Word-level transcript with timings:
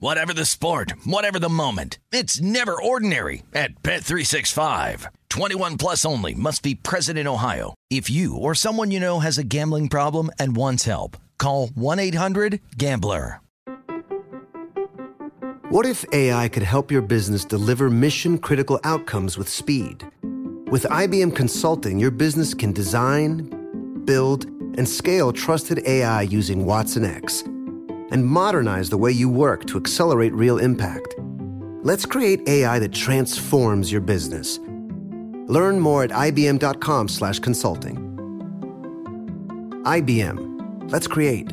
Whatever 0.00 0.32
the 0.32 0.44
sport, 0.44 0.92
whatever 1.04 1.40
the 1.40 1.48
moment. 1.48 1.98
It's 2.12 2.40
never 2.40 2.80
ordinary 2.80 3.42
at 3.52 3.82
Bet365. 3.82 5.06
21 5.28 5.76
plus 5.76 6.04
only 6.04 6.34
must 6.34 6.62
be 6.62 6.76
present 6.76 7.18
in 7.18 7.26
Ohio. 7.26 7.74
If 7.90 8.08
you 8.08 8.36
or 8.36 8.54
someone 8.54 8.92
you 8.92 9.00
know 9.00 9.18
has 9.18 9.38
a 9.38 9.44
gambling 9.44 9.88
problem 9.88 10.30
and 10.38 10.54
wants 10.54 10.84
help, 10.84 11.16
call 11.36 11.66
1-800-GAMBLER. 11.70 13.40
What 15.70 15.84
if 15.84 16.04
AI 16.12 16.46
could 16.46 16.62
help 16.62 16.92
your 16.92 17.02
business 17.02 17.44
deliver 17.44 17.90
mission 17.90 18.38
critical 18.38 18.78
outcomes 18.84 19.36
with 19.36 19.48
speed? 19.48 20.06
With 20.70 20.84
IBM 20.84 21.34
Consulting, 21.34 21.98
your 21.98 22.12
business 22.12 22.54
can 22.54 22.72
design, 22.72 24.04
build, 24.04 24.44
and 24.44 24.88
scale 24.88 25.32
trusted 25.32 25.84
AI 25.88 26.22
using 26.22 26.64
Watson 26.64 27.04
X 27.04 27.42
and 28.10 28.26
modernize 28.26 28.90
the 28.90 28.98
way 28.98 29.10
you 29.12 29.28
work 29.28 29.64
to 29.66 29.78
accelerate 29.78 30.32
real 30.34 30.58
impact. 30.58 31.14
Let's 31.82 32.06
create 32.06 32.48
AI 32.48 32.78
that 32.78 32.92
transforms 32.92 33.92
your 33.92 34.00
business. 34.00 34.58
Learn 35.48 35.80
more 35.80 36.04
at 36.04 36.10
ibm.com/consulting. 36.10 37.96
IBM. 39.84 40.90
Let's 40.90 41.06
create. 41.06 41.52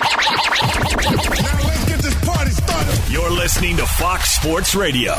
Listening 3.41 3.75
to 3.75 3.87
Fox 3.87 4.33
Sports 4.33 4.75
Radio. 4.75 5.15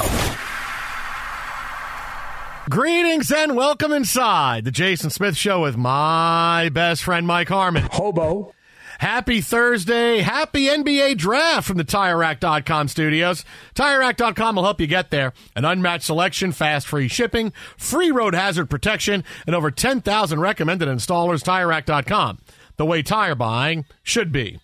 Greetings 2.70 3.32
and 3.32 3.56
welcome 3.56 3.90
inside 3.90 4.64
the 4.64 4.70
Jason 4.70 5.10
Smith 5.10 5.36
Show 5.36 5.62
with 5.62 5.76
my 5.76 6.70
best 6.72 7.02
friend 7.02 7.26
Mike 7.26 7.48
Harmon. 7.48 7.88
Hobo. 7.90 8.54
Happy 9.00 9.40
Thursday. 9.40 10.20
Happy 10.20 10.66
NBA 10.66 11.16
draft 11.18 11.66
from 11.66 11.78
the 11.78 11.84
TireRack.com 11.84 12.86
studios. 12.86 13.44
TireRack.com 13.74 14.54
will 14.54 14.62
help 14.62 14.80
you 14.80 14.86
get 14.86 15.10
there. 15.10 15.32
An 15.56 15.64
unmatched 15.64 16.04
selection, 16.04 16.52
fast 16.52 16.86
free 16.86 17.08
shipping, 17.08 17.52
free 17.76 18.12
road 18.12 18.36
hazard 18.36 18.70
protection, 18.70 19.24
and 19.48 19.56
over 19.56 19.72
10,000 19.72 20.38
recommended 20.38 20.86
installers. 20.86 21.42
TireRack.com. 21.42 22.38
The 22.76 22.86
way 22.86 23.02
tire 23.02 23.34
buying 23.34 23.84
should 24.04 24.30
be. 24.30 24.60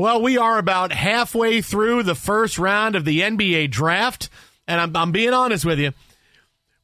Well, 0.00 0.22
we 0.22 0.38
are 0.38 0.56
about 0.56 0.92
halfway 0.92 1.60
through 1.60 2.04
the 2.04 2.14
first 2.14 2.58
round 2.58 2.96
of 2.96 3.04
the 3.04 3.20
NBA 3.20 3.70
draft, 3.70 4.30
and 4.66 4.80
I'm, 4.80 4.96
I'm 4.96 5.12
being 5.12 5.34
honest 5.34 5.66
with 5.66 5.78
you. 5.78 5.92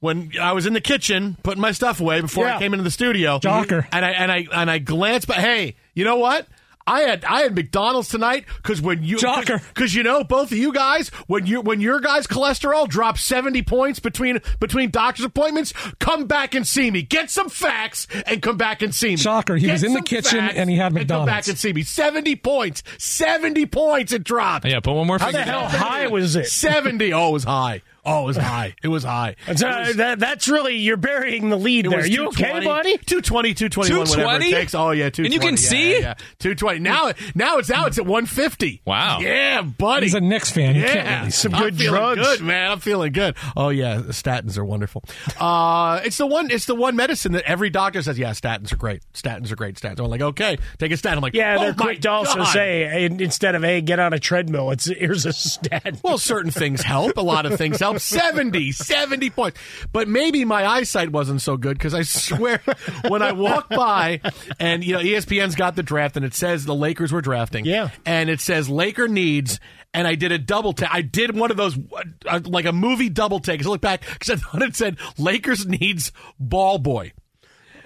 When 0.00 0.32
I 0.38 0.52
was 0.52 0.66
in 0.66 0.74
the 0.74 0.82
kitchen 0.82 1.38
putting 1.42 1.62
my 1.62 1.72
stuff 1.72 1.98
away 1.98 2.20
before 2.20 2.44
Yeah. 2.44 2.56
I 2.56 2.58
came 2.58 2.74
into 2.74 2.84
the 2.84 2.90
studio, 2.90 3.38
Jocker. 3.38 3.86
and 3.90 4.04
I 4.04 4.10
and 4.10 4.30
I 4.30 4.46
and 4.52 4.70
I 4.70 4.76
glanced, 4.80 5.26
but 5.26 5.38
hey, 5.38 5.76
you 5.94 6.04
know 6.04 6.16
what? 6.16 6.46
I 6.86 7.00
had 7.00 7.24
I 7.24 7.40
had 7.42 7.54
McDonald's 7.54 8.08
tonight 8.08 8.44
because 8.56 8.80
when 8.80 9.02
you 9.02 9.16
because 9.18 9.94
you 9.94 10.02
know 10.02 10.22
both 10.22 10.52
of 10.52 10.58
you 10.58 10.72
guys 10.72 11.08
when 11.26 11.46
you 11.46 11.60
when 11.60 11.80
your 11.80 12.00
guys' 12.00 12.26
cholesterol 12.26 12.88
drops 12.88 13.22
seventy 13.22 13.62
points 13.62 13.98
between 13.98 14.40
between 14.60 14.90
doctor's 14.90 15.24
appointments, 15.24 15.72
come 15.98 16.26
back 16.26 16.54
and 16.54 16.66
see 16.66 16.90
me. 16.90 17.02
Get 17.02 17.30
some 17.30 17.48
facts 17.48 18.06
and 18.26 18.40
come 18.40 18.56
back 18.56 18.82
and 18.82 18.94
see 18.94 19.10
me. 19.10 19.16
Shocker, 19.16 19.56
he 19.56 19.66
Get 19.66 19.72
was 19.72 19.82
in 19.84 19.94
the 19.94 20.02
kitchen 20.02 20.38
and 20.38 20.70
he 20.70 20.76
had 20.76 20.92
McDonald's. 20.92 21.28
Come 21.28 21.36
back 21.36 21.48
and 21.48 21.58
see 21.58 21.72
me. 21.72 21.82
Seventy 21.82 22.36
points. 22.36 22.82
Seventy 22.98 23.66
points. 23.66 24.12
It 24.12 24.22
dropped. 24.22 24.64
Yeah, 24.64 24.80
put 24.80 24.94
one 24.94 25.06
more 25.06 25.18
How 25.18 25.32
the 25.32 25.42
hell 25.42 25.68
high 25.68 26.06
was 26.06 26.36
it? 26.36 26.46
Seventy. 26.46 27.12
Oh, 27.12 27.30
it 27.30 27.32
was 27.32 27.44
high. 27.44 27.82
Oh, 28.06 28.22
it 28.22 28.26
was 28.26 28.36
high. 28.36 28.74
It 28.82 28.88
was 28.88 29.02
high. 29.04 29.34
So 29.56 29.66
that, 29.94 30.18
that's 30.18 30.48
really 30.48 30.76
you're 30.76 30.96
burying 30.98 31.48
the 31.48 31.56
lead 31.56 31.86
there. 31.86 32.06
You 32.06 32.28
okay, 32.28 32.60
buddy? 32.64 32.98
220, 32.98 33.54
221, 33.54 34.00
whatever 34.00 34.12
it 34.12 34.14
220? 34.14 34.50
takes. 34.52 34.74
Oh, 34.74 34.90
yeah, 34.90 35.08
220. 35.10 35.24
And 35.26 35.34
you 35.34 35.40
can 35.40 35.50
yeah, 35.50 35.56
see? 35.56 35.92
Yeah, 35.94 35.98
yeah. 36.00 36.14
220. 36.38 36.80
Now, 36.80 37.12
now 37.34 37.58
it's 37.58 37.68
now 37.70 37.86
it's 37.86 37.98
at 37.98 38.04
150. 38.06 38.82
Wow. 38.84 39.18
Yeah, 39.20 39.62
buddy. 39.62 40.06
He's 40.06 40.14
a 40.14 40.20
Knicks 40.20 40.50
fan. 40.50 40.76
You 40.76 40.82
Yeah, 40.82 40.92
can't 40.92 41.18
really 41.20 41.30
see. 41.30 41.48
I'm 41.52 41.62
good 41.62 41.76
drugs. 41.76 42.20
Good 42.20 42.40
man, 42.42 42.70
I'm 42.70 42.80
feeling 42.80 43.12
good. 43.12 43.34
Oh 43.56 43.70
yeah, 43.70 43.96
statins 44.08 44.56
are 44.58 44.64
wonderful. 44.64 45.02
Uh, 45.40 46.00
it's 46.04 46.18
the 46.18 46.26
one. 46.26 46.50
It's 46.50 46.66
the 46.66 46.74
one 46.74 46.96
medicine 46.96 47.32
that 47.32 47.44
every 47.44 47.70
doctor 47.70 48.02
says. 48.02 48.18
Yeah, 48.18 48.30
statins 48.30 48.72
are 48.72 48.76
great. 48.76 49.02
Statins 49.14 49.50
are 49.50 49.56
great. 49.56 49.76
Statins. 49.76 50.00
I'm 50.00 50.10
like, 50.10 50.20
okay, 50.22 50.58
take 50.78 50.92
a 50.92 50.96
statin. 50.96 51.18
I'm 51.18 51.22
like, 51.22 51.34
Yeah, 51.34 51.56
oh 51.58 51.60
they're 51.62 51.74
my 51.74 51.84
quick 51.84 52.00
to 52.02 52.10
also 52.10 52.36
God. 52.36 52.52
say 52.52 53.04
instead 53.06 53.54
of 53.54 53.62
hey, 53.62 53.80
get 53.80 53.98
on 53.98 54.12
a 54.12 54.18
treadmill, 54.18 54.70
it's 54.70 54.84
here's 54.86 55.26
a 55.26 55.32
stat. 55.32 55.98
Well, 56.02 56.18
certain 56.18 56.50
things 56.50 56.82
help. 56.82 57.16
A 57.16 57.22
lot 57.22 57.46
of 57.46 57.56
things 57.56 57.80
help. 57.80 57.95
70, 57.98 58.72
70 58.72 59.30
points. 59.30 59.60
But 59.92 60.08
maybe 60.08 60.44
my 60.44 60.66
eyesight 60.66 61.10
wasn't 61.10 61.42
so 61.42 61.56
good 61.56 61.78
because 61.78 61.94
I 61.94 62.02
swear 62.02 62.62
when 63.08 63.22
I 63.22 63.32
walk 63.32 63.68
by 63.68 64.20
and, 64.58 64.84
you 64.84 64.94
know, 64.94 65.00
ESPN's 65.00 65.54
got 65.54 65.76
the 65.76 65.82
draft 65.82 66.16
and 66.16 66.24
it 66.24 66.34
says 66.34 66.64
the 66.64 66.74
Lakers 66.74 67.12
were 67.12 67.20
drafting. 67.20 67.64
Yeah. 67.64 67.90
And 68.04 68.30
it 68.30 68.40
says 68.40 68.68
Laker 68.68 69.08
needs, 69.08 69.60
and 69.94 70.06
I 70.06 70.14
did 70.14 70.32
a 70.32 70.38
double 70.38 70.72
take. 70.72 70.92
I 70.92 71.02
did 71.02 71.36
one 71.36 71.50
of 71.50 71.56
those, 71.56 71.78
uh, 72.26 72.40
like 72.44 72.66
a 72.66 72.72
movie 72.72 73.08
double 73.08 73.40
take. 73.40 73.64
I 73.64 73.68
look 73.68 73.80
back 73.80 74.02
because 74.12 74.30
I 74.30 74.36
thought 74.36 74.62
it 74.62 74.76
said 74.76 74.98
Lakers 75.18 75.66
needs 75.66 76.12
ball 76.38 76.78
boy. 76.78 77.12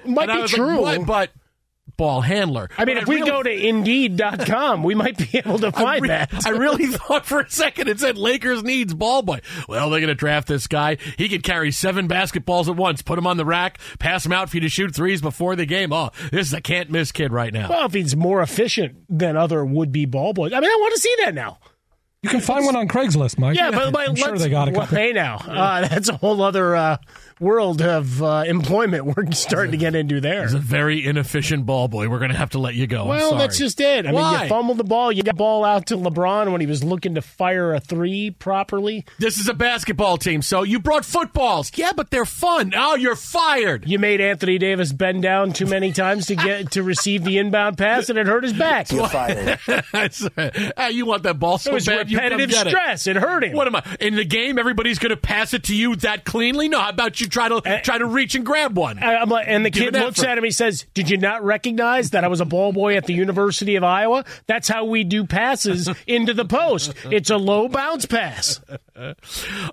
Might 0.04 0.31
and 0.31 0.42
be 0.42 0.48
true. 0.48 0.81
Like. 0.81 1.06
But 1.06 1.31
ball 2.00 2.22
handler. 2.22 2.71
I 2.78 2.87
mean, 2.87 2.97
But 2.97 3.03
if 3.03 3.09
we 3.09 3.16
really- 3.16 3.31
go 3.31 3.43
to 3.43 3.50
Indeed.com, 3.69 4.83
we 4.83 4.94
might 4.94 5.19
be 5.19 5.28
able 5.38 5.59
to 5.59 5.66
I, 5.75 5.83
find 5.83 6.03
re- 6.03 6.09
that. 6.09 6.47
I 6.47 6.50
really 6.50 6.87
thought 6.88 7.27
for 7.27 7.41
a 7.41 7.50
second 7.50 7.88
it 7.88 8.00
said 8.00 8.16
Lakers 8.16 8.62
needs 8.62 8.94
ball 8.94 9.22
boy. 9.22 9.41
Well, 9.69 9.91
they're 9.91 10.00
going 10.00 10.09
to 10.09 10.15
draft 10.15 10.49
this 10.49 10.66
guy. 10.66 10.97
He 11.19 11.28
could 11.28 11.42
carry 11.42 11.71
seven 11.72 12.09
basketballs 12.09 12.69
at 12.69 12.77
once, 12.77 13.03
put 13.03 13.19
him 13.19 13.27
on 13.27 13.36
the 13.36 13.45
rack, 13.45 13.78
pass 13.98 14.25
him 14.25 14.33
out 14.33 14.48
for 14.51 14.57
you 14.57 14.60
to 14.63 14.69
shoot 14.71 14.95
threes 14.95 15.21
before 15.21 15.57
the 15.57 15.66
game. 15.66 15.92
Oh, 15.92 16.10
this 16.33 16.47
is 16.48 16.54
a 16.54 16.60
can't 16.60 16.91
miss 16.91 17.13
kid 17.13 17.33
right 17.33 17.53
now. 17.53 17.69
well, 17.69 17.86
if 17.86 17.92
he's 17.92 18.16
more 18.16 18.41
efficient 18.41 18.97
than 19.10 19.36
other 19.36 19.65
would 19.65 19.92
be 19.92 20.07
ball 20.07 20.33
boys, 20.33 20.53
I 20.54 20.60
mean, 20.60 20.71
I 20.71 20.77
want 20.80 20.95
to 20.95 21.01
see 21.01 21.15
that 21.25 21.34
now. 21.34 21.59
You 22.22 22.28
can 22.28 22.41
find 22.41 22.66
one 22.66 22.77
on 22.77 22.86
Craigslist, 22.86 23.39
Mike. 23.39 23.57
Yeah, 23.57 23.71
but, 23.71 23.92
but 23.92 24.07
I'm 24.09 24.15
sure 24.15 24.28
let's- 24.28 24.42
they 24.42 24.51
got 24.51 24.69
a 24.69 24.72
well, 24.72 24.83
couple. 24.83 24.98
Hey, 24.98 25.13
now 25.13 25.36
uh, 25.36 25.80
that's 25.89 26.09
a 26.10 26.16
whole 26.16 26.42
other 26.42 26.77
uh, 26.77 26.97
world 27.41 27.81
of 27.83 28.22
uh, 28.22 28.45
employment 28.47 29.04
we're 29.07 29.31
starting 29.33 29.72
to 29.72 29.78
get 29.78 29.95
into 29.95 30.21
there. 30.21 30.42
He's 30.42 30.53
a 30.54 30.59
very 30.59 31.04
inefficient 31.04 31.66
ball 31.66 31.89
boy. 31.89 32.09
We're 32.09 32.19
going 32.19 32.31
to 32.31 32.37
have 32.37 32.51
to 32.51 32.59
let 32.59 32.75
you 32.75 32.87
go. 32.87 33.03
I'm 33.03 33.09
Well, 33.09 33.31
sorry. 33.31 33.39
that's 33.42 33.59
just 33.59 33.81
it. 33.81 34.04
I 34.07 34.10
mean, 34.13 34.15
Why? 34.21 34.42
you 34.45 34.48
fumbled 34.48 34.77
the 34.78 34.84
ball. 34.84 35.10
You 35.10 35.22
got 35.22 35.33
the 35.33 35.39
ball 35.39 35.65
out 35.65 35.87
to 35.87 35.97
LeBron 35.97 36.53
when 36.53 36.60
he 36.60 36.66
was 36.66 36.84
looking 36.84 37.15
to 37.16 37.22
fire 37.22 37.75
a 37.75 37.81
three 37.81 38.31
properly. 38.31 39.04
This 39.19 39.39
is 39.39 39.48
a 39.48 39.54
basketball 39.54 40.19
team, 40.19 40.42
so 40.42 40.63
you 40.63 40.78
brought 40.78 41.04
footballs. 41.04 41.72
Yeah, 41.75 41.92
but 41.97 42.10
they're 42.10 42.25
fun. 42.27 42.72
Oh, 42.77 42.95
you're 42.95 43.16
fired. 43.16 43.89
You 43.89 43.98
made 43.98 44.21
Anthony 44.21 44.59
Davis 44.59 44.92
bend 44.92 45.22
down 45.22 45.53
too 45.54 45.66
many 45.66 45.92
times 45.92 46.27
to 46.27 46.37
get 46.37 46.72
to 46.72 46.83
receive 46.83 47.25
the 47.25 47.39
inbound 47.39 47.78
pass, 47.78 48.10
and 48.10 48.19
it 48.19 48.27
hurt 48.27 48.45
his 48.45 48.53
back. 48.53 48.92
You're 48.92 49.09
fired. 49.09 49.59
Hey, 50.77 50.91
you 50.92 51.07
want 51.07 51.22
that 51.25 51.39
ball 51.39 51.59
so 51.59 51.71
It 51.71 51.75
was 51.75 51.87
bad, 51.87 52.10
you 52.10 52.19
come 52.19 52.25
repetitive 52.33 52.66
it. 52.66 52.69
stress. 52.71 53.07
It 53.07 53.16
hurt 53.16 53.45
him. 53.45 53.57
What 53.57 53.66
am 53.66 53.77
I 53.77 53.83
in 54.01 54.15
the 54.16 54.25
game? 54.25 54.59
Everybody's 54.59 54.98
going 54.98 55.10
to 55.10 55.16
pass 55.16 55.54
it 55.54 55.65
to 55.65 55.75
you 55.77 55.97
that 55.97 56.25
cleanly? 56.25 56.69
No, 56.69 56.81
how 56.81 56.89
about 56.91 57.21
you 57.21 57.28
try 57.30 57.48
to 57.48 57.80
try 57.82 57.98
to 57.98 58.04
reach 58.06 58.34
and 58.34 58.44
grab 58.44 58.77
one? 58.77 58.98
I- 58.98 59.16
I'm 59.16 59.28
like, 59.28 59.47
and 59.48 59.65
the 59.65 59.71
Give 59.71 59.84
kid 59.84 59.97
an 59.97 60.03
looks 60.03 60.18
effort. 60.21 60.28
at 60.30 60.38
him. 60.38 60.44
He 60.44 60.50
says, 60.50 60.86
"Did 60.94 61.09
you 61.10 61.16
not 61.16 61.44
recognize 61.44 62.10
that 62.10 62.24
I 62.24 62.28
was 62.28 62.41
a 62.41 62.44
ball 62.44 62.72
boy 62.72 62.97
at 62.97 63.06
the 63.06 63.12
University 63.15 63.77
of 63.77 63.84
Iowa? 63.84 64.24
That's 64.47 64.68
how 64.68 64.84
we 64.84 65.04
do 65.04 65.24
passes 65.24 65.88
into 66.06 66.34
the 66.34 66.44
post. 66.44 66.92
It's 67.10 67.30
a 67.30 67.36
low 67.36 67.68
bounce 67.68 68.06
pass." 68.06 68.60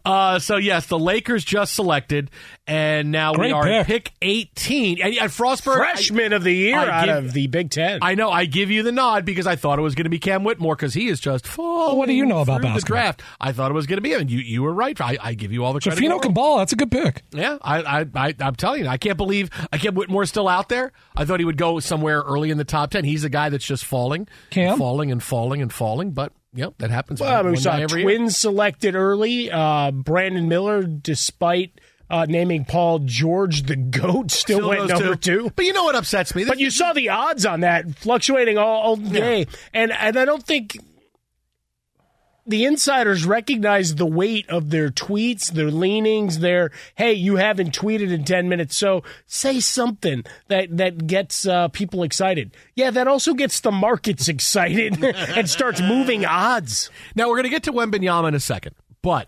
Uh, 0.06 0.40
so 0.40 0.56
yes, 0.56 0.86
the 0.88 0.98
Lakers 0.98 1.44
just 1.44 1.74
selected, 1.74 2.32
and 2.66 3.12
now 3.12 3.34
we 3.34 3.52
are 3.52 3.66
pick. 3.84 3.88
pick 3.88 4.14
eighteen. 4.22 5.02
And, 5.02 5.14
and 5.18 5.30
Frostberg, 5.30 5.76
I- 5.76 5.92
Freshman 5.94 6.32
of 6.34 6.44
the 6.46 6.54
year 6.54 6.78
I 6.78 6.90
out 6.90 7.06
give- 7.08 7.16
of 7.26 7.34
the 7.34 7.48
Big 7.48 7.70
Ten. 7.70 8.00
I 8.02 8.16
know. 8.16 8.30
I 8.32 8.46
give 8.46 8.72
you 8.72 8.84
the 8.84 8.92
nod 8.94 9.26
because 9.26 9.46
I 9.48 9.56
thought 9.58 9.80
it 9.80 9.82
was 9.82 9.96
going 9.96 10.06
to 10.06 10.10
be 10.10 10.20
Cam 10.20 10.44
Whitmore 10.44 10.76
because 10.76 10.94
he 10.94 11.08
is 11.10 11.20
just 11.20 11.46
falling. 11.46 11.98
what 11.98 12.08
do 12.08 12.14
you 12.14 12.26
know 12.26 12.40
about 12.40 12.62
through 12.62 12.70
the 12.70 12.74
basketball? 12.76 12.98
draft? 13.02 13.22
I 13.42 13.52
thought 13.52 13.70
it 13.72 13.74
was 13.74 13.86
going 13.86 13.98
to 13.98 14.02
be 14.02 14.14
him, 14.14 14.22
and 14.22 14.32
you 14.32 14.40
you 14.40 14.64
were 14.64 14.74
right. 14.74 15.00
I, 15.02 15.18
I 15.22 15.34
give 15.34 15.52
you 15.52 15.66
all 15.66 15.74
the 15.74 15.82
So 15.82 15.90
credit. 15.90 16.02
Fino 16.02 16.20
can 16.20 16.34
ball. 16.34 16.60
That's 16.60 16.72
a 16.74 16.78
good 16.78 16.92
pick. 16.92 17.24
Yeah, 17.32 17.47
I, 17.62 18.00
I, 18.02 18.06
I, 18.16 18.36
I'm 18.40 18.56
telling 18.56 18.84
you, 18.84 18.88
I 18.88 18.98
can't 18.98 19.18
believe 19.18 19.50
I 19.72 19.78
can't. 19.78 19.96
Whitmore's 19.96 20.30
still 20.30 20.48
out 20.48 20.70
there. 20.70 20.92
I 21.16 21.26
thought 21.26 21.40
he 21.40 21.46
would 21.46 21.58
go 21.58 21.80
somewhere 21.80 22.22
early 22.22 22.50
in 22.52 22.58
the 22.58 22.64
top 22.66 22.92
ten. 22.92 23.04
He's 23.06 23.24
a 23.24 23.30
guy 23.30 23.50
that's 23.50 23.66
just 23.66 23.86
falling, 23.86 24.28
Cam? 24.50 24.78
falling 24.78 25.12
and 25.12 25.22
falling 25.24 25.62
and 25.62 25.72
falling. 25.72 26.12
But 26.12 26.34
yep, 26.54 26.74
that 26.80 26.90
happens. 26.92 27.22
well, 27.22 27.40
I 27.40 27.42
mean, 27.44 27.52
we 27.52 27.58
saw 27.58 27.72
guy 27.78 27.82
every 27.84 28.02
year. 28.02 28.10
twins 28.18 28.38
selected 28.38 28.96
early. 28.96 29.50
Uh, 29.52 29.92
Brandon 29.92 30.48
Miller, 30.48 30.84
despite 30.84 31.80
uh, 32.10 32.26
naming 32.28 32.64
Paul 32.66 33.00
George 33.00 33.64
the 33.64 33.76
goat, 33.76 34.32
still, 34.32 34.60
Still 34.60 34.70
went 34.70 34.88
number 34.90 35.16
to- 35.16 35.22
two. 35.44 35.52
But 35.56 35.66
you 35.66 35.74
know 35.74 35.84
what 35.84 35.96
upsets 35.96 36.34
me? 36.36 36.46
But 36.46 36.60
you 36.60 36.70
saw 36.70 36.94
the 36.94 37.10
odds 37.10 37.46
on 37.46 37.60
that 37.62 37.96
fluctuating 37.98 38.58
all, 38.58 38.82
all 38.82 38.96
day, 38.96 39.46
and 39.74 39.92
and 39.92 40.18
I 40.18 40.24
don't 40.26 40.44
think 40.44 40.78
the 42.48 42.66
insiders 42.66 43.26
recognize 43.26 43.96
the 43.96 44.06
weight 44.06 44.50
of 44.50 44.70
their 44.70 44.90
tweets, 44.90 45.52
their 45.52 45.70
leanings, 45.70 46.40
their 46.40 46.72
hey, 46.96 47.14
you 47.14 47.36
haven't 47.36 47.78
tweeted 47.78 48.12
in 48.12 48.24
ten 48.24 48.50
minutes, 48.50 48.76
so 48.78 49.04
say 49.26 49.60
something 49.60 50.24
that 50.48 50.76
that 50.78 51.08
gets 51.08 51.46
uh, 51.48 51.68
people 51.70 52.04
excited. 52.04 52.56
Yeah, 52.76 52.92
that 52.92 53.08
also 53.08 53.34
gets 53.34 53.60
the 53.60 53.72
markets 53.72 54.28
excited 54.28 55.04
and 55.04 55.50
starts 55.50 55.82
moving 55.82 56.26
odds. 56.26 56.90
Now 57.16 57.28
we're 57.28 57.36
going 57.36 57.44
to 57.44 57.50
get 57.50 57.64
to 57.64 57.74
Wembanyama 57.74 58.30
in 58.30 58.36
a 58.36 58.40
second, 58.40 58.76
but 59.02 59.28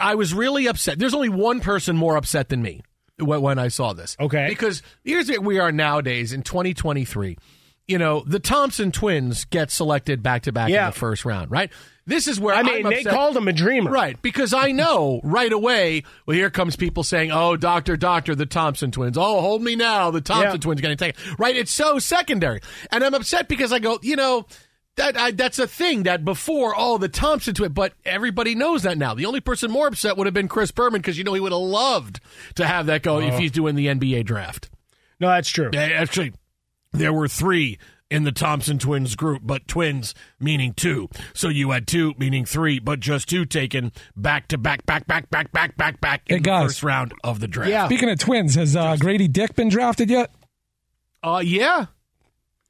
I 0.00 0.14
was 0.14 0.32
really 0.32 0.66
upset. 0.66 0.98
There's 0.98 1.14
only 1.14 1.28
one 1.28 1.60
person 1.60 1.96
more 1.96 2.16
upset 2.16 2.48
than 2.48 2.62
me 2.62 2.82
when, 3.18 3.40
when 3.40 3.58
I 3.58 3.68
saw 3.68 3.92
this. 3.92 4.16
Okay. 4.18 4.46
because 4.48 4.82
here's 5.04 5.28
what 5.28 5.42
we 5.42 5.58
are 5.58 5.72
nowadays 5.72 6.32
in 6.32 6.42
2023. 6.42 7.36
You 7.86 7.98
know, 7.98 8.22
the 8.26 8.38
Thompson 8.38 8.92
twins 8.92 9.46
get 9.46 9.70
selected 9.70 10.22
back 10.22 10.42
to 10.42 10.52
back 10.52 10.68
in 10.68 10.74
the 10.74 10.92
first 10.92 11.24
round, 11.24 11.50
right? 11.50 11.72
This 12.08 12.26
is 12.26 12.40
where 12.40 12.54
I 12.54 12.62
mean, 12.62 12.86
I'm 12.86 12.90
they 12.90 13.00
upset. 13.00 13.12
called 13.12 13.36
him 13.36 13.48
a 13.48 13.52
dreamer, 13.52 13.90
Right, 13.90 14.20
because 14.22 14.54
I 14.54 14.72
know 14.72 15.20
right 15.22 15.52
away. 15.52 16.04
Well, 16.24 16.34
here 16.34 16.48
comes 16.48 16.74
people 16.74 17.02
saying, 17.04 17.30
"Oh, 17.30 17.54
doctor, 17.54 17.98
doctor, 17.98 18.34
the 18.34 18.46
Thompson 18.46 18.90
twins. 18.90 19.18
Oh, 19.18 19.42
hold 19.42 19.62
me 19.62 19.76
now, 19.76 20.10
the 20.10 20.22
Thompson 20.22 20.52
Yeah. 20.52 20.56
twins 20.56 20.80
going 20.80 20.96
to 20.96 21.04
take 21.04 21.16
it." 21.18 21.38
Right, 21.38 21.54
it's 21.54 21.70
so 21.70 21.98
secondary, 21.98 22.60
and 22.90 23.04
I'm 23.04 23.12
upset 23.12 23.46
because 23.46 23.72
I 23.72 23.78
go, 23.78 23.98
you 24.02 24.16
know. 24.16 24.46
That 24.96 25.16
I, 25.16 25.30
that's 25.30 25.60
a 25.60 25.68
thing 25.68 26.02
that 26.04 26.24
before, 26.24 26.74
oh, 26.76 26.98
the 26.98 27.08
Thompson 27.08 27.54
twin, 27.54 27.70
but 27.70 27.92
everybody 28.04 28.56
knows 28.56 28.82
that 28.82 28.98
now. 28.98 29.14
The 29.14 29.26
only 29.26 29.38
person 29.38 29.70
more 29.70 29.86
upset 29.86 30.16
would 30.16 30.26
have 30.26 30.34
been 30.34 30.48
Chris 30.48 30.72
Berman 30.72 31.00
because 31.00 31.16
you 31.16 31.22
know 31.22 31.34
he 31.34 31.40
would 31.40 31.52
have 31.52 31.60
loved 31.60 32.18
to 32.56 32.66
have 32.66 32.86
that 32.86 33.04
go 33.04 33.20
if 33.20 33.34
oh. 33.34 33.38
he's 33.38 33.52
doing 33.52 33.76
the 33.76 33.86
NBA 33.86 34.24
draft. 34.24 34.70
No, 35.20 35.28
that's 35.28 35.48
true. 35.48 35.70
Actually, 35.72 36.32
there 36.92 37.12
were 37.12 37.28
three 37.28 37.78
in 38.10 38.24
the 38.24 38.32
Thompson 38.32 38.78
twins 38.78 39.16
group, 39.16 39.42
but 39.44 39.68
twins 39.68 40.14
meaning 40.40 40.72
two. 40.74 41.08
So 41.34 41.48
you 41.48 41.70
had 41.70 41.86
two 41.86 42.14
meaning 42.18 42.44
three, 42.44 42.78
but 42.78 43.00
just 43.00 43.28
two 43.28 43.44
taken 43.44 43.92
back 44.16 44.48
to 44.48 44.58
back, 44.58 44.86
back, 44.86 45.06
back, 45.06 45.30
back, 45.30 45.52
back, 45.52 45.76
back, 45.76 46.00
back 46.00 46.22
in 46.26 46.36
Hey, 46.36 46.42
the 46.42 46.66
first 46.66 46.82
round 46.82 47.12
of 47.22 47.40
the 47.40 47.48
draft. 47.48 47.70
Yeah. 47.70 47.86
Speaking 47.86 48.10
of 48.10 48.18
twins, 48.18 48.54
has 48.54 48.74
uh, 48.76 48.96
Grady 48.96 49.28
Dick 49.28 49.54
been 49.54 49.68
drafted 49.68 50.10
yet? 50.10 50.30
Uh, 51.22 51.42
yeah. 51.44 51.86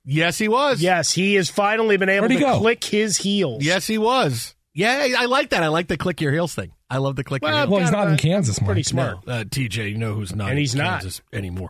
Yes, 0.04 0.38
he 0.38 0.48
was. 0.48 0.80
Yes, 0.80 1.12
he 1.12 1.34
has 1.34 1.50
finally 1.50 1.98
been 1.98 2.08
able 2.08 2.28
to 2.28 2.36
go? 2.36 2.58
click 2.58 2.82
his 2.82 3.18
heels. 3.18 3.62
Yes, 3.62 3.86
he 3.86 3.98
was. 3.98 4.54
Yeah, 4.72 5.08
I 5.18 5.26
like 5.26 5.50
that. 5.50 5.62
I 5.62 5.68
like 5.68 5.88
the 5.88 5.96
click 5.96 6.20
your 6.20 6.32
heels 6.32 6.54
thing. 6.54 6.72
I 6.90 6.98
love 6.98 7.16
the 7.16 7.24
click 7.24 7.42
Well. 7.42 7.68
Well, 7.68 7.80
he's 7.80 7.90
not 7.90 8.08
in 8.08 8.16
Kansas, 8.16 8.58
Pretty 8.58 8.78
Mike. 8.80 8.84
smart. 8.86 9.26
No, 9.26 9.32
uh, 9.32 9.44
TJ, 9.44 9.90
you 9.90 9.98
know 9.98 10.14
who's 10.14 10.34
not, 10.34 10.48
And 10.48 10.52
in 10.52 10.58
he's 10.58 10.74
not. 10.74 11.00
Kansas 11.02 11.20
anymore. 11.32 11.68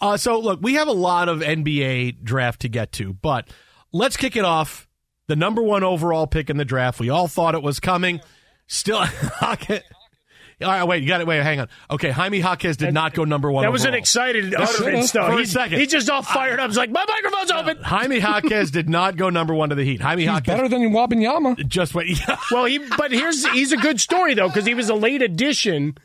Uh, 0.00 0.16
so 0.16 0.40
look, 0.40 0.60
we 0.60 0.74
have 0.74 0.88
a 0.88 0.92
lot 0.92 1.28
of 1.28 1.38
NBA 1.40 2.22
draft 2.24 2.62
to 2.62 2.68
get 2.68 2.90
to, 2.92 3.12
but 3.12 3.48
let's 3.92 4.16
kick 4.16 4.34
it 4.34 4.44
off. 4.44 4.88
The 5.28 5.36
number 5.36 5.62
one 5.62 5.84
overall 5.84 6.26
pick 6.26 6.50
in 6.50 6.56
the 6.56 6.64
draft. 6.64 6.98
We 7.00 7.10
all 7.10 7.28
thought 7.28 7.54
it 7.54 7.62
was 7.62 7.78
coming. 7.80 8.20
Still, 8.66 9.04
all 10.62 10.68
right. 10.68 10.84
Wait, 10.84 11.02
you 11.02 11.08
got 11.08 11.20
it. 11.20 11.26
Wait, 11.26 11.42
hang 11.42 11.60
on. 11.60 11.68
Okay, 11.90 12.10
Jaime 12.10 12.38
Jaquez 12.38 12.76
did 12.76 12.94
not 12.94 13.12
go 13.14 13.24
number 13.24 13.50
one. 13.52 13.62
That 13.64 13.72
was 13.72 13.84
an 13.84 13.94
excited 13.94 14.44
should've. 14.44 14.60
utterance, 14.60 15.12
though. 15.12 15.26
For 15.26 15.32
a 15.34 15.38
He's, 15.38 15.52
second. 15.52 15.78
he's 15.78 15.90
just 15.90 16.08
all 16.08 16.22
fired 16.22 16.58
up. 16.60 16.68
He's 16.70 16.76
like, 16.78 16.90
my 16.90 17.04
microphone's 17.06 17.50
uh, 17.50 17.58
open. 17.58 17.76
Jaime 17.82 18.18
Jaquez 18.18 18.70
did 18.72 18.88
not 18.88 19.16
go 19.16 19.28
number 19.30 19.54
one 19.54 19.68
to 19.68 19.74
the 19.74 19.84
Heat. 19.84 20.00
Jaime 20.00 20.22
He's 20.22 20.30
Jaquez 20.30 20.54
better 20.54 20.68
than 20.68 20.80
Wembanyama. 20.90 21.66
just 21.68 21.94
wait. 21.94 22.18
Yeah. 22.26 22.38
Well, 22.50 22.64
he 22.64 22.78
but 22.78 23.10
here's 23.12 23.46
he's 23.48 23.72
a 23.72 23.76
good 23.76 24.00
story 24.00 24.34
though 24.34 24.48
because 24.48 24.64
he 24.66 24.74
was 24.74 24.88
a 24.88 24.94
late 24.94 25.20
addition 25.22 25.96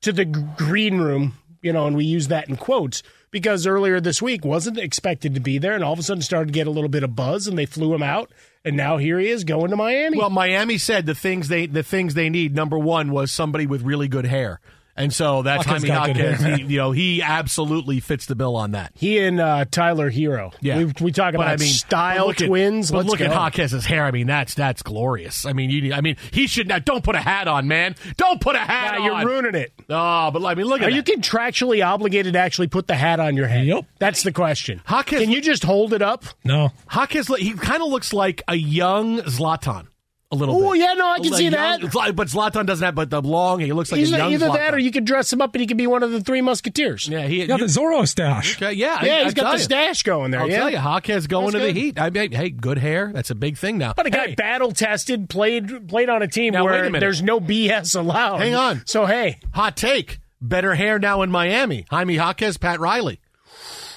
to 0.00 0.12
the 0.12 0.24
green 0.24 0.98
room, 0.98 1.34
you 1.62 1.72
know, 1.72 1.86
and 1.86 1.94
we 1.96 2.04
use 2.04 2.26
that 2.28 2.48
in 2.48 2.56
quotes 2.56 3.02
because 3.30 3.66
earlier 3.66 4.00
this 4.00 4.20
week 4.20 4.44
wasn't 4.44 4.78
expected 4.78 5.34
to 5.34 5.40
be 5.40 5.58
there, 5.58 5.74
and 5.74 5.84
all 5.84 5.92
of 5.92 5.98
a 5.98 6.02
sudden 6.02 6.22
started 6.22 6.46
to 6.48 6.52
get 6.52 6.66
a 6.66 6.70
little 6.70 6.88
bit 6.90 7.04
of 7.04 7.14
buzz, 7.14 7.46
and 7.46 7.56
they 7.56 7.66
flew 7.66 7.94
him 7.94 8.02
out, 8.02 8.30
and 8.64 8.76
now 8.76 8.96
here 8.96 9.18
he 9.18 9.28
is 9.28 9.44
going 9.44 9.70
to 9.70 9.76
Miami. 9.76 10.18
Well, 10.18 10.30
Miami 10.30 10.78
said 10.78 11.06
the 11.06 11.14
things 11.14 11.48
they 11.48 11.66
the 11.66 11.82
things 11.82 12.14
they 12.14 12.30
need. 12.30 12.54
Number 12.54 12.78
one 12.78 13.10
was 13.10 13.32
somebody 13.32 13.66
with 13.66 13.82
really 13.82 14.08
good 14.08 14.26
hair, 14.26 14.60
and 14.96 15.12
so 15.12 15.42
that's 15.42 15.66
Jaquez 15.66 15.82
Jaime 15.84 16.12
got 16.14 16.16
good 16.16 16.58
He, 16.60 16.64
you 16.74 16.78
know, 16.78 16.92
he 16.92 17.22
absolutely 17.22 18.00
fits 18.00 18.26
the 18.26 18.34
bill 18.34 18.56
on 18.56 18.72
that. 18.72 18.92
he 18.94 19.18
and 19.18 19.40
uh, 19.40 19.64
Tyler 19.70 20.10
Herro. 20.10 20.52
Yeah, 20.60 20.78
we, 20.78 20.84
we 21.00 21.12
talk 21.12 21.32
But, 21.32 21.40
about 21.40 21.48
I 21.48 21.56
mean, 21.56 21.68
style 21.68 22.18
but 22.18 22.26
look 22.26 22.40
at- 22.42 22.46
twins. 22.48 22.90
but 22.90 22.98
Let's 22.98 23.08
look 23.10 23.18
go. 23.20 23.24
at 23.26 23.32
Jaquez's 23.32 23.86
hair. 23.86 24.04
I 24.04 24.10
mean, 24.10 24.26
that's 24.26 24.54
that's 24.54 24.82
glorious. 24.82 25.46
I 25.46 25.52
mean, 25.52 25.70
you. 25.70 25.92
I 25.94 26.00
mean, 26.00 26.16
he 26.30 26.46
should 26.46 26.68
not. 26.68 26.84
Don't 26.84 27.02
put 27.04 27.14
a 27.14 27.20
hat 27.20 27.48
on, 27.48 27.68
man. 27.68 27.94
Don't 28.16 28.40
put 28.40 28.54
a 28.56 28.58
hat 28.58 28.98
Now 28.98 29.14
on. 29.14 29.22
you're 29.22 29.30
ruining 29.30 29.54
it. 29.60 29.72
Oh, 29.88 30.30
but 30.30 30.44
I 30.44 30.54
mean, 30.54 30.66
look 30.66 30.80
at 30.82 30.88
Are 30.88 30.90
you 30.90 31.02
that. 31.02 31.16
contractually 31.16 31.84
obligated 31.84 32.34
to 32.34 32.38
actually 32.38 32.68
put 32.68 32.86
the 32.86 32.94
hat 32.94 33.20
on 33.20 33.36
your 33.36 33.46
head? 33.46 33.66
Yep. 33.66 33.84
That's 33.98 34.22
the 34.22 34.32
question. 34.32 34.82
Jaquez- 34.88 35.20
Can 35.20 35.30
you 35.30 35.40
just 35.40 35.64
hold 35.64 35.92
it 35.92 36.02
up? 36.02 36.24
No. 36.44 36.70
Jaquez, 36.92 37.28
he 37.38 37.52
kind 37.54 37.82
of 37.82 37.88
looks 37.88 38.12
like 38.12 38.42
a 38.48 38.54
young 38.56 39.18
Zlatan. 39.20 39.86
A 40.32 40.34
little 40.34 40.56
Oh 40.56 40.72
bit. 40.72 40.80
yeah, 40.80 40.94
no, 40.94 41.10
I 41.10 41.18
can 41.18 41.32
see 41.34 41.44
young- 41.44 41.52
that. 41.52 41.80
But 42.16 42.28
Zlatan 42.28 42.64
doesn't 42.64 42.82
have 42.84 42.94
but 42.94 43.10
the 43.10 43.20
long. 43.20 43.60
He 43.60 43.72
looks 43.72 43.92
like 43.92 44.00
Either, 44.00 44.14
a 44.16 44.18
young 44.18 44.32
either 44.32 44.46
Zlatan. 44.48 44.54
that, 44.54 44.74
or 44.74 44.78
you 44.78 44.90
could 44.90 45.04
dress 45.04 45.30
him 45.32 45.42
up 45.42 45.54
and 45.54 45.60
he 45.60 45.66
could 45.66 45.76
be 45.76 45.86
one 45.86 46.02
of 46.02 46.10
the 46.10 46.22
three 46.22 46.40
musketeers. 46.40 47.06
yeah, 47.06 47.26
he. 47.26 47.42
You 47.42 47.46
got 47.46 47.60
you- 47.60 47.66
the 47.68 47.72
Zorro 47.80 48.08
stash. 48.08 48.56
okay, 48.56 48.72
yeah, 48.72 48.96
I- 49.00 49.04
Yeah, 49.06 49.14
I 49.18 49.24
he's 49.24 49.34
got 49.34 49.42
tell 49.42 49.52
the 49.52 49.58
you. 49.58 49.64
stash 49.64 50.02
going 50.04 50.30
there. 50.30 50.40
I'll 50.40 50.48
yeah, 50.48 50.56
tell 50.60 50.70
you, 50.70 50.76
Jaquez 50.78 51.26
going 51.26 51.52
That's 51.52 51.64
to 51.66 51.72
the. 51.72 51.78
Heat. 51.78 52.00
I 52.00 52.08
mean, 52.10 52.32
hey, 52.32 52.48
good 52.50 52.78
hair. 52.78 53.10
That's 53.14 53.30
a 53.30 53.34
big 53.34 53.58
thing 53.58 53.76
now. 53.78 53.92
But 53.94 54.06
a 54.06 54.10
guy 54.10 54.28
Hey, 54.28 54.34
battle 54.34 54.72
tested, 54.72 55.28
played 55.28 55.86
played 55.88 56.08
on 56.08 56.22
a 56.22 56.28
team 56.28 56.54
Now, 56.54 56.64
where 56.64 56.84
a 56.84 56.90
there's 56.98 57.20
no 57.22 57.38
BS 57.38 57.94
allowed. 57.94 58.38
Hang 58.38 58.54
on. 58.54 58.82
So 58.86 59.04
hey, 59.04 59.38
hot 59.52 59.76
take: 59.76 60.18
better 60.40 60.74
hair 60.74 60.98
now 60.98 61.20
in 61.22 61.30
Miami. 61.30 61.84
Jaime 61.90 62.14
Jaquez, 62.14 62.56
Pat 62.56 62.80
Riley, 62.80 63.20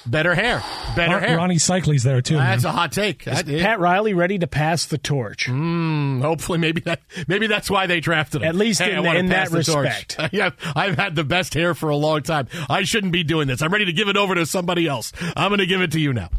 better 0.05 0.35
hair, 0.35 0.63
better 0.95 1.13
Ron- 1.15 1.23
hair. 1.23 1.37
Rony 1.37 1.55
Seikaly's 1.55 2.03
there, 2.03 2.21
too. 2.21 2.35
That's 2.37 2.63
man. 2.63 2.73
a 2.73 2.77
hot 2.77 2.91
take. 2.91 3.23
That 3.25 3.47
is- 3.47 3.61
Pat 3.61 3.79
Riley 3.79 4.13
ready 4.13 4.39
to 4.39 4.47
pass 4.47 4.85
the 4.85 4.97
torch. 4.97 5.47
Mm, 5.47 6.21
hopefully, 6.21 6.57
maybe 6.57 6.81
that 6.81 7.01
maybe 7.27 7.47
that's 7.47 7.69
why 7.69 7.87
they 7.87 7.99
drafted 7.99 8.41
him. 8.41 8.47
At 8.49 8.55
least 8.55 8.81
Hey, 8.81 8.93
in 8.93 9.03
wanna 9.03 9.19
in 9.19 9.27
that 9.27 9.51
respect. 9.51 10.17
yeah, 10.31 10.51
I've 10.75 10.97
had 10.97 11.15
the 11.15 11.23
best 11.23 11.53
hair 11.53 11.73
for 11.73 11.89
a 11.89 11.95
long 11.95 12.21
time. 12.21 12.47
I 12.69 12.83
shouldn't 12.83 13.13
be 13.13 13.23
doing 13.23 13.47
this. 13.47 13.61
I'm 13.61 13.71
ready 13.71 13.85
to 13.85 13.93
give 13.93 14.07
it 14.07 14.17
over 14.17 14.35
to 14.35 14.45
somebody 14.45 14.87
else. 14.87 15.11
I'm 15.35 15.49
going 15.49 15.59
to 15.59 15.65
give 15.65 15.81
it 15.81 15.91
to 15.93 15.99
you 15.99 16.13
now. 16.13 16.29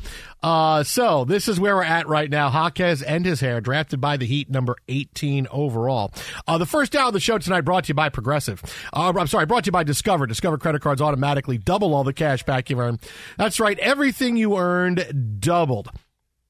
Uh, 0.43 0.83
so 0.83 1.25
this 1.25 1.49
is 1.49 1.59
where 1.59 1.75
we're 1.76 1.83
at 1.83 2.07
right 2.09 2.31
now. 2.31 2.50
Jaquez 2.50 3.02
and 3.02 3.25
his 3.25 3.40
hair, 3.40 3.61
drafted 3.61 4.00
by 4.00 4.16
the 4.16 4.26
Heat, 4.26 4.49
number 4.50 4.76
18 4.88 5.49
overall. 5.50 6.12
Uh, 6.47 6.59
the 6.59 6.66
first 6.66 6.95
hour 6.95 7.09
of 7.09 7.12
the 7.14 7.21
show 7.21 7.38
tonight 7.38 7.62
brought 7.62 7.85
to 7.85 7.88
you 7.88 7.95
by 7.95 8.09
Progressive. 8.09 8.62
Uh, 8.93 9.12
I'm 9.19 9.26
sorry, 9.26 9.47
brought 9.47 9.64
to 9.64 9.69
you 9.69 9.73
by 9.73 9.83
Discover. 9.83 10.26
Discover 10.26 10.59
credit 10.59 10.83
cards 10.83 11.00
automatically 11.00 11.59
double 11.59 11.95
all 11.95 12.05
the 12.05 12.12
cash 12.12 12.43
back 12.45 12.71
you 12.71 12.81
earn. 12.81 12.99
That's 13.38 13.59
right, 13.59 13.78
everything 13.78 14.37
you 14.37 14.57
earned 14.57 15.40
doubled. 15.40 15.90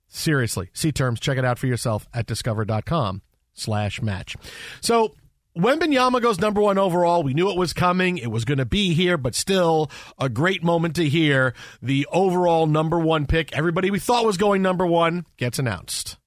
Seriously, 0.08 0.70
see 0.72 0.92
terms. 0.92 1.20
Check 1.20 1.38
it 1.38 1.44
out 1.44 1.58
for 1.58 1.66
yourself 1.66 2.06
at 2.14 2.26
discover.com 2.26 3.22
slash 3.54 4.00
match. 4.02 4.36
So 4.80 5.14
Wembanyama 5.56 6.20
goes 6.20 6.38
number 6.38 6.60
one 6.60 6.76
overall. 6.76 7.22
We 7.22 7.32
knew 7.32 7.50
it 7.50 7.56
was 7.56 7.72
coming. 7.72 8.18
It 8.18 8.30
was 8.30 8.44
going 8.44 8.58
to 8.58 8.66
be 8.66 8.92
here, 8.92 9.16
but 9.16 9.34
still 9.34 9.90
a 10.18 10.28
great 10.28 10.62
moment 10.62 10.96
to 10.96 11.08
hear 11.08 11.54
the 11.80 12.06
overall 12.12 12.66
number 12.66 12.98
one 12.98 13.26
pick. 13.26 13.56
Everybody 13.56 13.90
we 13.90 13.98
thought 13.98 14.26
was 14.26 14.36
going 14.36 14.60
number 14.60 14.86
one 14.86 15.24
gets 15.38 15.58
announced. 15.58 16.18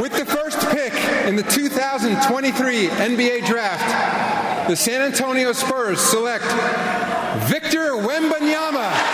With 0.00 0.16
the 0.16 0.24
first 0.24 0.60
pick 0.70 0.94
in 1.26 1.36
the 1.36 1.42
2023 1.42 2.86
NBA 2.86 3.46
Draft, 3.46 4.68
the 4.68 4.76
San 4.76 5.02
Antonio 5.02 5.52
Spurs 5.52 6.00
select 6.00 6.44
Victor 7.48 7.96
Wembanyama 7.96 9.07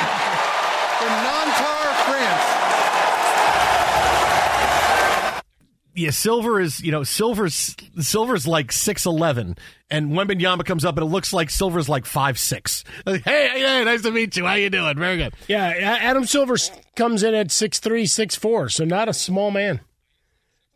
yeah, 5.95 6.11
Silver 6.11 6.61
is 6.61 6.81
you 6.83 6.91
know 6.93 7.03
Silver's 7.05 7.77
Silver's 8.01 8.47
like 8.47 8.73
six 8.73 9.07
eleven, 9.07 9.57
and 9.91 10.11
Wembanyama 10.11 10.65
comes 10.65 10.85
up 10.85 10.97
and 10.97 11.07
it 11.07 11.11
looks 11.11 11.33
like 11.33 11.51
Silver's 11.51 11.89
like 11.89 12.05
five 12.07 12.39
six. 12.39 12.85
Like, 13.07 13.23
hey, 13.25 13.49
hey, 13.55 13.85
nice 13.85 14.03
to 14.03 14.11
meet 14.11 14.37
you. 14.37 14.45
How 14.47 14.55
you 14.55 14.71
doing? 14.71 14.97
Very 14.99 15.17
good. 15.17 15.35
Yeah, 15.49 15.69
Adam 15.69 16.25
Silver 16.25 16.57
comes 16.97 17.23
in 17.23 17.35
at 17.35 17.51
six 17.51 17.79
three, 17.79 18.07
six 18.07 18.35
four, 18.35 18.69
so 18.69 18.85
not 18.85 19.09
a 19.09 19.13
small 19.15 19.51
man. 19.51 19.81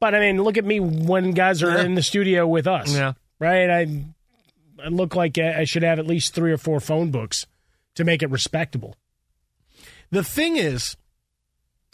But 0.00 0.14
I 0.14 0.20
mean, 0.20 0.42
look 0.42 0.56
at 0.56 0.64
me 0.64 0.78
when 0.78 1.32
guys 1.32 1.62
are 1.62 1.70
Yeah. 1.70 1.82
in 1.82 1.94
the 1.96 2.02
studio 2.02 2.46
with 2.46 2.66
us. 2.68 2.94
Yeah. 2.94 3.14
Right? 3.40 3.68
I, 3.68 4.04
I 4.84 4.88
look 4.88 5.16
like 5.16 5.36
I 5.38 5.60
I 5.60 5.64
should 5.64 5.82
have 5.82 5.98
at 5.98 6.06
least 6.06 6.34
three 6.34 6.52
or 6.52 6.58
four 6.58 6.78
phone 6.80 7.10
books 7.10 7.46
to 7.96 8.04
make 8.04 8.22
it 8.22 8.30
respectable. 8.30 8.94
The 10.10 10.22
thing 10.22 10.56
is, 10.56 10.96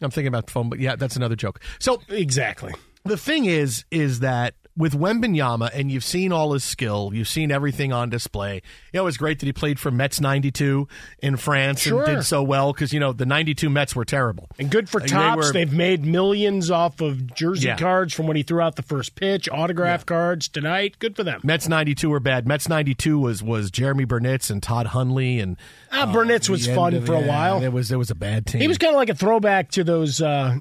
I'm 0.03 0.11
thinking 0.11 0.29
about 0.29 0.47
the 0.47 0.53
phone, 0.53 0.69
but 0.69 0.79
yeah, 0.81 0.97
that's 0.97 1.17
another 1.17 1.35
joke. 1.37 1.61
So 1.79 2.03
Exactly. 2.09 2.75
The 3.05 3.17
thing 3.19 3.45
is, 3.45 3.85
is 3.91 4.21
that 4.21 4.55
with 4.77 4.93
Wembanyama, 4.93 5.71
and 5.73 5.89
you've 5.89 6.03
seen 6.03 6.33
all 6.33 6.53
his 6.53 6.65
skill, 6.65 7.13
you've 7.15 7.29
seen 7.29 7.53
everything 7.53 7.93
on 7.93 8.11
display. 8.11 8.55
You 8.93 8.99
know, 8.99 9.03
it 9.03 9.05
was 9.05 9.17
great 9.19 9.39
that 9.39 9.47
he 9.47 9.53
played 9.53 9.79
for 9.79 9.93
Mets 9.93 10.21
'92 10.21 10.89
in 11.21 11.37
France 11.37 11.83
Sure. 11.83 12.03
and 12.05 12.17
did 12.17 12.23
so 12.25 12.43
well 12.43 12.73
because 12.73 12.93
you 12.93 12.99
know 12.99 13.13
the 13.13 13.27
'92 13.27 13.71
Mets 13.71 13.95
were 13.95 14.05
terrible. 14.05 14.49
And 14.59 14.71
good 14.71 14.89
for 14.89 15.01
They 15.01 15.07
tops. 15.07 15.47
were- 15.47 15.53
They 15.53 15.61
have 15.61 15.73
made 15.73 16.05
millions 16.05 16.73
off 16.73 17.01
of 17.01 17.35
jersey 17.35 17.69
Yeah. 17.69 17.77
cards 17.77 18.15
from 18.15 18.27
when 18.27 18.37
he 18.37 18.43
threw 18.43 18.61
out 18.63 18.75
the 18.75 18.83
first 18.83 19.15
pitch, 19.15 19.49
autograph 19.49 20.07
cards 20.07 20.49
tonight. 20.49 20.97
Good 20.99 21.15
for 21.15 21.23
them. 21.23 21.41
Mets 21.45 21.69
'92 21.69 22.09
were 22.11 22.19
bad. 22.21 22.49
Mets 22.49 22.69
'92 22.69 23.17
was 23.19 23.45
was 23.45 23.71
Jeremy 23.71 24.07
Burnitz 24.07 24.51
and 24.51 24.61
Todd 24.61 24.87
Hundley 24.87 25.39
and 25.39 25.57
Ah, 25.93 26.11
Burnitz 26.13 26.49
was 26.49 26.67
fun 26.67 27.01
for 27.05 27.15
a 27.15 27.21
while. 27.21 27.63
It 27.63 27.69
was 27.73 27.93
it 27.93 27.97
was 27.97 28.11
a 28.11 28.15
bad 28.17 28.47
team. 28.47 28.61
He 28.63 28.67
was 28.67 28.79
kind 28.79 28.93
of 28.93 28.97
like 28.97 29.11
a 29.11 29.15
throwback 29.15 29.71
to 29.73 29.85
those 29.85 30.21
uh, 30.21 30.57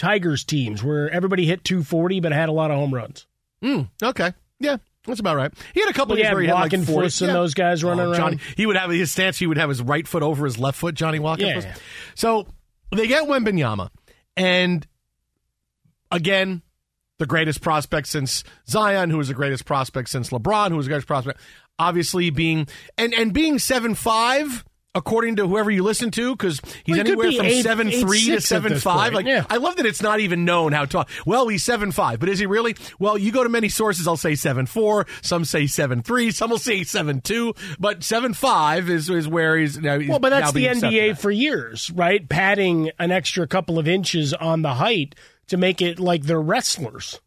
Tigers 0.00 0.44
teams 0.44 0.82
where 0.82 1.10
everybody 1.10 1.44
hit 1.44 1.62
240 1.62 2.20
but 2.20 2.32
had 2.32 2.48
a 2.48 2.52
lot 2.52 2.70
of 2.70 2.78
home 2.78 2.94
runs. 2.94 3.26
Mm, 3.62 3.90
okay. 4.02 4.32
Yeah, 4.58 4.78
that's 5.06 5.20
about 5.20 5.36
right. 5.36 5.52
He 5.74 5.80
had 5.80 5.90
a 5.90 5.92
couple 5.92 6.14
Well, 6.14 6.20
of 6.20 6.24
yeah, 6.24 6.28
years 6.30 6.34
where 6.34 6.42
he 6.42 6.48
had 6.48 6.54
like 6.54 6.72
Walken 6.72 6.86
40. 6.86 7.06
Fuss 7.06 7.20
and 7.20 7.30
those 7.34 7.52
guys 7.54 7.84
running 7.84 8.06
Oh, 8.06 8.10
around. 8.10 8.16
Johnny, 8.16 8.38
he 8.56 8.64
would 8.66 8.76
have 8.76 8.90
his 8.90 9.12
stance. 9.12 9.38
He 9.38 9.46
would 9.46 9.58
have 9.58 9.68
his 9.68 9.82
right 9.82 10.08
foot 10.08 10.22
over 10.22 10.46
his 10.46 10.58
left 10.58 10.78
foot. 10.78 10.94
Johnny 10.94 11.18
Walker. 11.18 11.44
Yeah. 11.44 11.74
So 12.14 12.46
they 12.94 13.06
get 13.06 13.28
Wembanyama, 13.28 13.90
and 14.36 14.86
again, 16.10 16.62
the 17.18 17.26
greatest 17.26 17.60
prospect 17.60 18.06
since 18.08 18.44
Zion, 18.68 19.10
who 19.10 19.18
was 19.18 19.28
the 19.28 19.34
greatest 19.34 19.64
prospect 19.66 20.08
since 20.08 20.30
LeBron, 20.30 20.68
who 20.70 20.76
was 20.76 20.86
the 20.86 20.90
greatest 20.90 21.06
prospect. 21.08 21.40
Obviously, 21.78 22.30
being 22.30 22.66
and 22.98 23.12
and 23.14 23.32
being 23.32 23.58
seven 23.58 23.94
five. 23.94 24.64
According 24.92 25.36
to 25.36 25.46
whoever 25.46 25.70
you 25.70 25.84
listen 25.84 26.10
to, 26.12 26.34
because 26.34 26.60
he's 26.84 26.96
Well, 26.96 27.06
anywhere 27.06 27.28
be 27.28 27.36
from 27.36 27.46
eight- 27.46 27.62
seven 27.62 27.88
eight, 27.90 28.00
three 28.00 28.24
to 28.26 28.40
seven 28.40 28.76
five. 28.76 29.12
point, 29.12 29.14
Like 29.14 29.26
yeah. 29.26 29.44
I 29.48 29.58
love 29.58 29.76
that 29.76 29.86
it's 29.86 30.02
not 30.02 30.18
even 30.18 30.44
known 30.44 30.72
how 30.72 30.84
tall. 30.84 31.06
Well, 31.24 31.46
he's 31.46 31.62
seven 31.62 31.92
five, 31.92 32.18
but 32.18 32.28
is 32.28 32.40
he 32.40 32.46
really? 32.46 32.74
Well, 32.98 33.16
you 33.16 33.30
go 33.30 33.44
to 33.44 33.48
many 33.48 33.68
sources. 33.68 34.08
I'll 34.08 34.16
say 34.16 34.34
seven 34.34 34.66
four. 34.66 35.06
Some 35.22 35.44
say 35.44 35.68
seven 35.68 36.02
three. 36.02 36.32
Some 36.32 36.50
will 36.50 36.58
say 36.58 36.82
seven 36.82 37.20
two. 37.20 37.54
But 37.78 38.02
seven 38.02 38.34
five 38.34 38.90
is 38.90 39.08
is 39.08 39.28
where 39.28 39.56
he's 39.56 39.78
now. 39.78 39.96
Well, 40.08 40.18
but 40.18 40.30
that's 40.30 40.50
the 40.50 40.66
NBA 40.66 41.16
for 41.18 41.30
years, 41.30 41.92
right? 41.92 42.28
Padding 42.28 42.90
an 42.98 43.12
extra 43.12 43.46
couple 43.46 43.78
of 43.78 43.86
inches 43.86 44.34
on 44.34 44.62
the 44.62 44.74
height 44.74 45.14
to 45.46 45.56
make 45.56 45.80
it 45.80 46.00
like 46.00 46.24
they're 46.24 46.40
wrestlers, 46.42 47.20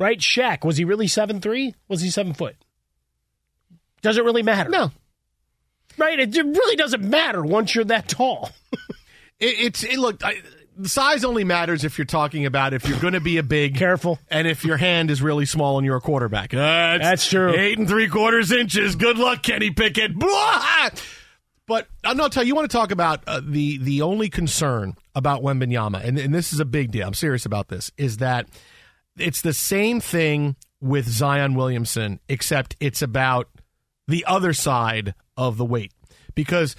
right? 0.00 0.18
Shaq 0.18 0.64
was 0.64 0.78
he 0.78 0.84
really 0.84 1.06
seven 1.06 1.40
three? 1.40 1.76
Was 1.86 2.00
he 2.00 2.10
seven 2.10 2.34
foot? 2.34 2.56
Does 4.00 4.16
it 4.16 4.24
really 4.24 4.42
matter? 4.42 4.68
No, 4.68 4.90
right? 5.98 6.18
It 6.18 6.34
really 6.34 6.76
doesn't 6.76 7.02
matter 7.02 7.42
once 7.42 7.74
you're 7.74 7.84
that 7.84 8.08
tall. 8.08 8.50
It, 9.40 9.58
it's 9.58 9.82
it, 9.82 9.98
look. 9.98 10.24
I, 10.24 10.40
size 10.84 11.24
only 11.24 11.44
matters 11.44 11.84
if 11.84 11.98
you're 11.98 12.04
talking 12.04 12.46
about 12.46 12.74
if 12.74 12.88
you're 12.88 13.00
going 13.00 13.14
to 13.14 13.20
be 13.20 13.38
a 13.38 13.42
big 13.42 13.76
careful, 13.76 14.20
and 14.30 14.46
if 14.46 14.64
your 14.64 14.76
hand 14.76 15.10
is 15.10 15.20
really 15.20 15.46
small 15.46 15.78
and 15.78 15.84
you're 15.84 15.96
a 15.96 16.00
quarterback. 16.00 16.50
That's, 16.50 17.02
That's 17.02 17.28
true. 17.28 17.52
Eight 17.52 17.78
and 17.78 17.88
three 17.88 18.08
quarters 18.08 18.52
inches. 18.52 18.94
Good 18.94 19.18
luck, 19.18 19.42
Kenny 19.42 19.70
Pickett. 19.70 20.14
Blah! 20.14 20.90
But 21.66 21.88
I'm 22.04 22.16
not 22.16 22.32
tell 22.32 22.42
you. 22.42 22.48
You 22.48 22.54
want 22.54 22.70
to 22.70 22.76
talk 22.76 22.90
about 22.90 23.22
uh, 23.26 23.40
the 23.44 23.78
the 23.78 24.02
only 24.02 24.28
concern 24.28 24.94
about 25.14 25.42
Wembanyama, 25.42 26.04
and, 26.04 26.18
and 26.18 26.34
this 26.34 26.52
is 26.52 26.60
a 26.60 26.64
big 26.64 26.90
deal. 26.90 27.06
I'm 27.06 27.14
serious 27.14 27.46
about 27.46 27.68
this. 27.68 27.90
Is 27.96 28.18
that 28.18 28.46
it's 29.16 29.40
the 29.40 29.52
same 29.52 30.00
thing 30.00 30.56
with 30.80 31.08
Zion 31.08 31.54
Williamson, 31.54 32.20
except 32.28 32.76
it's 32.80 33.02
about 33.02 33.48
the 34.08 34.24
other 34.26 34.52
side 34.52 35.14
of 35.36 35.56
the 35.56 35.64
weight 35.64 35.92
because 36.34 36.76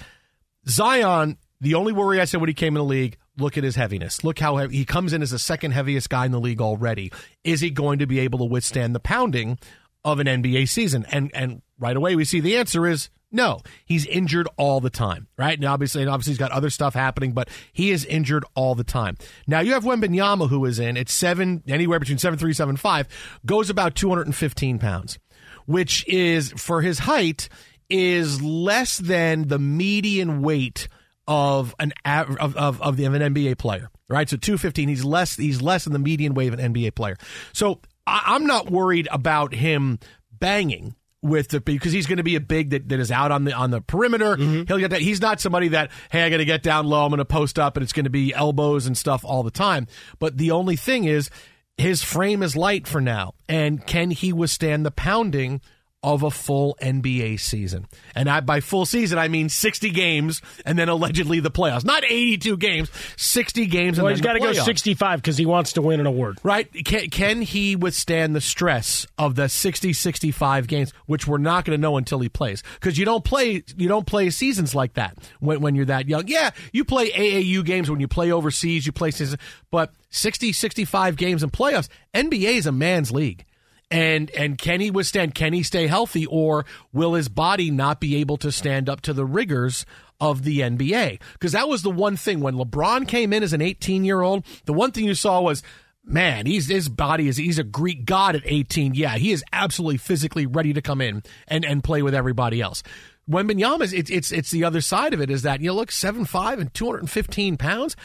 Zion, 0.68 1.38
the 1.60 1.74
only 1.74 1.92
worry 1.92 2.20
I 2.20 2.24
said 2.24 2.40
when 2.40 2.48
he 2.48 2.54
came 2.54 2.76
in 2.76 2.80
the 2.80 2.84
league, 2.84 3.16
look 3.36 3.58
at 3.58 3.64
his 3.64 3.76
heaviness. 3.76 4.24
Look 4.24 4.38
how 4.38 4.56
he 4.68 4.84
comes 4.84 5.12
in 5.12 5.22
as 5.22 5.30
the 5.30 5.38
second 5.38 5.72
heaviest 5.72 6.08
guy 6.10 6.26
in 6.26 6.32
the 6.32 6.40
league 6.40 6.60
already. 6.60 7.12
Is 7.42 7.60
he 7.60 7.70
going 7.70 7.98
to 7.98 8.06
be 8.06 8.20
able 8.20 8.38
to 8.40 8.44
withstand 8.44 8.94
the 8.94 9.00
pounding 9.00 9.58
of 10.04 10.20
an 10.20 10.26
NBA 10.26 10.68
season? 10.68 11.06
And 11.10 11.30
and 11.34 11.62
right 11.78 11.96
away 11.96 12.16
we 12.16 12.24
see 12.24 12.40
the 12.40 12.56
answer 12.56 12.86
is 12.86 13.10
no. 13.32 13.60
He's 13.84 14.06
injured 14.06 14.48
all 14.56 14.80
the 14.80 14.90
time, 14.90 15.26
right? 15.36 15.58
Now 15.58 15.72
obviously, 15.72 16.02
and 16.02 16.10
obviously 16.10 16.32
he's 16.32 16.38
got 16.38 16.52
other 16.52 16.70
stuff 16.70 16.94
happening, 16.94 17.32
but 17.32 17.48
he 17.72 17.90
is 17.90 18.04
injured 18.04 18.44
all 18.54 18.76
the 18.76 18.84
time. 18.84 19.16
Now 19.46 19.60
you 19.60 19.72
have 19.72 19.82
Wembanyama 19.84 20.48
who 20.48 20.64
is 20.64 20.78
in 20.78 20.96
at 20.96 21.08
seven, 21.08 21.62
anywhere 21.66 21.98
between 21.98 22.18
seven 22.18 22.38
three 22.38 22.52
seven 22.52 22.76
five, 22.76 23.08
goes 23.44 23.70
about 23.70 23.94
two 23.94 24.08
hundred 24.08 24.26
and 24.26 24.36
fifteen 24.36 24.78
pounds, 24.78 25.18
which 25.66 26.06
is 26.06 26.52
for 26.52 26.80
his 26.80 27.00
height 27.00 27.48
is 27.90 28.42
less 28.42 28.98
than 28.98 29.48
the 29.48 29.58
median 29.58 30.42
weight 30.42 30.88
of 31.26 31.74
an 31.78 31.92
av- 32.06 32.36
of, 32.36 32.56
of, 32.56 32.82
of 32.82 32.96
the 32.96 33.04
of 33.04 33.14
an 33.14 33.34
NBA 33.34 33.58
player, 33.58 33.90
right? 34.08 34.28
So 34.28 34.36
two 34.36 34.58
fifteen, 34.58 34.88
he's 34.88 35.04
less 35.04 35.36
he's 35.36 35.62
less 35.62 35.84
than 35.84 35.92
the 35.92 35.98
median 35.98 36.34
weight 36.34 36.52
of 36.52 36.58
an 36.58 36.74
NBA 36.74 36.94
player. 36.94 37.16
So 37.52 37.80
I, 38.06 38.22
I'm 38.26 38.46
not 38.46 38.70
worried 38.70 39.08
about 39.10 39.54
him 39.54 39.98
banging 40.32 40.94
with 41.24 41.48
the 41.48 41.60
because 41.60 41.92
he's 41.92 42.06
going 42.06 42.18
to 42.18 42.22
be 42.22 42.36
a 42.36 42.40
big 42.40 42.70
that, 42.70 42.88
that 42.90 43.00
is 43.00 43.10
out 43.10 43.32
on 43.32 43.44
the 43.44 43.52
on 43.52 43.70
the 43.70 43.80
perimeter. 43.80 44.36
Mm-hmm. 44.36 44.64
He'll 44.68 44.78
get 44.78 44.90
that. 44.90 45.00
He's 45.00 45.20
not 45.20 45.40
somebody 45.40 45.68
that 45.68 45.90
hey, 46.10 46.22
I 46.22 46.30
got 46.30 46.36
to 46.36 46.44
get 46.44 46.62
down 46.62 46.86
low. 46.86 47.04
I'm 47.04 47.10
going 47.10 47.18
to 47.18 47.24
post 47.24 47.58
up, 47.58 47.76
and 47.76 47.82
it's 47.82 47.92
going 47.92 48.04
to 48.04 48.10
be 48.10 48.34
elbows 48.34 48.86
and 48.86 48.96
stuff 48.96 49.24
all 49.24 49.42
the 49.42 49.50
time. 49.50 49.86
But 50.18 50.36
the 50.36 50.50
only 50.50 50.76
thing 50.76 51.04
is, 51.04 51.30
his 51.78 52.04
frame 52.04 52.42
is 52.42 52.56
light 52.56 52.86
for 52.86 53.00
now, 53.00 53.34
and 53.48 53.84
can 53.84 54.10
he 54.10 54.32
withstand 54.32 54.84
the 54.84 54.90
pounding? 54.90 55.62
Of 56.04 56.22
a 56.22 56.30
full 56.30 56.76
NBA 56.82 57.40
season, 57.40 57.86
and 58.14 58.28
I, 58.28 58.40
by 58.40 58.60
full 58.60 58.84
season 58.84 59.18
I 59.18 59.28
mean 59.28 59.48
sixty 59.48 59.88
games, 59.88 60.42
and 60.66 60.78
then 60.78 60.90
allegedly 60.90 61.40
the 61.40 61.50
playoffs. 61.50 61.84
Not 61.84 62.04
eighty-two 62.04 62.58
games, 62.58 62.90
sixty 63.16 63.66
games. 63.66 63.96
Well, 63.96 64.08
and 64.08 64.16
he's 64.16 64.22
got 64.22 64.34
to 64.34 64.40
go 64.40 64.52
65 64.52 65.20
because 65.20 65.36
he 65.36 65.46
wants 65.46 65.72
to 65.74 65.82
win 65.82 66.00
an 66.00 66.06
award. 66.06 66.38
Right. 66.42 66.70
Can, 66.84 67.10
can 67.10 67.42
he 67.42 67.76
withstand 67.76 68.34
the 68.34 68.40
stress 68.40 69.06
of 69.18 69.34
the 69.34 69.48
60, 69.48 69.92
65 69.92 70.66
games, 70.66 70.92
which 71.06 71.26
we're 71.26 71.38
not 71.38 71.64
going 71.64 71.78
to 71.78 71.80
know 71.80 71.96
until 71.96 72.20
he 72.20 72.28
plays? 72.28 72.62
Because 72.74 72.98
you 72.98 73.04
don't 73.04 73.24
play, 73.24 73.62
you 73.76 73.88
don't 73.88 74.06
play 74.06 74.30
seasons 74.30 74.74
like 74.74 74.94
that 74.94 75.16
when, 75.40 75.60
when 75.60 75.74
you're 75.74 75.86
that 75.86 76.08
young. 76.08 76.24
Yeah, 76.26 76.50
you 76.72 76.84
play 76.84 77.10
AAU 77.10 77.64
games 77.64 77.90
when 77.90 78.00
you 78.00 78.08
play 78.08 78.32
overseas, 78.32 78.86
you 78.86 78.92
play 78.92 79.10
seasons, 79.10 79.40
but 79.70 79.92
60, 80.10 80.52
65 80.52 81.16
games 81.16 81.42
in 81.42 81.50
playoffs, 81.50 81.88
NBA 82.14 82.56
is 82.56 82.66
a 82.66 82.72
man's 82.72 83.10
league. 83.10 83.44
And 83.90 84.30
and 84.30 84.58
can 84.58 84.80
he 84.80 84.90
withstand? 84.90 85.34
Can 85.34 85.52
he 85.52 85.62
stay 85.62 85.86
healthy, 85.86 86.26
or 86.26 86.64
will 86.92 87.14
his 87.14 87.28
body 87.28 87.70
not 87.70 88.00
be 88.00 88.16
able 88.16 88.36
to 88.38 88.50
stand 88.50 88.88
up 88.88 89.00
to 89.02 89.12
the 89.12 89.24
rigors 89.24 89.84
of 90.20 90.42
the 90.42 90.60
NBA? 90.60 91.20
Because 91.34 91.52
that 91.52 91.68
was 91.68 91.82
the 91.82 91.90
one 91.90 92.16
thing 92.16 92.40
when 92.40 92.54
LeBron 92.54 93.06
came 93.06 93.32
in 93.32 93.42
as 93.42 93.52
an 93.52 93.60
18 93.60 94.04
year 94.04 94.22
old. 94.22 94.44
The 94.64 94.72
one 94.72 94.90
thing 94.90 95.04
you 95.04 95.14
saw 95.14 95.40
was, 95.40 95.62
man, 96.02 96.46
he's 96.46 96.68
his 96.68 96.88
body 96.88 97.28
is 97.28 97.36
he's 97.36 97.58
a 97.58 97.64
Greek 97.64 98.04
god 98.04 98.34
at 98.34 98.42
18. 98.44 98.94
Yeah, 98.94 99.16
he 99.16 99.32
is 99.32 99.44
absolutely 99.52 99.98
physically 99.98 100.46
ready 100.46 100.72
to 100.72 100.82
come 100.82 101.00
in 101.00 101.22
and 101.46 101.64
and 101.64 101.84
play 101.84 102.02
with 102.02 102.14
everybody 102.14 102.60
else. 102.60 102.82
Wembanyama, 103.28 103.92
it's 103.92 104.10
it's 104.10 104.32
it's 104.32 104.50
the 104.50 104.64
other 104.64 104.80
side 104.80 105.14
of 105.14 105.20
it 105.20 105.30
is 105.30 105.42
that 105.42 105.60
you 105.60 105.68
know, 105.68 105.74
look 105.74 105.90
seven 105.90 106.24
five 106.24 106.58
and 106.58 106.72
215 106.74 107.56
pounds. 107.56 107.96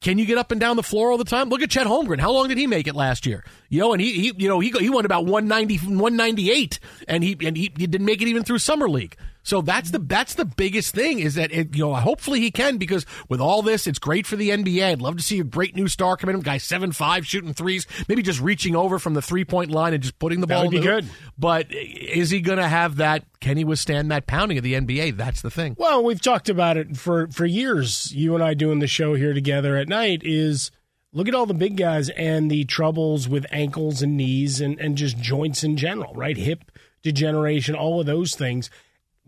Can 0.00 0.16
you 0.16 0.24
get 0.24 0.38
up 0.38 0.50
and 0.50 0.58
down 0.58 0.76
the 0.76 0.82
floor 0.82 1.10
all 1.10 1.18
the 1.18 1.24
time? 1.24 1.50
Look 1.50 1.60
at 1.60 1.68
Chet 1.68 1.86
Holmgren. 1.86 2.20
How 2.20 2.32
long 2.32 2.48
did 2.48 2.56
he 2.56 2.66
make 2.66 2.86
it 2.86 2.94
last 2.94 3.26
year? 3.26 3.44
You 3.68 3.80
know, 3.80 3.92
and 3.92 4.00
he, 4.00 4.12
he 4.12 4.32
you 4.38 4.48
know, 4.48 4.58
he 4.58 4.70
he 4.70 4.88
went 4.88 5.04
about 5.04 5.26
190 5.26 5.76
198 5.88 6.78
and 7.06 7.22
he 7.22 7.36
and 7.44 7.54
he, 7.54 7.70
he 7.76 7.86
didn't 7.86 8.06
make 8.06 8.22
it 8.22 8.28
even 8.28 8.42
through 8.42 8.60
summer 8.60 8.88
league. 8.88 9.14
So 9.42 9.62
that's 9.62 9.90
the 9.90 9.98
that's 9.98 10.34
the 10.34 10.44
biggest 10.44 10.94
thing 10.94 11.18
is 11.18 11.34
that 11.34 11.50
it, 11.50 11.74
you 11.74 11.84
know 11.84 11.94
hopefully 11.94 12.40
he 12.40 12.50
can 12.50 12.76
because 12.76 13.06
with 13.28 13.40
all 13.40 13.62
this 13.62 13.86
it's 13.86 13.98
great 13.98 14.26
for 14.26 14.36
the 14.36 14.50
NBA. 14.50 14.84
I'd 14.84 15.00
love 15.02 15.16
to 15.16 15.22
see 15.22 15.40
a 15.40 15.44
great 15.44 15.74
new 15.74 15.88
star 15.88 16.16
come 16.16 16.30
in, 16.30 16.40
guy 16.40 16.58
seven 16.58 16.92
five 16.92 17.26
shooting 17.26 17.54
threes, 17.54 17.86
maybe 18.08 18.22
just 18.22 18.40
reaching 18.40 18.76
over 18.76 18.98
from 18.98 19.14
the 19.14 19.22
three 19.22 19.44
point 19.44 19.70
line 19.70 19.94
and 19.94 20.02
just 20.02 20.18
putting 20.18 20.40
the 20.40 20.46
That 20.46 20.54
ball. 20.54 20.64
would 20.66 20.74
in 20.74 20.80
be 20.80 20.86
good. 20.86 21.06
But 21.38 21.66
is 21.70 22.30
he 22.30 22.40
going 22.40 22.58
to 22.58 22.68
have 22.68 22.96
that? 22.96 23.24
Can 23.40 23.56
he 23.56 23.64
withstand 23.64 24.10
that 24.10 24.26
pounding 24.26 24.58
of 24.58 24.64
the 24.64 24.74
NBA? 24.74 25.16
That's 25.16 25.40
the 25.40 25.50
thing. 25.50 25.74
Well, 25.78 26.04
we've 26.04 26.20
talked 26.20 26.48
about 26.50 26.76
it 26.76 26.96
for 26.96 27.28
for 27.28 27.46
years. 27.46 28.14
You 28.14 28.34
and 28.34 28.44
I 28.44 28.54
doing 28.54 28.80
the 28.80 28.86
show 28.86 29.14
here 29.14 29.32
together 29.32 29.76
at 29.76 29.88
night 29.88 30.20
is 30.22 30.70
look 31.12 31.26
at 31.28 31.34
all 31.34 31.46
the 31.46 31.54
big 31.54 31.76
guys 31.76 32.10
and 32.10 32.50
the 32.50 32.64
troubles 32.64 33.28
with 33.28 33.46
ankles 33.50 34.02
and 34.02 34.16
knees 34.18 34.60
and 34.60 34.78
and 34.78 34.96
just 34.96 35.18
joints 35.18 35.64
in 35.64 35.78
general, 35.78 36.12
right? 36.14 36.36
Hip 36.36 36.70
degeneration, 37.02 37.74
all 37.74 38.00
of 38.00 38.06
those 38.06 38.34
things. 38.34 38.68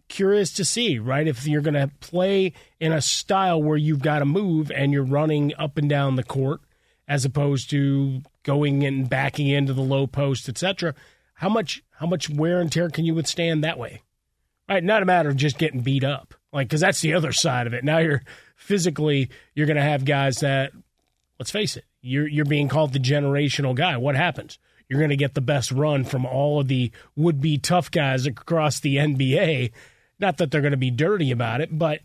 Curious 0.08 0.52
to 0.54 0.64
see, 0.64 0.98
right? 0.98 1.26
If 1.26 1.46
you're 1.46 1.62
going 1.62 1.74
to 1.74 1.90
play 2.00 2.52
in 2.80 2.92
a 2.92 3.00
style 3.00 3.62
where 3.62 3.76
you've 3.76 4.02
got 4.02 4.18
to 4.18 4.24
move 4.24 4.70
and 4.70 4.92
you're 4.92 5.04
running 5.04 5.52
up 5.58 5.78
and 5.78 5.88
down 5.88 6.16
the 6.16 6.22
court 6.22 6.60
as 7.08 7.24
opposed 7.24 7.70
to 7.70 8.22
going 8.42 8.84
and 8.84 9.08
backing 9.08 9.48
into 9.48 9.72
the 9.72 9.82
low 9.82 10.06
post, 10.06 10.48
etc. 10.48 10.94
How 11.34 11.48
much 11.48 11.82
how 11.98 12.06
much 12.06 12.28
wear 12.28 12.60
and 12.60 12.70
tear 12.70 12.88
can 12.88 13.04
you 13.04 13.14
withstand 13.14 13.62
that 13.64 13.78
way? 13.78 14.02
Right, 14.68 14.82
not 14.82 15.02
a 15.02 15.06
matter 15.06 15.28
of 15.28 15.36
just 15.36 15.58
getting 15.58 15.80
beat 15.80 16.04
up, 16.04 16.34
like 16.52 16.68
because 16.68 16.80
that's 16.80 17.00
the 17.00 17.14
other 17.14 17.32
side 17.32 17.66
of 17.66 17.74
it. 17.74 17.84
Now 17.84 17.98
you're 17.98 18.22
physically 18.56 19.28
you're 19.54 19.66
going 19.66 19.76
to 19.76 19.82
have 19.82 20.04
guys 20.04 20.36
that, 20.38 20.72
let's 21.38 21.50
face 21.50 21.76
it, 21.76 21.84
you're 22.00 22.28
you're 22.28 22.44
being 22.44 22.68
called 22.68 22.92
the 22.92 22.98
generational 22.98 23.74
guy. 23.74 23.96
What 23.96 24.14
happens? 24.14 24.58
You're 24.88 25.00
going 25.00 25.10
to 25.10 25.16
get 25.16 25.34
the 25.34 25.40
best 25.40 25.72
run 25.72 26.04
from 26.04 26.26
all 26.26 26.60
of 26.60 26.68
the 26.68 26.92
would 27.16 27.40
be 27.40 27.58
tough 27.58 27.90
guys 27.90 28.26
across 28.26 28.80
the 28.80 28.96
NBA. 28.96 29.72
Not 30.22 30.38
that 30.38 30.50
they're 30.50 30.60
going 30.60 30.70
to 30.70 30.78
be 30.78 30.92
dirty 30.92 31.32
about 31.32 31.60
it, 31.60 31.76
but 31.76 32.00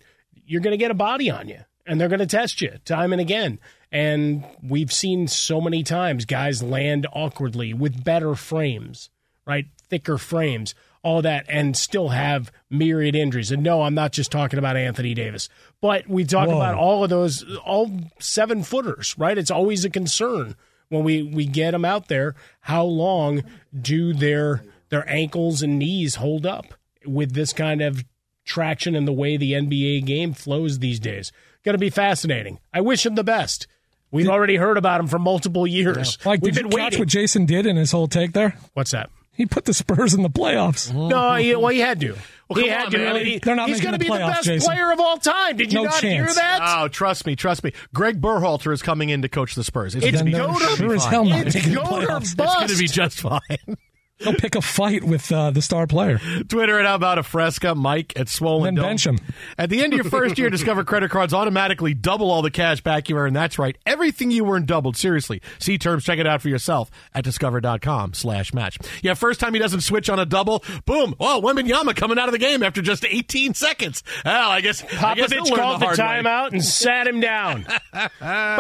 you're 0.46 0.62
going 0.62 0.72
to 0.74 0.78
get 0.78 0.92
a 0.92 0.96
body 0.96 1.30
on 1.30 1.48
you 1.48 1.60
and 1.86 2.02
they're 2.02 2.10
going 2.10 2.20
to 2.20 2.26
test 2.26 2.62
you 2.62 2.74
time 2.84 3.14
and 3.14 3.22
again. 3.22 3.60
And 3.92 4.44
we've 4.62 4.92
seen 4.92 5.28
so 5.28 5.62
many 5.62 5.84
times 5.84 6.26
guys 6.26 6.62
land 6.62 7.08
awkwardly 7.14 7.74
with 7.74 8.04
better 8.04 8.36
frames, 8.36 9.10
right? 9.46 9.68
Thicker 9.88 10.18
frames, 10.18 10.76
all 11.04 11.22
that, 11.22 11.46
and 11.48 11.78
still 11.78 12.10
have 12.10 12.52
myriad 12.70 13.16
injuries. 13.16 13.52
And 13.52 13.64
no, 13.64 13.84
I'm 13.84 13.94
not 13.94 14.12
just 14.12 14.32
talking 14.32 14.60
about 14.60 14.76
Anthony 14.76 15.14
Davis, 15.14 15.48
but 15.80 16.08
we 16.10 16.26
talk 16.26 16.50
Whoa. 16.50 16.58
about 16.58 16.76
all 16.76 17.04
of 17.04 17.10
those, 17.10 17.46
all 17.60 17.90
seven 18.20 18.64
footers, 18.64 19.16
right? 19.18 19.38
It's 19.38 19.52
always 19.52 19.86
a 19.86 19.90
concern 19.90 20.56
when 20.90 21.04
we, 21.06 21.22
we 21.22 21.46
get 21.46 21.72
them 21.72 21.86
out 21.86 22.10
there. 22.10 22.36
How 22.62 22.84
long 22.84 23.44
do 23.80 24.14
their 24.14 24.64
their 24.90 25.10
ankles 25.10 25.62
and 25.62 25.78
knees 25.80 26.16
hold 26.16 26.46
up 26.46 26.74
with 27.08 27.34
this 27.34 27.54
kind 27.54 27.82
of 27.82 28.04
traction 28.46 28.96
and 28.96 29.08
the 29.08 29.14
way 29.14 29.38
the 29.38 29.54
NBA 29.54 30.06
game 30.06 30.34
flows 30.34 30.80
these 30.80 31.00
days? 31.00 31.32
Going 31.64 31.74
to 31.74 31.80
be 31.80 31.90
fascinating. 31.90 32.60
I 32.74 32.82
wish 32.82 33.06
him 33.06 33.16
the 33.16 33.24
best. 33.24 33.68
We've 34.12 34.30
already 34.30 34.56
heard 34.56 34.78
about 34.78 35.02
him 35.02 35.08
for 35.08 35.20
multiple 35.20 35.68
years. 35.68 36.18
Like, 36.26 36.42
We've 36.42 36.54
did 36.54 36.64
been 36.64 36.72
you 36.72 36.78
catch 36.78 36.98
what 36.98 37.10
Jason 37.10 37.46
did 37.46 37.66
in 37.66 37.76
his 37.76 37.92
whole 37.92 38.08
take 38.08 38.32
there? 38.32 38.56
What's 38.74 38.92
that? 38.92 39.10
He 39.34 39.46
put 39.46 39.66
the 39.66 39.74
Spurs 39.74 40.14
in 40.14 40.24
the 40.24 40.30
playoffs. 40.30 40.92
No, 40.94 41.34
he, 41.40 41.54
well, 41.56 41.68
he 41.68 41.80
had 41.80 42.00
to. 42.00 42.16
Well, 42.50 42.64
he 42.64 42.70
had 42.70 42.86
on, 42.86 42.92
to. 42.92 42.98
man. 43.00 43.08
I 43.08 43.14
mean, 43.14 43.26
he- 43.26 43.40
They're 43.40 43.56
not 43.56 43.68
he's 43.68 43.82
going 43.82 43.92
to 43.92 43.98
the 44.00 44.06
be 44.06 44.10
the 44.10 44.18
best 44.18 44.46
Jason. 44.46 44.66
player 44.66 44.92
of 44.94 45.00
all 45.02 45.18
time. 45.18 45.58
Did 45.58 45.74
you 45.74 45.80
No 45.80 45.86
not 45.90 46.02
hear 46.02 46.26
that? 46.26 46.60
Oh, 46.80 46.88
trust 46.88 47.26
me, 47.28 47.36
trust 47.36 47.64
me. 47.66 47.74
Greg 47.94 48.22
Berhalter 48.22 48.72
is 48.72 48.82
coming 48.82 49.10
in 49.10 49.22
to 49.24 49.30
coach 49.30 49.54
the 49.56 49.64
Spurs. 49.66 49.94
It's, 49.94 50.06
It's 50.06 50.14
going 50.22 50.26
to 50.26 50.32
be 50.32 50.38
Then 50.38 50.48
go 50.54 50.58
they're 50.58 50.70
to- 50.70 50.76
sure 50.78 50.96
as 50.96 51.06
hell 51.06 51.26
not 51.26 51.46
It's 51.48 51.56
making 51.56 51.74
the 51.74 51.82
go 51.82 51.84
to 52.00 52.08
playoffs. 52.08 52.22
It's 52.24 52.36
going 52.56 52.68
to 52.70 52.78
be 52.78 52.88
just 52.88 53.20
fine. 53.20 53.78
They'll 54.20 54.34
pick 54.34 54.56
a 54.56 54.62
fight 54.62 55.04
with 55.04 55.32
uh, 55.32 55.52
the 55.52 55.62
star 55.62 55.86
player. 55.88 56.20
Twitter 56.48 56.80
at 56.80 56.86
How 56.86 56.96
About 56.96 57.18
a 57.20 57.24
Fresca, 57.24 57.76
Mike 57.76 58.14
at 58.20 58.28
Swollen 58.30 58.64
Then 58.64 58.76
Dome. 58.76 58.84
bench 58.92 59.06
him. 59.06 59.20
At 59.58 59.70
the 59.70 59.82
end 59.84 59.94
of 59.94 59.98
your 59.98 60.10
first 60.10 60.38
year, 60.38 60.50
Discover 60.50 60.86
credit 60.86 61.12
cards 61.12 61.34
automatically 61.34 61.94
double 61.94 62.32
all 62.32 62.42
the 62.42 62.50
cash 62.52 62.82
back 62.82 63.10
you 63.10 63.18
earn. 63.18 63.34
That's 63.34 63.60
right. 63.60 63.78
Everything 63.86 64.32
you 64.32 64.50
earn 64.52 64.66
doubled. 64.66 64.98
Seriously. 64.98 65.42
See 65.60 65.78
terms. 65.78 66.04
Check 66.04 66.18
it 66.20 66.26
out 66.26 66.42
for 66.42 66.50
yourself 66.50 66.90
at 67.14 67.24
discover.com 67.24 68.14
slash 68.14 68.54
match. 68.54 68.78
Yeah, 69.04 69.14
first 69.14 69.40
time 69.40 69.54
he 69.54 69.60
doesn't 69.60 69.82
switch 69.82 70.10
on 70.10 70.20
a 70.20 70.26
double. 70.26 70.64
Boom. 70.86 71.14
Oh, 71.20 71.42
Wembanyama 71.44 71.96
coming 71.96 72.18
out 72.18 72.28
of 72.28 72.34
the 72.34 72.40
game 72.40 72.64
after 72.64 72.82
just 72.82 73.06
18 73.06 73.54
seconds. 73.54 74.04
Well, 74.26 74.50
I 74.50 74.62
guess, 74.62 74.84
I 74.84 75.14
guess 75.16 75.32
Popovich 75.32 75.56
called 75.56 75.82
the, 75.82 75.86
hard 75.86 75.98
way. 76.00 76.04
timeout 76.04 76.52
and 76.54 76.64
sat 76.66 77.08
him 77.08 77.20
down. 77.20 77.66
but 77.94 78.12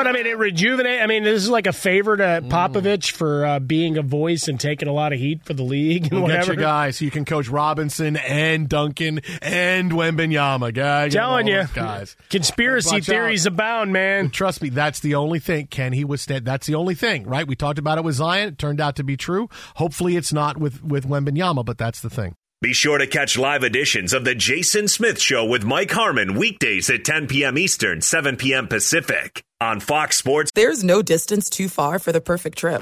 I 0.08 0.12
mean, 0.12 0.28
it 0.28 0.38
rejuvenate. 0.38 1.02
I 1.02 1.08
mean, 1.08 1.24
this 1.24 1.42
is 1.44 1.50
like 1.50 1.66
a 1.68 1.74
favor 1.74 2.16
to 2.16 2.28
Mm. 2.28 2.50
Popovich 2.50 3.12
for 3.12 3.46
uh, 3.46 3.60
being 3.60 3.98
a 3.98 4.02
voice 4.02 4.48
and 4.50 4.60
taking 4.60 4.88
a 4.88 4.92
lot 4.92 5.14
of 5.14 5.18
heat 5.20 5.44
for 5.48 5.54
the 5.54 5.63
league 5.63 6.04
and 6.04 6.12
We'll 6.12 6.22
whatever. 6.24 6.51
get 6.54 6.56
you 6.58 6.62
guys 6.62 6.98
so 6.98 7.06
you 7.06 7.12
can 7.12 7.25
coach 7.25 7.48
Robinson 7.50 8.18
and 8.18 8.70
Duncan 8.70 9.22
and 9.42 9.92
Wembanyama. 9.92 10.74
Guy, 10.74 11.06
get 11.08 11.13
Telling 11.18 11.48
you, 11.48 11.63
guys. 11.74 12.16
conspiracy 12.30 12.98
Watch 12.98 13.06
theories 13.06 13.48
out. 13.48 13.54
abound, 13.54 13.94
man. 13.94 14.30
Trust 14.30 14.62
me, 14.62 14.70
that's 14.70 15.00
the 15.00 15.16
only 15.16 15.39
thing. 15.39 15.68
Can 15.68 15.94
he 15.94 16.04
withstand? 16.06 16.46
That's 16.46 16.68
the 16.68 16.75
only 16.75 16.94
thing, 16.96 17.24
right? 17.25 17.48
We 17.48 17.56
talked 17.56 17.80
about 17.80 17.98
it 17.98 18.04
with 18.04 18.16
Zion. 18.16 18.50
It 18.50 18.58
turned 18.60 18.80
out 18.82 18.96
to 18.98 19.04
be 19.04 19.18
true. 19.18 19.50
Hopefully, 19.77 20.16
it's 20.18 20.32
not 20.34 20.58
with 20.58 20.84
with 20.84 21.08
Wembanyama, 21.08 21.66
but 21.66 21.77
that's 21.77 22.01
the 22.01 22.10
thing. 22.10 22.36
Be 22.60 22.74
sure 22.74 22.98
to 22.98 23.06
catch 23.06 23.38
live 23.38 23.63
editions 23.63 24.13
of 24.13 24.25
The 24.25 24.34
Jason 24.34 24.88
Smith 24.88 25.22
Show 25.22 25.46
with 25.46 25.63
Mike 25.63 25.92
Harmon 25.92 26.34
weekdays 26.39 26.90
at 26.90 27.05
10 27.05 27.27
p.m. 27.27 27.55
Eastern, 27.55 28.01
7 28.01 28.36
p.m. 28.36 28.68
Pacific 28.68 29.44
on 29.62 29.79
Fox 29.79 30.18
Sports. 30.18 30.50
There's 30.55 30.83
no 30.83 31.03
distance 31.03 31.51
too 31.51 31.70
far 31.70 32.00
for 32.00 32.12
the 32.12 32.20
perfect 32.20 32.57
trip 32.57 32.81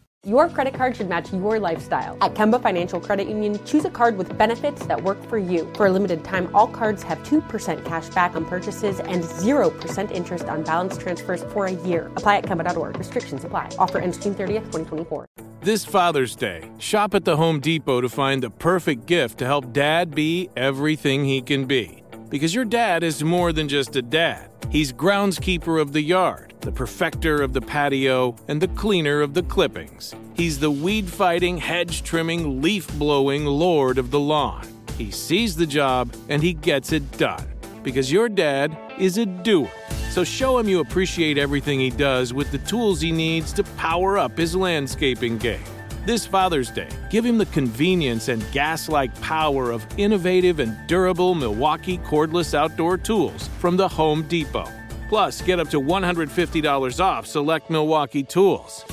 Your 0.27 0.49
credit 0.49 0.75
card 0.75 0.95
should 0.95 1.09
match 1.09 1.33
your 1.33 1.59
lifestyle. 1.59 2.15
At 2.21 2.35
Kemba 2.35 2.61
Financial 2.61 3.01
Credit 3.01 3.27
Union, 3.27 3.59
choose 3.65 3.85
a 3.85 3.89
card 3.89 4.17
with 4.17 4.37
benefits 4.37 4.85
that 4.85 5.01
work 5.01 5.17
for 5.27 5.39
you. 5.39 5.67
For 5.73 5.87
a 5.87 5.91
limited 5.91 6.23
time, 6.23 6.55
all 6.55 6.67
cards 6.67 7.01
have 7.01 7.17
2% 7.23 7.83
cash 7.83 8.07
back 8.09 8.35
on 8.35 8.45
purchases 8.45 8.99
and 8.99 9.23
0% 9.23 10.11
interest 10.11 10.45
on 10.45 10.61
balance 10.63 10.95
transfers 10.95 11.43
for 11.45 11.65
a 11.65 11.71
year. 11.71 12.11
Apply 12.17 12.37
at 12.37 12.43
Kemba.org. 12.43 12.99
Restrictions 12.99 13.43
apply. 13.43 13.71
Offer 13.79 13.97
ends 13.97 14.19
June 14.19 14.35
30th, 14.35 14.71
2024. 14.71 15.25
This 15.61 15.85
Father's 15.85 16.35
Day, 16.35 16.69
shop 16.77 17.15
at 17.15 17.25
the 17.25 17.37
Home 17.37 17.59
Depot 17.59 18.01
to 18.01 18.07
find 18.07 18.43
the 18.43 18.51
perfect 18.51 19.07
gift 19.07 19.39
to 19.39 19.45
help 19.45 19.73
dad 19.73 20.13
be 20.13 20.51
everything 20.55 21.25
he 21.25 21.41
can 21.41 21.65
be. 21.65 22.03
Because 22.29 22.53
your 22.53 22.65
dad 22.65 23.01
is 23.01 23.23
more 23.23 23.51
than 23.51 23.67
just 23.67 23.95
a 23.95 24.03
dad. 24.03 24.51
He's 24.69 24.93
groundskeeper 24.93 25.81
of 25.81 25.93
the 25.93 26.01
yard, 26.01 26.50
the 26.61 26.71
perfecter 26.71 27.41
of 27.41 27.53
the 27.53 27.61
patio, 27.61 28.35
and 28.47 28.61
the 28.61 28.67
cleaner 28.69 29.21
of 29.21 29.33
the 29.33 29.43
clippings. 29.43 30.13
He's 30.33 30.59
the 30.59 30.71
weed 30.71 31.09
fighting, 31.09 31.57
hedge 31.57 32.03
trimming, 32.03 32.61
leaf 32.61 32.87
blowing 32.97 33.45
lord 33.45 33.97
of 33.97 34.11
the 34.11 34.19
lawn. 34.19 34.67
He 34.97 35.11
sees 35.11 35.55
the 35.55 35.65
job 35.65 36.13
and 36.29 36.41
he 36.41 36.53
gets 36.53 36.91
it 36.91 37.17
done. 37.17 37.47
Because 37.83 38.11
your 38.11 38.29
dad 38.29 38.77
is 38.99 39.17
a 39.17 39.25
doer. 39.25 39.71
So 40.11 40.23
show 40.23 40.59
him 40.59 40.67
you 40.67 40.81
appreciate 40.81 41.37
everything 41.37 41.79
he 41.79 41.89
does 41.89 42.33
with 42.33 42.51
the 42.51 42.59
tools 42.59 43.01
he 43.01 43.11
needs 43.11 43.53
to 43.53 43.63
power 43.63 44.17
up 44.17 44.37
his 44.37 44.55
landscaping 44.55 45.37
game. 45.37 45.63
This 46.05 46.25
Father's 46.25 46.69
Day, 46.69 46.89
give 47.09 47.23
him 47.23 47.37
the 47.37 47.45
convenience 47.47 48.27
and 48.27 48.43
gas 48.51 48.89
like 48.89 49.13
power 49.21 49.71
of 49.71 49.85
innovative 49.97 50.59
and 50.59 50.75
durable 50.87 51.35
Milwaukee 51.35 51.99
cordless 51.99 52.53
outdoor 52.53 52.97
tools 52.97 53.49
from 53.59 53.77
the 53.77 53.87
Home 53.87 54.23
Depot. 54.23 54.67
Plus, 55.11 55.41
get 55.41 55.59
up 55.59 55.67
to 55.67 55.81
$150 55.81 57.03
off 57.03 57.27
select 57.27 57.69
Milwaukee 57.69 58.23
tools. 58.23 58.83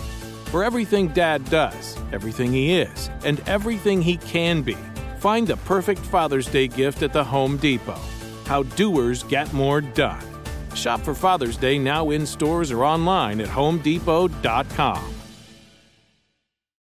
For 0.46 0.64
everything 0.64 1.06
Dad 1.14 1.44
does, 1.44 1.96
everything 2.10 2.52
he 2.52 2.80
is, 2.80 3.08
and 3.24 3.38
everything 3.46 4.02
he 4.02 4.16
can 4.16 4.62
be, 4.62 4.76
find 5.20 5.46
the 5.46 5.58
perfect 5.58 6.00
Father's 6.00 6.48
Day 6.48 6.66
gift 6.66 7.04
at 7.04 7.12
the 7.12 7.22
Home 7.22 7.56
Depot. 7.56 8.00
How 8.46 8.64
doers 8.64 9.22
get 9.22 9.52
more 9.52 9.80
done. 9.80 10.20
Shop 10.74 10.98
for 11.02 11.14
Father's 11.14 11.56
Day 11.56 11.78
now 11.78 12.10
in 12.10 12.26
stores 12.26 12.72
or 12.72 12.84
online 12.84 13.40
at 13.40 13.46
homedepot.com. 13.46 15.14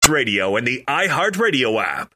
Radio 0.09 0.57
and 0.57 0.67
the 0.67 0.83
iHeartRadio 0.89 1.85
app. 1.85 2.15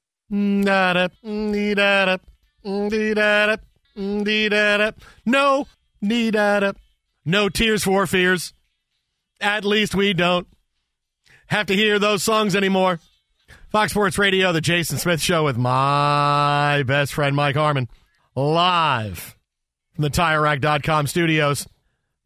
No, 5.27 5.67
dee-da-da. 6.03 6.73
No 7.25 7.49
tears 7.49 7.85
for 7.85 8.07
fears. 8.07 8.53
At 9.41 9.65
least 9.65 9.95
we 9.95 10.13
don't 10.13 10.47
have 11.47 11.67
to 11.67 11.75
hear 11.75 11.99
those 11.99 12.23
songs 12.23 12.57
anymore. 12.57 13.01
Fox 13.71 13.93
Sports 13.93 14.19
Radio, 14.19 14.53
the 14.53 14.61
Jason 14.61 14.99
Smith 14.99 15.21
Show 15.21 15.45
with 15.45 15.57
my 15.57 16.83
best 16.87 17.15
friend 17.15 17.35
Mike 17.35 17.57
Harmon, 17.57 17.89
live 18.35 19.37
from 19.95 20.03
the 20.03 20.11
TireRack.com 20.11 21.07
studios. 21.07 21.67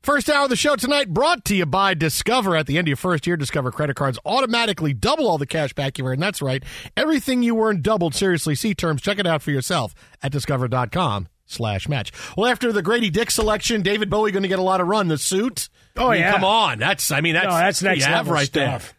First 0.02 0.30
hour 0.30 0.44
of 0.44 0.50
the 0.50 0.56
show 0.56 0.76
tonight 0.76 1.12
brought 1.12 1.44
to 1.46 1.56
you 1.56 1.66
by 1.66 1.94
Discover. 1.94 2.56
At 2.56 2.66
the 2.66 2.78
end 2.78 2.86
of 2.86 2.90
your 2.90 2.96
first 2.96 3.26
year, 3.26 3.36
Discover 3.36 3.72
credit 3.72 3.96
cards 3.96 4.18
automatically 4.24 4.92
double 4.92 5.28
all 5.28 5.38
the 5.38 5.46
cash 5.46 5.72
back 5.72 5.98
you 5.98 6.06
earn. 6.06 6.20
That's 6.20 6.40
right. 6.40 6.62
Everything 6.96 7.42
you 7.42 7.60
earn 7.60 7.82
doubled. 7.82 8.14
Seriously, 8.14 8.54
see 8.54 8.74
terms. 8.74 9.02
Check 9.02 9.18
it 9.18 9.26
out 9.26 9.42
for 9.42 9.50
yourself 9.50 9.94
at 10.22 10.30
discover.com 10.32 11.28
slash 11.46 11.88
match. 11.88 12.12
Well, 12.36 12.50
after 12.50 12.72
the 12.72 12.82
Grady 12.82 13.10
Dick 13.10 13.30
selection, 13.30 13.82
David 13.82 14.10
Bowie 14.10 14.32
going 14.32 14.42
to 14.42 14.48
get 14.48 14.58
a 14.58 14.62
lot 14.62 14.80
of 14.80 14.86
run. 14.88 15.08
The 15.08 15.18
suit. 15.18 15.68
Oh, 15.96 16.08
I 16.08 16.12
mean, 16.12 16.20
yeah. 16.20 16.32
Come 16.32 16.44
on. 16.44 16.78
That's, 16.78 17.10
I 17.10 17.20
mean, 17.20 17.34
that's, 17.34 17.46
no, 17.46 17.52
that's 17.52 17.82
next 17.82 18.00
you 18.00 18.04
have 18.06 18.26
level 18.26 18.34
right 18.34 18.46
stuff. 18.46 18.94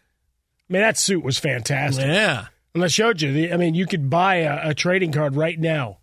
I 0.68 0.72
mean, 0.72 0.82
that 0.82 0.98
suit 0.98 1.22
was 1.22 1.38
fantastic. 1.38 2.04
Yeah. 2.06 2.46
And 2.74 2.84
I 2.84 2.88
showed 2.88 3.22
you. 3.22 3.32
The, 3.32 3.52
I 3.52 3.56
mean, 3.56 3.74
you 3.74 3.86
could 3.86 4.10
buy 4.10 4.36
a, 4.36 4.70
a 4.70 4.74
trading 4.74 5.12
card 5.12 5.36
right 5.36 5.58
now 5.58 5.98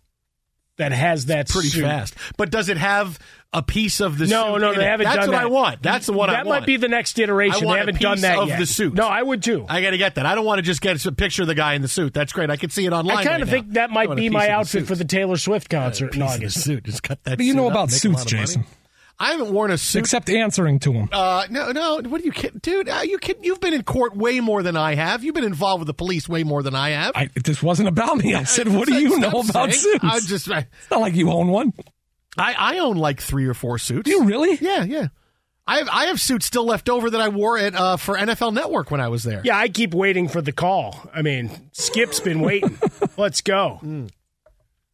that 0.78 0.92
has 0.92 1.26
that 1.26 1.48
Pretty 1.48 1.68
suit. 1.68 1.82
fast. 1.82 2.14
But 2.36 2.50
does 2.50 2.68
it 2.68 2.76
have 2.76 3.18
a 3.56 3.62
piece 3.62 4.00
of 4.00 4.18
the 4.18 4.26
No, 4.26 4.52
suit 4.54 4.60
no, 4.60 4.72
in 4.72 4.78
they 4.78 4.84
it? 4.84 4.88
haven't 4.88 5.04
That's 5.04 5.16
done 5.16 5.26
what 5.28 5.32
that. 5.32 5.42
I 5.42 5.46
want. 5.46 5.82
That's 5.82 6.06
the 6.06 6.12
one 6.12 6.28
I 6.30 6.34
That 6.34 6.46
might 6.46 6.66
be 6.66 6.76
the 6.76 6.88
next 6.88 7.18
iteration. 7.18 7.64
want 7.66 7.76
They 7.76 7.80
haven't 7.80 8.00
done 8.00 8.14
piece 8.16 8.22
that 8.22 8.38
of 8.38 8.48
yet. 8.48 8.58
the 8.58 8.66
suit. 8.66 8.94
No, 8.94 9.06
I 9.08 9.22
would 9.22 9.42
too. 9.42 9.64
I 9.68 9.80
got 9.82 9.90
to 9.90 9.98
get 9.98 10.14
that. 10.16 10.26
I 10.26 10.34
don't 10.34 10.44
want 10.44 10.58
to 10.58 10.62
just 10.62 10.80
get 10.80 11.04
a 11.04 11.12
picture 11.12 11.42
of 11.42 11.48
the 11.48 11.54
guy 11.54 11.74
in 11.74 11.82
the 11.82 11.88
suit. 11.88 12.12
That's 12.14 12.32
great. 12.32 12.50
I 12.50 12.56
can 12.56 12.70
see 12.70 12.84
it 12.86 12.92
online. 12.92 13.16
I 13.18 13.24
kind 13.24 13.32
right 13.34 13.42
of 13.42 13.48
now. 13.48 13.52
think 13.52 13.72
that 13.72 13.90
might 13.90 14.14
be 14.14 14.28
my 14.30 14.48
outfit 14.50 14.86
for 14.86 14.94
the 14.94 15.04
Taylor 15.04 15.36
Swift 15.36 15.68
concert 15.70 16.14
in 16.14 16.20
Piece 16.20 16.34
of 16.34 16.40
the 16.40 16.44
August. 16.46 16.60
suit. 16.64 16.84
Just 16.84 17.02
cut 17.02 17.22
that. 17.24 17.38
But 17.38 17.46
you 17.46 17.54
know 17.54 17.68
about 17.70 17.90
suits, 17.90 18.04
lot 18.04 18.26
of 18.26 18.32
money. 18.32 18.42
Jason. 18.46 18.64
I 19.18 19.30
haven't 19.30 19.50
worn 19.54 19.70
a 19.70 19.78
suit. 19.78 20.00
Except 20.00 20.28
answering 20.28 20.78
to 20.80 20.92
him. 20.92 21.08
uh, 21.10 21.46
no, 21.48 21.72
no. 21.72 22.02
What 22.02 22.20
are 22.20 22.24
you 22.24 22.32
kidding, 22.32 22.58
dude? 22.62 22.86
Uh, 22.86 23.00
you 23.02 23.16
kid, 23.18 23.38
You've 23.40 23.62
been 23.62 23.72
in 23.72 23.82
court 23.82 24.14
way 24.14 24.40
more 24.40 24.62
than 24.62 24.76
I 24.76 24.94
have. 24.94 25.24
You've 25.24 25.34
been 25.34 25.42
involved 25.44 25.80
with 25.80 25.86
the 25.86 25.94
police 25.94 26.28
way 26.28 26.44
more 26.44 26.62
than 26.62 26.74
I 26.74 26.90
have. 26.90 27.12
I, 27.14 27.30
this 27.42 27.62
wasn't 27.62 27.88
about 27.88 28.18
me. 28.18 28.34
I 28.34 28.44
said, 28.44 28.68
what 28.68 28.86
do 28.86 28.94
you 28.94 29.18
know 29.18 29.30
about 29.48 29.72
saying. 29.72 29.72
suits? 29.72 30.04
I 30.04 30.20
just, 30.20 30.50
I, 30.50 30.58
it's 30.70 30.90
not 30.90 31.00
like 31.00 31.14
you 31.14 31.30
own 31.30 31.48
one. 31.48 31.72
I, 32.38 32.54
I 32.58 32.78
own 32.78 32.96
like 32.96 33.20
three 33.20 33.46
or 33.46 33.54
four 33.54 33.78
suits. 33.78 34.08
You 34.08 34.24
really? 34.24 34.56
Yeah, 34.60 34.84
yeah. 34.84 35.08
I 35.68 35.78
have, 35.78 35.88
I 35.90 36.04
have 36.06 36.20
suits 36.20 36.46
still 36.46 36.64
left 36.64 36.88
over 36.88 37.10
that 37.10 37.20
I 37.20 37.28
wore 37.28 37.58
at 37.58 37.74
uh, 37.74 37.96
for 37.96 38.16
NFL 38.16 38.54
Network 38.54 38.90
when 38.90 39.00
I 39.00 39.08
was 39.08 39.24
there. 39.24 39.42
Yeah, 39.44 39.58
I 39.58 39.68
keep 39.68 39.94
waiting 39.94 40.28
for 40.28 40.40
the 40.40 40.52
call. 40.52 41.10
I 41.12 41.22
mean, 41.22 41.50
Skip's 41.72 42.20
been 42.20 42.40
waiting. 42.40 42.78
Let's 43.16 43.40
go. 43.40 43.80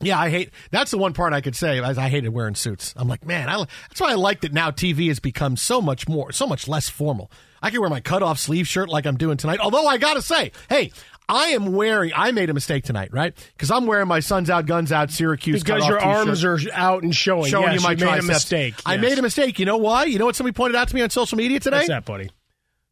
Yeah, 0.00 0.18
I 0.18 0.30
hate. 0.30 0.50
That's 0.70 0.90
the 0.90 0.98
one 0.98 1.12
part 1.12 1.32
I 1.32 1.42
could 1.42 1.54
say. 1.54 1.78
Is 1.78 1.98
I 1.98 2.08
hated 2.08 2.30
wearing 2.30 2.54
suits. 2.54 2.94
I'm 2.96 3.06
like, 3.06 3.24
man, 3.24 3.48
I, 3.48 3.58
that's 3.58 4.00
why 4.00 4.12
I 4.12 4.14
like 4.14 4.40
that 4.40 4.52
now. 4.52 4.70
TV 4.70 5.08
has 5.08 5.20
become 5.20 5.56
so 5.56 5.80
much 5.82 6.08
more, 6.08 6.32
so 6.32 6.46
much 6.46 6.66
less 6.66 6.88
formal. 6.88 7.30
I 7.62 7.70
can 7.70 7.80
wear 7.80 7.90
my 7.90 8.00
cut 8.00 8.22
off 8.22 8.38
sleeve 8.38 8.66
shirt 8.66 8.88
like 8.88 9.06
I'm 9.06 9.16
doing 9.16 9.36
tonight. 9.36 9.60
Although 9.60 9.86
I 9.86 9.98
gotta 9.98 10.22
say, 10.22 10.50
hey, 10.68 10.90
I 11.32 11.46
am 11.48 11.72
wearing. 11.72 12.12
I 12.14 12.30
made 12.32 12.50
a 12.50 12.54
mistake 12.54 12.84
tonight, 12.84 13.08
right? 13.12 13.34
Because 13.56 13.70
I'm 13.70 13.86
wearing 13.86 14.06
my 14.06 14.20
"Suns 14.20 14.50
Out, 14.50 14.66
Guns 14.66 14.92
Out" 14.92 15.10
Syracuse 15.10 15.62
Because 15.62 15.86
your 15.86 15.98
arms 15.98 16.44
are 16.44 16.58
out 16.74 17.02
and 17.02 17.16
showing. 17.16 17.50
showing 17.50 17.72
Yes, 17.72 17.80
you 17.80 17.86
my 17.86 17.92
you 17.92 18.04
made 18.04 18.18
a 18.18 18.22
mistake. 18.22 18.74
I 18.84 18.98
made 18.98 19.18
a 19.18 19.22
mistake. 19.22 19.58
You 19.58 19.64
know 19.66 19.78
why? 19.78 20.04
You 20.04 20.18
know 20.18 20.26
what 20.26 20.36
somebody 20.36 20.52
pointed 20.54 20.76
out 20.76 20.88
to 20.88 20.94
me 20.94 21.00
on 21.00 21.08
social 21.10 21.38
media 21.38 21.58
today? 21.58 21.78
What's 21.78 21.88
that, 21.88 22.04
buddy? 22.04 22.30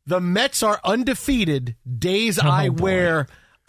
The 0.06 0.20
Mets 0.20 0.62
are 0.62 0.80
undefeated 0.84 1.76
days 1.98 2.38
Oh, 2.42 2.48
I 2.48 2.70
boy. 2.70 2.82
wear 2.82 3.26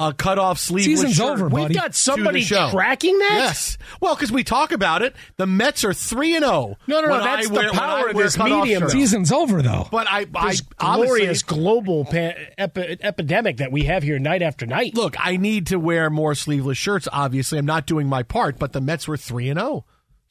a 0.09 0.13
cutoff 0.13 0.57
sleeveless 0.59 0.99
Season's 1.01 1.15
shirt. 1.15 1.39
over, 1.39 1.47
We've 1.47 1.73
got 1.73 1.93
somebody 1.95 2.41
show. 2.41 2.69
tracking 2.71 3.17
that? 3.19 3.35
Yes. 3.35 3.77
Well, 4.01 4.15
because 4.15 4.31
we 4.31 4.43
talk 4.43 4.71
about 4.71 5.01
it. 5.01 5.15
The 5.37 5.45
Mets 5.45 5.83
are 5.83 5.93
three 5.93 6.35
and 6.35 6.43
zero. 6.43 6.77
No, 6.87 7.01
no, 7.01 7.07
no. 7.09 7.23
That's 7.23 7.45
I 7.45 7.49
the 7.49 7.53
wear- 7.53 7.71
power 7.71 8.07
I 8.07 8.09
of 8.11 8.17
this 8.17 8.35
cutoff 8.35 8.63
medium, 8.63 8.81
shirts. 8.81 8.93
though. 8.93 8.99
Season's 8.99 9.31
over, 9.31 9.61
though. 9.61 9.87
But 9.91 10.07
I, 10.09 10.25
I 10.35 10.49
This 10.51 10.63
obviously- 10.79 11.19
glorious 11.19 11.43
global 11.43 12.05
pa- 12.05 12.33
epi- 12.57 12.97
epidemic 13.01 13.57
that 13.57 13.71
we 13.71 13.83
have 13.83 14.03
here 14.03 14.17
night 14.19 14.41
after 14.41 14.65
night. 14.65 14.95
look. 14.95 15.15
I 15.19 15.37
need 15.37 15.67
to 15.67 15.77
wear 15.79 16.09
more 16.09 16.33
sleeveless 16.35 16.77
shirts. 16.77 17.07
Obviously, 17.11 17.57
I'm 17.59 17.65
not 17.65 17.85
doing 17.85 18.07
my 18.07 18.23
part. 18.23 18.57
But 18.57 18.73
the 18.73 18.81
Mets 18.81 19.07
were 19.07 19.17
three 19.17 19.49
and 19.49 19.59
oh. 19.59 19.85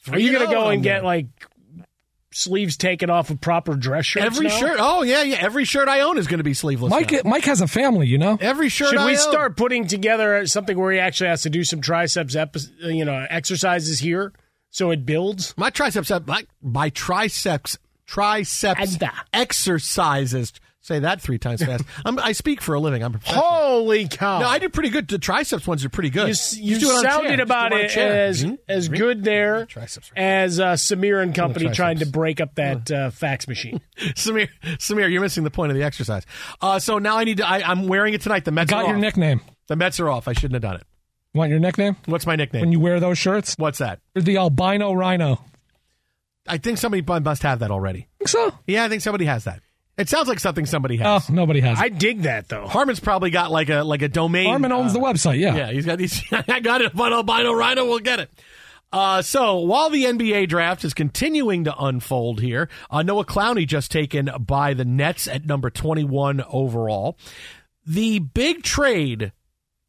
zero. 0.04 0.16
Are 0.16 0.18
you 0.18 0.33
going 0.33 0.46
to 0.48 0.52
go 0.54 0.61
oh 0.62 0.68
and 0.68 0.78
I'm 0.78 0.83
get 0.83 1.04
like 1.04 1.26
sleeves 2.32 2.76
taken 2.76 3.10
off 3.10 3.30
of 3.30 3.40
proper 3.40 3.74
dress 3.74 4.06
shirts? 4.06 4.26
every 4.26 4.46
now? 4.46 4.56
shirt? 4.58 4.76
Oh 4.78 5.02
yeah, 5.02 5.22
yeah. 5.22 5.36
Every 5.40 5.64
shirt 5.64 5.88
I 5.88 6.00
own 6.00 6.18
is 6.18 6.26
going 6.26 6.38
to 6.38 6.44
be 6.44 6.54
sleeveless. 6.54 6.90
Mike, 6.90 7.10
now. 7.12 7.20
Mike 7.24 7.44
has 7.44 7.60
a 7.60 7.66
family, 7.66 8.06
you 8.06 8.18
know. 8.18 8.38
Every 8.40 8.68
shirt. 8.68 8.90
Should 8.90 8.98
I 8.98 9.06
we 9.06 9.12
own. 9.12 9.18
start 9.18 9.56
putting 9.56 9.86
together 9.86 10.46
something 10.46 10.78
where 10.78 10.92
he 10.92 10.98
actually 10.98 11.28
has 11.30 11.42
to 11.42 11.50
do 11.50 11.64
some 11.64 11.80
triceps, 11.80 12.36
epi- 12.36 12.60
you 12.82 13.04
know, 13.04 13.26
exercises 13.28 13.98
here 14.00 14.32
so 14.70 14.90
it 14.90 15.04
builds? 15.04 15.54
My 15.56 15.70
triceps, 15.70 16.10
my, 16.26 16.46
my 16.62 16.90
triceps, 16.90 17.78
triceps 18.06 18.94
Anda. 18.94 19.12
exercises. 19.32 20.52
Say 20.82 21.00
that 21.00 21.20
three 21.20 21.38
times 21.38 21.62
fast. 21.62 21.84
I'm, 22.06 22.18
I 22.18 22.32
speak 22.32 22.62
for 22.62 22.74
a 22.74 22.80
living. 22.80 23.02
I'm 23.04 23.14
a 23.14 23.18
professional. 23.18 23.42
Holy 23.44 24.08
cow! 24.08 24.40
No, 24.40 24.46
I 24.48 24.58
do 24.58 24.70
pretty 24.70 24.88
good. 24.88 25.08
The 25.08 25.18
triceps 25.18 25.66
ones 25.66 25.84
are 25.84 25.90
pretty 25.90 26.08
good. 26.08 26.28
You, 26.28 26.30
s- 26.30 26.56
you 26.56 26.78
Just 26.78 26.80
do 26.80 26.90
it 26.90 26.92
on 26.94 26.98
a 26.98 27.02
chair. 27.02 27.10
sounded 27.12 27.36
Just 27.36 27.42
about 27.42 27.72
on 27.74 27.80
it 27.80 27.88
chair. 27.90 28.26
as 28.26 28.42
Hmm? 28.42 28.54
as 28.66 28.88
good 28.88 29.22
there 29.22 29.66
Triceps. 29.66 30.10
as 30.16 30.58
uh, 30.58 30.72
Samir 30.72 31.22
and 31.22 31.34
company 31.34 31.68
trying 31.68 31.98
to 31.98 32.06
break 32.06 32.40
up 32.40 32.54
that 32.54 32.90
uh, 32.90 33.10
fax 33.10 33.46
machine. 33.46 33.82
Samir, 33.98 34.48
Samir, 34.78 35.10
you're 35.12 35.20
missing 35.20 35.44
the 35.44 35.50
point 35.50 35.70
of 35.70 35.76
the 35.76 35.84
exercise. 35.84 36.24
Uh, 36.62 36.78
so 36.78 36.98
now 36.98 37.18
I 37.18 37.24
need 37.24 37.36
to. 37.36 37.46
I, 37.48 37.60
I'm 37.70 37.86
wearing 37.86 38.14
it 38.14 38.22
tonight. 38.22 38.46
The 38.46 38.50
Mets 38.50 38.70
Got 38.70 38.84
are 38.84 38.86
your 38.88 38.96
off. 38.96 39.00
nickname. 39.02 39.42
The 39.66 39.76
Mets 39.76 40.00
are 40.00 40.08
off. 40.08 40.28
I 40.28 40.32
shouldn't 40.32 40.54
have 40.54 40.62
done 40.62 40.76
it. 40.76 40.86
Want 41.34 41.50
your 41.50 41.60
nickname? 41.60 41.96
What's 42.06 42.24
my 42.26 42.36
nickname? 42.36 42.62
When 42.62 42.72
you 42.72 42.80
wear 42.80 42.98
those 43.00 43.18
shirts? 43.18 43.54
What's 43.58 43.78
that? 43.78 44.00
You're 44.14 44.22
the 44.22 44.38
albino 44.38 44.94
rhino. 44.94 45.44
I 46.48 46.56
think 46.56 46.78
somebody 46.78 47.02
must 47.22 47.42
have 47.42 47.58
that 47.58 47.70
already. 47.70 48.08
Think 48.18 48.28
so? 48.28 48.52
Yeah, 48.66 48.84
I 48.84 48.88
think 48.88 49.02
somebody 49.02 49.26
has 49.26 49.44
that. 49.44 49.60
It 50.00 50.08
sounds 50.08 50.28
like 50.28 50.40
something 50.40 50.66
somebody 50.66 50.98
Oh, 51.00 51.02
has. 51.04 51.28
nobody 51.30 51.60
has 51.60 51.78
it. 51.78 51.82
I 51.82 51.88
dig 51.90 52.22
that 52.22 52.48
though. 52.48 52.66
Harmon's 52.66 53.00
probably 53.00 53.30
got 53.30 53.50
like 53.50 53.68
a 53.68 53.82
like 53.82 54.02
a 54.02 54.08
domain. 54.08 54.46
Harmon 54.48 54.72
owns 54.72 54.90
uh, 54.92 54.94
the 54.94 55.00
website, 55.00 55.38
yeah. 55.38 55.54
Yeah, 55.54 55.72
he's 55.72 55.86
got 55.86 55.98
these. 55.98 56.22
I 56.32 56.60
got 56.60 56.80
it. 56.80 56.94
But 56.94 57.12
albino 57.12 57.52
rhino 57.52 57.84
will 57.84 57.98
get 58.00 58.18
it. 58.20 58.30
Uh, 58.92 59.22
so 59.22 59.58
while 59.58 59.88
the 59.90 60.04
NBA 60.04 60.48
draft 60.48 60.84
is 60.84 60.94
continuing 60.94 61.62
to 61.64 61.76
unfold 61.78 62.40
here, 62.40 62.68
uh, 62.90 63.02
Noah 63.02 63.24
Clowney 63.24 63.64
just 63.66 63.92
taken 63.92 64.28
by 64.40 64.74
the 64.74 64.84
Nets 64.84 65.28
at 65.28 65.46
number 65.46 65.70
21 65.70 66.42
overall. 66.50 67.16
The 67.86 68.18
big 68.18 68.62
trade 68.64 69.32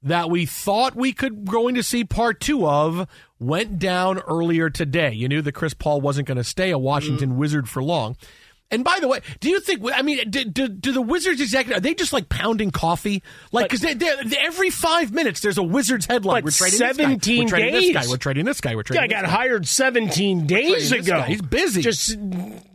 that 0.04 0.30
we 0.30 0.46
thought 0.46 0.96
we 0.96 1.14
could 1.14 1.46
going 1.46 1.76
to 1.76 1.84
see 1.84 2.04
part 2.04 2.40
two 2.40 2.68
of 2.68 3.08
went 3.40 3.80
down 3.80 4.20
earlier 4.20 4.70
today. 4.70 5.14
You 5.14 5.28
knew 5.28 5.42
that 5.42 5.52
Chris 5.54 5.74
Paul 5.74 6.02
wasn't 6.02 6.28
going 6.28 6.38
to 6.38 6.44
stay 6.44 6.70
a 6.70 6.78
Washington 6.78 7.38
Wizard 7.38 7.68
for 7.70 7.82
long. 7.84 8.18
And 8.72 8.84
by 8.84 9.00
the 9.02 9.08
way, 9.08 9.20
do 9.40 9.50
you 9.50 9.60
think? 9.60 9.82
I 9.94 10.02
mean, 10.02 10.30
do, 10.30 10.46
do, 10.46 10.68
do 10.70 10.92
the 10.94 11.02
Wizards 11.02 11.42
executive 11.42 11.78
are 11.78 11.82
they 11.82 11.94
just 11.94 12.14
like 12.14 12.30
pounding 12.30 12.72
coffee? 12.72 13.22
Like 13.52 13.66
because 13.66 13.82
they, 13.82 13.94
they, 13.94 14.16
they- 14.26 14.38
every 14.38 14.70
five 14.70 15.12
minutes 15.12 15.42
there's 15.42 15.58
a 15.58 15.64
Wizards 15.64 16.06
headline. 16.06 16.44
We're 16.44 16.52
trading 16.52 16.80
17 16.80 17.18
this 17.20 17.28
guy. 17.28 17.42
We're 17.44 17.48
trading 17.50 17.74
days. 17.74 17.94
this 17.94 18.06
guy. 18.06 18.10
We're 18.12 18.18
trading 18.18 18.46
this 18.46 18.62
guy. 18.62 18.76
We're 18.76 18.84
trading. 18.84 19.02
Guy 19.02 19.08
this 19.08 19.14
got 19.22 19.26
guy. 19.26 19.30
hired 19.30 19.68
17 19.68 20.48
days 20.48 20.92
ago. 20.92 21.22
He's 21.24 21.42
busy. 21.42 21.82
Just 21.82 22.18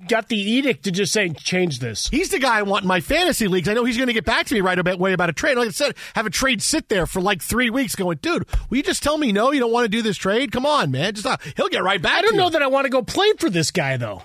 got 0.09 0.29
the 0.29 0.37
edict 0.37 0.85
to 0.85 0.91
just 0.93 1.13
say 1.13 1.29
change 1.31 1.81
this. 1.81 2.09
He's 2.09 2.29
the 2.29 2.39
guy 2.39 2.59
I 2.59 2.63
want 2.63 2.83
in 2.85 2.89
my 2.89 3.01
fantasy 3.01 3.49
leagues. 3.49 3.69
I 3.69 3.75
know 3.75 3.85
he's 3.85 3.97
going 3.97 4.07
to 4.07 4.13
get 4.13 4.25
back 4.25 4.47
to 4.47 4.55
me 4.55 4.61
right 4.61 4.79
about 4.79 4.99
way 4.99 5.13
about 5.13 5.31
a 5.31 5.33
trade. 5.33 5.57
Like 5.57 5.69
I 5.69 5.71
said, 5.73 5.95
have 6.15 6.27
a 6.27 6.31
trade 6.31 6.63
sit 6.63 6.89
there 6.89 7.07
for 7.07 7.21
like 7.21 7.43
three 7.43 7.71
weeks, 7.71 7.97
going, 7.97 8.19
dude, 8.19 8.47
will 8.71 8.77
you 8.77 8.83
just 8.83 9.03
tell 9.03 9.19
me 9.19 9.33
no? 9.33 9.51
You 9.53 9.61
don't 9.61 9.73
want 9.73 9.85
to 9.85 9.89
do 9.89 10.03
this 10.03 10.17
trade? 10.17 10.53
Come 10.53 10.67
on, 10.67 10.91
man. 10.91 11.15
Just 11.15 11.27
uh, 11.27 11.37
he'll 11.57 11.69
get 11.69 11.83
right 11.83 12.01
back. 12.01 12.19
I 12.19 12.23
don't 12.23 12.37
know 12.37 12.51
that 12.51 12.63
I 12.63 12.67
want 12.67 12.85
to 12.85 12.91
go 12.91 13.03
play 13.03 13.33
for 13.39 13.51
this 13.51 13.71
guy 13.71 13.97
though. 13.97 14.23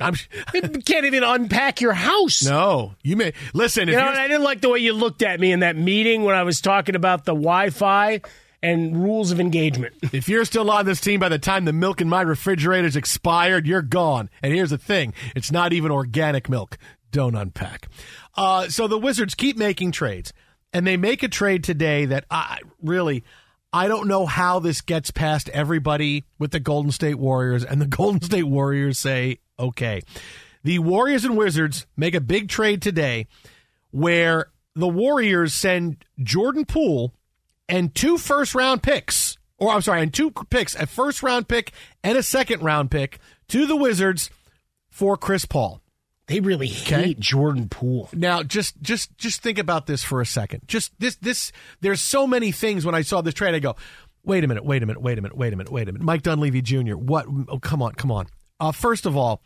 I'm, 0.00 0.14
You 0.52 0.62
can't 0.86 1.06
even 1.06 1.22
unpack 1.24 1.80
your 1.80 1.92
house. 1.92 2.44
no, 2.44 2.94
you 3.02 3.16
may 3.16 3.32
listen. 3.54 3.88
If 3.88 3.94
You 3.94 4.00
know, 4.00 4.08
I 4.08 4.28
didn't 4.28 4.44
like 4.44 4.60
the 4.60 4.68
way 4.68 4.78
you 4.78 4.92
looked 4.92 5.22
at 5.22 5.40
me 5.40 5.52
in 5.52 5.60
that 5.60 5.76
meeting 5.76 6.22
when 6.22 6.34
I 6.34 6.42
was 6.42 6.60
talking 6.60 6.94
about 6.94 7.24
the 7.24 7.32
Wi-Fi 7.32 8.20
and 8.62 9.02
rules 9.02 9.30
of 9.30 9.40
engagement. 9.40 9.94
If 10.12 10.28
you're 10.28 10.44
still 10.44 10.70
on 10.70 10.86
this 10.86 11.00
team 11.00 11.20
by 11.20 11.28
the 11.28 11.38
time 11.38 11.64
the 11.64 11.72
milk 11.72 12.00
in 12.00 12.08
my 12.08 12.22
refrigerator's 12.22 12.96
expired, 12.96 13.66
you're 13.66 13.82
gone. 13.82 14.30
And 14.42 14.52
here's 14.52 14.70
the 14.70 14.78
thing 14.78 15.14
it's 15.34 15.52
not 15.52 15.72
even 15.72 15.90
organic 15.90 16.48
milk. 16.48 16.78
Don't 17.10 17.34
unpack. 17.34 17.88
Uh, 18.34 18.68
so 18.68 18.88
the 18.88 18.98
Wizards 18.98 19.34
keep 19.34 19.56
making 19.56 19.92
trades, 19.92 20.32
and 20.72 20.86
they 20.86 20.96
make 20.96 21.22
a 21.22 21.28
trade 21.28 21.64
today 21.64 22.04
that 22.06 22.24
I 22.30 22.60
really. 22.82 23.24
I 23.72 23.88
don't 23.88 24.08
know 24.08 24.24
how 24.26 24.58
this 24.58 24.80
gets 24.80 25.10
past 25.10 25.50
everybody 25.50 26.24
with 26.38 26.50
the 26.50 26.60
Golden 26.60 26.92
State 26.92 27.18
Warriors, 27.18 27.64
and 27.64 27.80
the 27.80 27.86
Golden 27.96 28.22
State 28.22 28.44
Warriors 28.44 28.98
say, 28.98 29.40
okay. 29.58 30.02
The 30.64 30.78
Warriors 30.80 31.24
and 31.24 31.36
Wizards 31.36 31.86
make 31.96 32.14
a 32.14 32.20
big 32.20 32.48
trade 32.48 32.82
today 32.82 33.26
where 33.90 34.48
the 34.74 34.88
Warriors 34.88 35.54
send 35.54 36.04
Jordan 36.18 36.64
Poole 36.64 37.14
and 37.68 37.94
two 37.94 38.18
first 38.18 38.54
round 38.54 38.82
picks, 38.82 39.38
or 39.58 39.70
I'm 39.70 39.82
sorry, 39.82 40.02
and 40.02 40.12
two 40.12 40.30
picks, 40.30 40.74
a 40.74 40.86
first 40.86 41.22
round 41.22 41.48
pick 41.48 41.72
and 42.02 42.18
a 42.18 42.22
second 42.22 42.62
round 42.62 42.90
pick 42.90 43.18
to 43.48 43.66
the 43.66 43.76
Wizards 43.76 44.30
for 44.88 45.16
Chris 45.16 45.44
Paul. 45.44 45.80
They 46.26 46.40
really 46.40 46.66
hate 46.66 47.20
Jordan 47.20 47.68
Poole. 47.68 48.08
Now, 48.12 48.42
just 48.42 48.80
just 48.82 49.16
just 49.16 49.42
think 49.42 49.58
about 49.58 49.86
this 49.86 50.02
for 50.02 50.20
a 50.20 50.26
second. 50.26 50.62
Just 50.66 50.92
this 50.98 51.14
this 51.16 51.52
there's 51.80 52.00
so 52.00 52.26
many 52.26 52.50
things 52.50 52.84
when 52.84 52.96
I 52.96 53.02
saw 53.02 53.20
this 53.20 53.34
trade 53.34 53.54
I 53.54 53.60
go, 53.60 53.76
"Wait 54.24 54.42
a 54.42 54.48
minute, 54.48 54.64
wait 54.64 54.82
a 54.82 54.86
minute, 54.86 55.00
wait 55.00 55.18
a 55.18 55.22
minute, 55.22 55.36
wait 55.36 55.52
a 55.52 55.56
minute, 55.56 55.72
wait 55.72 55.88
a 55.88 55.92
minute." 55.92 56.04
Mike 56.04 56.22
Dunleavy 56.22 56.62
Jr. 56.62 56.96
What 56.96 57.26
oh, 57.48 57.60
come 57.60 57.80
on, 57.80 57.92
come 57.92 58.10
on. 58.10 58.26
Uh, 58.58 58.72
first 58.72 59.06
of 59.06 59.16
all, 59.16 59.42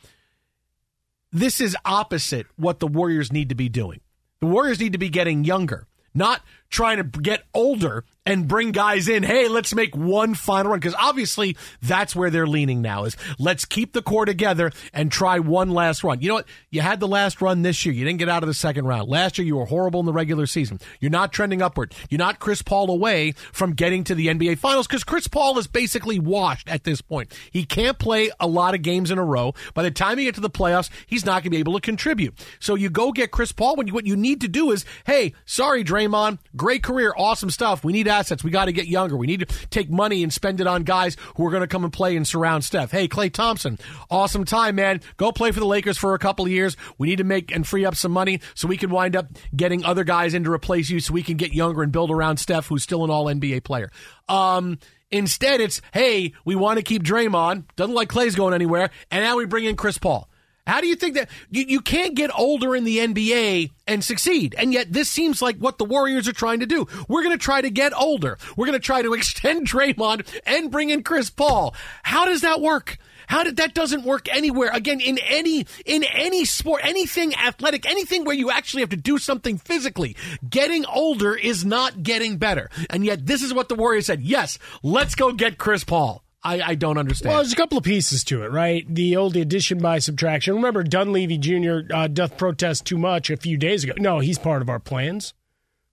this 1.33 1.61
is 1.61 1.77
opposite 1.85 2.47
what 2.57 2.81
the 2.81 2.87
Warriors 2.87 3.33
need 3.33 3.49
to 3.51 3.55
be 3.55 3.69
doing. 3.69 4.01
The 4.41 4.47
Warriors 4.47 4.81
need 4.81 4.93
to 4.93 4.99
be 4.99 5.09
getting 5.09 5.45
younger, 5.45 5.87
not 6.15 6.43
trying 6.71 6.97
to 6.99 7.21
get 7.21 7.45
older 7.53 8.05
and 8.27 8.47
bring 8.47 8.71
guys 8.71 9.09
in. 9.09 9.23
Hey, 9.23 9.49
let's 9.49 9.75
make 9.75 9.97
one 9.97 10.35
final 10.35 10.71
run 10.71 10.81
because 10.81 10.95
obviously 10.99 11.57
that's 11.83 12.15
where 12.15 12.31
they're 12.31 12.47
leaning 12.47 12.83
now. 12.83 13.05
Is 13.05 13.17
let's 13.39 13.65
keep 13.65 13.93
the 13.93 14.03
core 14.03 14.25
together 14.25 14.71
and 14.93 15.11
try 15.11 15.39
one 15.39 15.71
last 15.71 16.05
run. 16.05 16.21
You 16.21 16.29
know 16.29 16.35
what? 16.35 16.47
You 16.71 16.81
had 16.81 17.01
the 17.01 17.09
last 17.09 17.41
run 17.41 17.63
this 17.63 17.85
year. 17.85 17.95
You 17.95 18.05
didn't 18.05 18.19
get 18.19 18.29
out 18.29 18.43
of 18.43 18.47
the 18.47 18.55
second 18.55 18.87
round. 18.87 19.09
Last 19.09 19.39
year 19.39 19.47
you 19.47 19.57
were 19.57 19.67
horrible 19.67 20.01
in 20.01 20.07
the 20.07 20.13
regular 20.13 20.47
season. 20.47 20.79
You're 21.01 21.11
not 21.11 21.33
trending 21.33 21.63
upward. 21.63 21.95
You're 22.09 22.19
not 22.19 22.39
Chris 22.39 22.63
Paul 22.63 22.91
away 22.91 23.33
from 23.53 23.73
getting 23.73 24.05
to 24.05 24.15
the 24.15 24.29
NBA 24.29 24.59
Finals 24.59 24.87
because 24.87 25.05
Chris 25.05 25.27
Paul 25.27 25.59
is 25.59 25.67
basically 25.67 26.19
washed 26.19 26.69
at 26.69 26.85
this 26.85 27.01
point. 27.01 27.33
He 27.51 27.65
can't 27.65 27.99
play 27.99 28.31
a 28.39 28.47
lot 28.47 28.75
of 28.75 28.83
games 28.83 29.11
in 29.11 29.19
a 29.19 29.25
row. 29.25 29.55
By 29.75 29.83
the 29.83 29.91
time 29.91 30.19
you 30.19 30.27
get 30.27 30.37
to 30.37 30.41
the 30.41 30.51
playoffs, 30.51 30.91
he's 31.07 31.25
not 31.25 31.43
going 31.43 31.45
to 31.45 31.51
be 31.51 31.59
able 31.59 31.75
to 31.75 31.81
contribute. 31.81 32.35
So 32.61 32.75
you 32.75 32.91
go 32.91 33.13
get 33.13 33.31
Chris 33.31 33.51
Paul. 33.51 33.77
When 33.77 33.87
you, 33.87 33.95
what 33.95 34.07
you 34.07 34.17
need 34.17 34.41
to 34.43 34.49
do 34.49 34.71
is, 34.71 34.85
hey, 35.07 35.35
sorry, 35.47 35.83
Draymond, 35.83 36.39
great 36.61 36.83
career, 36.83 37.15
awesome 37.17 37.49
stuff. 37.49 37.83
We 37.83 37.95
need 37.95 38.07
assets. 38.07 38.45
We 38.45 38.51
got 38.51 38.67
to 38.67 38.73
get 38.73 38.87
younger. 38.87 39.17
We 39.17 39.27
need 39.27 39.41
to 39.41 39.47
take 39.69 39.89
money 39.89 40.23
and 40.23 40.31
spend 40.31 40.61
it 40.61 40.67
on 40.67 40.83
guys 40.83 41.17
who 41.37 41.47
are 41.47 41.51
going 41.51 41.63
to 41.63 41.67
come 41.67 41.85
and 41.85 41.93
play 41.93 42.15
and 42.15 42.29
surround 42.29 42.65
Steph. 42.65 42.91
Hey, 42.91 43.09
Klay 43.09 43.33
Thompson, 43.33 43.79
awesome 44.11 44.45
time, 44.45 44.75
man. 44.75 45.01
Go 45.17 45.33
play 45.33 45.53
for 45.53 45.61
the 45.61 45.67
Lakers 45.67 45.97
for 45.97 46.13
a 46.13 46.19
couple 46.19 46.45
of 46.45 46.51
years. 46.51 46.77
We 46.99 47.09
need 47.09 47.17
to 47.17 47.25
make 47.25 47.51
and 47.51 47.67
free 47.67 47.87
up 47.87 47.95
some 47.95 48.13
money 48.13 48.41
so 48.55 48.69
we 48.69 48.77
can 48.77 48.91
wind 48.91 49.17
up 49.17 49.29
getting 49.57 49.87
other 49.87 50.05
guys 50.05 50.35
in 50.35 50.45
to 50.45 50.53
replace 50.53 50.91
you 50.91 51.01
so 51.01 51.15
we 51.15 51.23
can 51.23 51.39
get 51.39 51.55
younger 51.55 51.83
and 51.83 51.91
build 51.91 52.11
around 52.11 52.37
Steph, 52.37 52.67
who's 52.67 52.83
still 52.83 53.05
an 53.05 53.11
all 53.11 53.25
NBA 53.25 53.65
player. 53.65 53.91
Um, 54.29 54.79
Instead, 55.13 55.61
it's, 55.61 55.83
hey, 55.93 56.35
we 56.45 56.55
want 56.55 56.77
to 56.77 56.85
keep 56.85 57.03
Draymond. 57.03 57.65
Doesn't 57.75 57.97
like 57.97 58.09
Klay's 58.09 58.37
going 58.37 58.55
anywhere. 58.55 58.91
And 59.11 59.25
now 59.25 59.37
we 59.39 59.45
bring 59.45 59.65
in 59.65 59.75
Chris 59.75 59.99
Paul. 59.99 60.30
How 60.67 60.81
do 60.81 60.87
you 60.87 60.97
think 60.97 61.15
that 61.15 61.29
you, 61.51 61.65
you 61.67 61.81
can't 61.81 62.15
get 62.15 62.31
older 62.37 62.77
in 62.77 62.85
the 62.85 62.99
NBA 62.99 63.71
and 63.87 64.05
succeed? 64.05 64.55
And 64.57 64.73
yet 64.73 64.93
this 64.93 65.09
seems 65.11 65.43
like 65.43 65.59
what 65.59 65.79
the 65.79 65.85
Warriors 65.85 66.29
are 66.29 66.33
trying 66.33 66.61
to 66.61 66.67
do. 66.67 66.87
We're 67.09 67.23
going 67.23 67.37
to 67.37 67.43
try 67.43 67.61
to 67.61 67.71
get 67.71 67.93
older. 67.97 68.39
We're 68.57 68.67
going 68.67 68.79
to 68.79 68.85
try 68.85 69.03
to 69.03 69.15
extend 69.21 69.67
Draymond 69.67 70.27
and 70.47 70.71
bring 70.71 70.91
in 70.91 71.03
Chris 71.03 71.31
Paul. 71.31 71.75
How 72.03 72.25
does 72.25 72.43
that 72.43 72.61
work? 72.61 72.99
How 73.31 73.45
did 73.45 73.59
that 73.59 73.75
doesn't 73.75 74.03
work 74.03 74.29
anywhere? 74.29 74.71
Again, 74.73 74.99
in 74.99 75.17
any 75.19 75.65
in 75.87 76.03
any 76.03 76.45
sport, 76.45 76.81
anything 76.85 77.33
athletic, 77.37 77.89
anything 77.89 78.25
where 78.25 78.35
you 78.35 78.51
actually 78.51 78.81
have 78.81 78.91
to 78.91 78.97
do 78.97 79.19
something 79.19 79.57
physically. 79.57 80.17
Getting 80.49 80.85
older 80.85 81.37
is 81.37 81.65
not 81.65 82.03
getting 82.03 82.39
better. 82.39 82.71
And 82.91 83.05
yet 83.05 83.27
this 83.27 83.45
is 83.45 83.55
what 83.55 83.69
the 83.69 83.77
Warriors 83.77 84.07
said. 84.07 84.21
Yes, 84.21 84.59
let's 84.83 85.15
go 85.15 85.33
get 85.33 85.59
Chris 85.59 85.85
Paul. 85.85 86.25
I, 86.43 86.61
I 86.63 86.75
don't 86.75 86.97
understand. 86.97 87.31
Well, 87.31 87.39
there's 87.39 87.53
a 87.53 87.57
couple 87.57 87.77
of 87.77 87.85
pieces 87.85 88.25
to 88.25 88.43
it, 88.43 88.51
right? 88.51 88.87
The 88.93 89.17
old 89.17 89.37
addition 89.37 89.79
by 89.79 89.99
subtraction. 89.99 90.55
Remember, 90.55 90.83
Dunleavy 90.83 91.37
Jr. 91.37 91.81
Uh, 91.93 92.09
doth 92.09 92.39
protest 92.39 92.87
too 92.87 92.97
much 92.97 93.31
a 93.31 93.37
few 93.37 93.59
days 93.59 93.85
ago. 93.85 93.93
No, 93.99 94.21
he's 94.21 94.39
part 94.39 94.63
of 94.63 94.71
our 94.71 94.79
plans. 94.79 95.35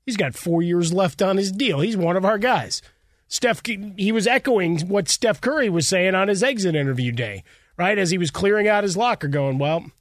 He's 0.06 0.18
got 0.18 0.36
four 0.36 0.62
years 0.62 0.94
left 0.94 1.22
on 1.22 1.36
his 1.36 1.52
deal. 1.52 1.82
He's 1.82 1.98
one 1.98 2.16
of 2.16 2.24
our 2.24 2.38
guys. 2.38 2.82
Steph, 3.28 3.62
he 3.66 4.12
was 4.14 4.26
echoing 4.26 4.80
what 4.88 5.10
Steph 5.10 5.42
Curry 5.42 5.70
was 5.70 5.86
saying 5.86 6.16
on 6.16 6.30
his 6.30 6.42
exit 6.42 6.76
interview 6.76 7.12
day, 7.12 7.44
right? 7.76 7.98
As 7.98 8.12
he 8.12 8.18
was 8.18 8.32
clearing 8.32 8.70
out 8.70 8.86
his 8.86 8.96
locker, 8.96 9.28
going, 9.28 9.58
well, 9.58 9.92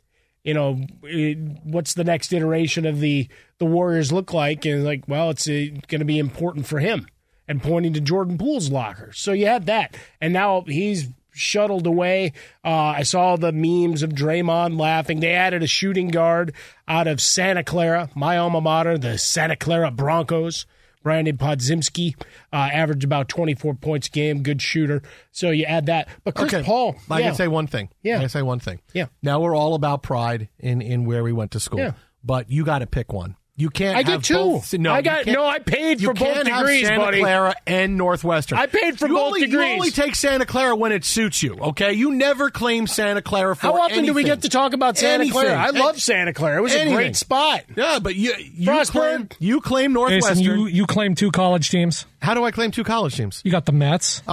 you 0.44 0.54
know, 0.54 0.87
it, 1.02 1.38
what's 1.64 1.94
the 1.94 2.04
next 2.04 2.32
iteration 2.32 2.87
of 2.87 3.00
the 3.00 3.28
the 3.59 3.64
Warriors 3.64 4.12
look 4.12 4.32
like? 4.32 4.64
And 4.64 4.85
like, 4.85 5.09
well, 5.09 5.30
it's 5.30 5.48
uh, 5.48 5.66
going 5.88 5.98
to 5.98 6.04
be 6.04 6.20
important 6.20 6.66
for 6.66 6.78
him 6.78 7.09
and 7.48 7.62
pointing 7.62 7.92
to 7.94 8.00
Jordan 8.00 8.38
Poole's 8.38 8.70
locker. 8.70 9.12
So 9.12 9.32
you 9.32 9.46
had 9.46 9.66
that. 9.66 9.96
And 10.20 10.32
now 10.32 10.62
he's 10.66 11.09
shuttled 11.32 11.87
away. 11.87 12.32
Uh, 12.64 12.70
I 12.70 13.02
saw 13.02 13.37
the 13.37 13.52
memes 13.52 14.02
of 14.02 14.11
Draymond 14.11 14.78
laughing. 14.80 15.20
They 15.20 15.32
added 15.32 15.62
a 15.62 15.66
shooting 15.66 16.09
guard 16.09 16.54
out 16.88 17.06
of 17.06 17.20
Santa 17.20 17.62
Clara, 17.62 18.11
my 18.14 18.38
alma 18.38 18.61
mater, 18.61 18.98
the 18.98 19.18
Santa 19.18 19.56
Clara 19.56 19.90
Broncos. 19.90 20.66
Brandin 21.04 21.37
Podziemski 21.37 22.20
uh, 22.52 22.56
averaged 22.56 23.04
about 23.04 23.28
24 23.28 23.74
points 23.74 24.09
a 24.09 24.11
game, 24.11 24.42
good 24.42 24.61
shooter. 24.61 25.02
So 25.30 25.50
you 25.50 25.64
add 25.64 25.87
that. 25.87 26.09
But 26.24 26.35
Chris 26.35 26.52
okay. 26.52 26.64
Paul. 26.64 26.96
I 27.09 27.20
yeah. 27.20 27.26
can 27.26 27.35
say 27.37 27.46
one 27.46 27.68
thing. 27.68 27.90
Yeah. 28.02 28.16
I 28.16 28.20
can 28.20 28.28
say 28.28 28.42
one 28.42 28.59
thing. 28.59 28.80
Yeah. 28.92 29.06
Now 29.22 29.38
we're 29.38 29.54
all 29.54 29.74
about 29.74 30.02
pride 30.02 30.48
in, 30.59 30.82
in 30.82 31.04
where 31.04 31.22
we 31.22 31.32
went 31.32 31.52
to 31.52 31.61
school. 31.61 31.78
Yeah. 31.78 31.92
But 32.24 32.50
you 32.50 32.64
got 32.64 32.80
to 32.80 32.88
pick 32.88 33.12
one. 33.12 33.37
You 33.58 33.70
can't. 33.70 33.94
I 33.96 33.98
have 34.00 34.06
get 34.06 34.24
two. 34.24 34.34
Both, 34.34 34.74
no, 34.74 34.92
I 34.92 35.00
got 35.00 35.24
no. 35.26 35.46
I 35.46 35.60
paid 35.60 36.02
for 36.02 36.12
both 36.12 36.18
can't 36.18 36.46
have 36.46 36.58
degrees, 36.60 36.86
Santa 36.86 37.00
buddy. 37.02 37.20
Clara 37.20 37.54
and 37.66 37.96
Northwestern. 37.96 38.58
I 38.58 38.66
paid 38.66 38.98
for 38.98 39.08
you 39.08 39.14
both 39.14 39.28
only, 39.28 39.40
degrees. 39.40 39.66
You 39.68 39.72
only 39.74 39.90
take 39.90 40.14
Santa 40.14 40.44
Clara 40.44 40.76
when 40.76 40.92
it 40.92 41.06
suits 41.06 41.42
you. 41.42 41.56
Okay, 41.58 41.94
you 41.94 42.10
never 42.14 42.50
claim 42.50 42.86
Santa 42.86 43.22
Clara 43.22 43.56
for 43.56 43.62
How 43.62 43.80
often 43.80 44.04
do 44.04 44.12
we 44.12 44.24
get 44.24 44.42
to 44.42 44.50
talk 44.50 44.74
about 44.74 44.98
Santa 44.98 45.22
Anything. 45.24 45.32
Clara? 45.32 45.54
I 45.58 45.70
love 45.70 45.98
Santa 46.02 46.34
Clara. 46.34 46.58
It 46.58 46.62
was 46.64 46.74
a 46.74 46.92
great 46.92 47.16
spot. 47.16 47.62
Yeah, 47.74 47.98
but 47.98 48.14
you 48.14 48.34
you 48.38 48.70
Frostburg. 48.70 48.90
claim, 48.90 49.28
you 49.38 49.60
claim 49.62 49.92
Northwestern. 49.94 50.36
Jason, 50.36 50.58
you, 50.58 50.66
you 50.66 50.86
claim 50.86 51.14
two 51.14 51.30
college 51.30 51.70
teams. 51.70 52.04
How 52.20 52.34
do 52.34 52.44
I 52.44 52.50
claim 52.50 52.72
two 52.72 52.84
college 52.84 53.16
teams? 53.16 53.40
You 53.42 53.50
got 53.50 53.64
the 53.64 53.72
Mets 53.72 54.20
Oh, 54.28 54.32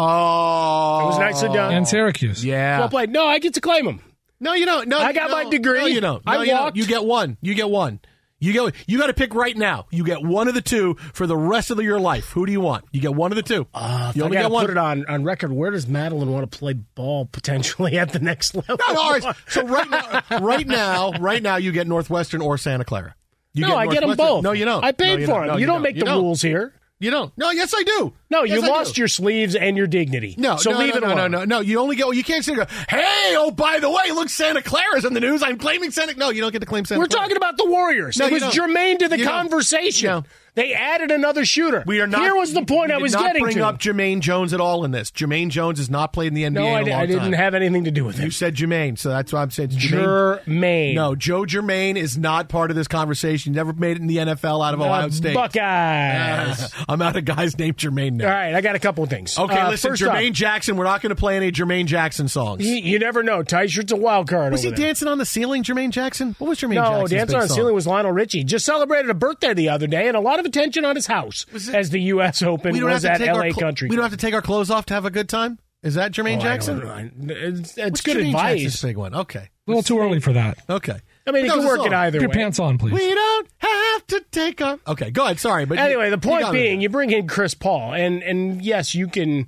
It 1.02 1.06
was 1.06 1.18
nice 1.20 1.36
nicely 1.42 1.56
done. 1.56 1.74
and 1.74 1.88
Syracuse. 1.88 2.44
Yeah. 2.44 2.80
Well 2.80 2.90
played. 2.90 3.10
No, 3.10 3.26
I 3.26 3.40
get 3.40 3.54
to 3.54 3.62
claim 3.62 3.86
them. 3.86 4.02
No, 4.42 4.54
you 4.54 4.66
don't. 4.66 4.90
No, 4.90 5.00
I 5.00 5.14
got 5.14 5.30
no, 5.30 5.44
my 5.44 5.50
degree. 5.50 5.80
No, 5.80 5.86
you 5.86 6.02
don't. 6.02 6.26
No, 6.26 6.32
I 6.34 6.44
you 6.44 6.52
don't. 6.52 6.60
walked. 6.62 6.78
You 6.78 6.86
get 6.86 7.06
one. 7.06 7.38
You 7.42 7.54
get 7.54 7.70
one. 7.70 8.02
You 8.44 8.52
get. 8.54 8.76
You 8.88 8.98
got 9.00 9.08
to 9.08 9.14
pick 9.14 9.34
right 9.34 9.56
now. 9.56 9.86
You 9.90 10.04
get 10.04 10.22
one 10.24 10.48
of 10.48 10.54
the 10.54 10.62
two 10.62 10.96
for 11.14 11.26
the 11.28 11.38
rest 11.38 11.72
of 11.72 11.80
your 11.82 12.00
life. 12.00 12.30
Who 12.32 12.46
do 12.46 12.52
you 12.52 12.60
want? 12.62 12.86
You 12.92 13.00
get 13.00 13.16
one 13.16 13.32
of 13.32 13.36
the 13.38 13.42
two. 13.44 13.68
Uh, 13.74 14.12
you 14.16 14.24
I 14.24 14.26
only 14.26 14.36
got 14.38 14.44
get 14.44 14.52
one. 14.52 14.66
put 14.66 14.72
it 14.72 14.78
on, 14.78 15.06
on 15.08 15.24
record. 15.24 15.52
Where 15.54 15.72
does 15.72 15.88
Madeline 15.88 16.30
want 16.32 16.52
to 16.52 16.58
play 16.58 16.74
ball 16.74 17.26
potentially 17.26 17.98
at 17.98 18.12
the 18.12 18.20
next 18.20 18.54
level? 18.56 18.78
No, 18.88 18.94
no, 18.94 19.02
all 19.02 19.12
right. 19.12 19.36
So 19.48 19.66
right 19.66 19.90
now, 19.90 20.40
right 20.42 20.68
now, 20.68 21.12
right 21.20 21.42
now, 21.42 21.56
you 21.56 21.72
get 21.72 21.88
Northwestern 21.88 22.42
or 22.42 22.58
Santa 22.58 22.84
Clara. 22.84 23.16
You 23.54 23.68
no, 23.68 23.76
I 23.78 23.88
get 23.88 24.02
them 24.02 24.16
both. 24.18 24.44
No, 24.44 24.52
you 24.52 24.66
don't. 24.66 24.84
I 24.84 24.92
paid 24.92 25.20
No, 25.22 25.26
for 25.28 25.40
them. 25.42 25.48
No, 25.50 25.58
you, 25.58 25.66
don't 25.68 25.82
make 25.84 25.96
You 25.96 26.04
the 26.06 26.12
rules 26.12 26.42
here. 26.42 26.74
You 27.04 27.12
don't. 27.12 27.38
No, 27.38 27.52
yes, 27.52 27.74
I 27.76 27.84
do. 27.84 28.14
No, 28.30 28.44
Yes, 28.44 28.62
you 28.62 28.66
I 28.66 28.72
lost 28.72 28.96
do. 28.96 29.02
your 29.02 29.10
sleeves 29.10 29.56
and 29.56 29.76
your 29.76 29.88
dignity. 29.88 30.36
No, 30.38 30.56
so 30.56 30.72
no, 30.72 30.78
leave 30.80 30.94
no, 30.94 30.98
it 30.98 31.02
no, 31.02 31.08
alone. 31.08 31.32
no, 31.32 31.40
no, 31.40 31.44
no. 31.44 31.60
You 31.60 31.80
only 31.82 31.98
go. 31.98 32.12
You 32.12 32.24
can't 32.24 32.46
say. 32.46 32.56
Hey, 32.90 33.36
oh, 33.38 33.52
by 33.52 33.80
the 33.80 33.90
way, 33.90 34.12
look, 34.12 34.30
Santa 34.30 34.62
Clara's 34.62 35.04
in 35.04 35.14
the 35.14 35.20
news. 35.20 35.44
I'm 35.44 35.58
claiming 35.58 35.92
Santa. 35.92 36.16
No, 36.16 36.30
you 36.30 36.40
don't 36.40 36.54
get 36.54 36.60
to 36.60 36.66
claim 36.66 36.86
Santa. 36.86 37.00
We're 37.00 37.08
Clara. 37.08 37.24
talking 37.26 37.36
about 37.38 37.58
the 37.58 37.66
Warriors. 37.66 38.18
No, 38.18 38.28
it 38.28 38.32
was 38.32 38.48
germane 38.54 39.00
to 39.00 39.10
the 39.10 39.20
You 39.20 39.26
conversation. 39.28 40.24
They 40.56 40.74
added 40.74 41.10
another 41.12 41.46
shooter. 41.46 41.84
We 41.88 42.00
are 42.02 42.08
not. 42.08 42.22
Here 42.22 42.36
was 42.36 42.54
the 42.54 42.64
point 42.64 42.92
I 42.92 42.98
was 43.00 43.14
not 43.14 43.24
getting 43.26 43.44
bring 43.44 43.58
to. 43.58 43.66
up 43.66 43.80
Jermaine 43.80 44.20
Jones 44.20 44.54
at 44.54 44.62
all 44.62 44.86
in 44.86 44.92
this. 44.92 45.10
Jermaine 45.10 45.50
Jones 45.50 45.80
has 45.80 45.90
not 45.90 46.14
played 46.14 46.28
in 46.28 46.34
the 46.36 46.44
NBA 46.44 46.54
no, 46.54 46.66
I, 46.68 46.80
a 46.82 46.84
long 46.86 46.92
I 47.02 47.06
didn't 47.08 47.34
have 47.34 47.56
anything 47.56 47.86
to 47.86 47.92
do 47.92 48.06
with 48.06 48.20
it. 48.20 48.24
You 48.24 48.30
said 48.32 48.56
Jermaine, 48.56 48.98
so 49.00 49.10
that's 49.10 49.34
why 49.34 49.42
I'm 49.42 49.50
saying 49.50 49.70
it's 49.74 49.84
Jermaine. 49.86 50.94
No, 50.94 51.16
Joe 51.16 51.42
Jermaine 51.44 51.96
is 51.96 52.18
not 52.18 52.50
part 52.50 52.70
of 52.70 52.76
this 52.76 52.88
conversation. 52.88 53.54
He 53.54 53.56
never 53.56 53.74
made 53.74 53.98
it 53.98 54.02
in 54.02 54.08
the 54.08 54.18
NFL 54.18 54.64
out 54.66 54.74
of 54.74 54.82
Uh, 54.82 54.86
Ohio 54.86 55.10
State. 55.10 55.34
Buckeyes. 55.34 56.72
I'm 56.88 57.02
out 57.02 57.16
of 57.16 57.26
guys 57.26 57.58
named 57.58 57.78
Jermaine 57.78 58.14
now. 58.14 58.26
All 58.28 58.32
right, 58.32 58.54
I 58.54 58.62
got 58.62 58.76
a 58.76 58.80
couple 58.80 59.04
of 59.04 59.10
things. 59.10 59.38
Okay, 59.38 59.58
Uh, 59.58 59.70
listen, 59.70 59.94
Jermaine 59.94 60.30
off, 60.30 60.36
Jackson. 60.36 60.78
We're 60.78 60.84
not 60.84 61.02
going 61.02 61.10
to 61.10 61.16
play 61.16 61.36
any 61.36 61.52
Jermaine 61.52 61.86
Jackson 61.86 62.28
songs. 62.28 62.66
you, 62.66 62.76
you 62.76 63.00
never 63.00 63.24
know. 63.24 63.44
Tyshert's 63.44 63.92
a 63.92 63.96
wild 63.96 64.28
card. 64.30 64.52
was 64.52 64.64
he 64.64 64.70
there. 64.70 64.78
dancing 64.78 65.08
on 65.08 65.18
the 65.18 65.26
ceiling, 65.26 65.64
Jermaine 65.64 65.90
Jackson? 65.92 66.36
What 66.40 66.50
was 66.50 66.60
Jermaine 66.60 66.76
No, 66.76 67.08
Jackson's 67.08 67.10
dancing 67.12 67.36
on 67.36 67.42
the 67.42 67.48
song? 67.48 67.56
ceiling 67.56 67.74
was 67.76 67.88
Lionel 67.88 68.12
Richie. 68.12 68.44
Just 68.44 68.66
celebrated 68.66 69.10
a 69.10 69.14
birthday 69.14 69.54
the 69.54 69.70
other 69.70 69.88
day, 69.88 70.08
and 70.08 70.16
a 70.18 70.20
lot 70.20 70.40
of 70.40 70.43
attention 70.46 70.86
on 70.86 70.96
his 70.96 71.08
house 71.08 71.46
as 71.74 71.90
the 71.90 72.00
U.S. 72.02 72.42
Open 72.42 72.74
we 72.74 72.80
don't 72.80 72.90
was 72.92 73.04
have 73.04 73.14
at 73.14 73.18
to 73.18 73.26
take 73.26 73.30
L.A. 73.30 73.46
our 73.48 73.52
cl- 73.52 73.60
Country. 73.68 73.90
We 73.90 73.96
don't 73.96 74.04
have 74.04 74.12
to 74.12 74.18
take 74.18 74.34
our 74.34 74.42
clothes 74.42 74.70
off 74.72 74.86
to 74.88 74.94
have 74.94 75.06
a 75.06 75.12
good 75.12 75.30
time. 75.30 75.60
Is 75.82 75.96
that 75.96 76.12
Jermaine 76.14 76.38
Oh, 76.38 76.42
Jackson? 76.42 76.80
don't 76.80 77.18
know. 77.28 77.34
It's, 77.36 77.78
it's 77.78 78.02
good 78.02 78.16
Jermaine 78.18 78.28
advice. 78.28 78.62
Jackson's 78.62 78.82
big 78.84 78.98
one. 78.98 79.14
Okay. 79.14 79.50
A 79.68 79.72
little 79.72 79.84
too 79.84 80.00
early 80.00 80.20
for 80.22 80.32
that. 80.34 80.58
Okay. 80.70 80.98
I 81.28 81.32
mean, 81.32 81.46
you 81.46 81.52
That 81.52 81.58
can 81.60 81.66
work 81.68 81.86
it 81.86 81.94
either 81.94 82.18
Put 82.20 82.22
your 82.22 82.30
way. 82.30 82.36
pants 82.36 82.60
on, 82.60 82.78
please. 82.78 82.94
We 82.94 83.14
don't 83.14 83.48
have 83.58 84.08
to 84.08 84.22
take 84.32 84.62
our. 84.62 84.80
Okay, 84.88 85.10
go 85.12 85.26
ahead. 85.26 85.40
Sorry, 85.40 85.66
but 85.66 85.78
Anyway, 85.80 86.06
you- 86.06 86.12
the 86.12 86.18
point 86.18 86.40
you 86.40 86.46
got 86.46 86.54
me 86.54 86.62
being, 86.62 86.82
you 86.82 86.90
bring 86.90 87.12
in 87.12 87.28
Chris 87.28 87.54
Paul, 87.54 87.94
and 87.94 88.22
and 88.24 88.62
yes, 88.62 88.94
you 88.96 89.08
can 89.08 89.48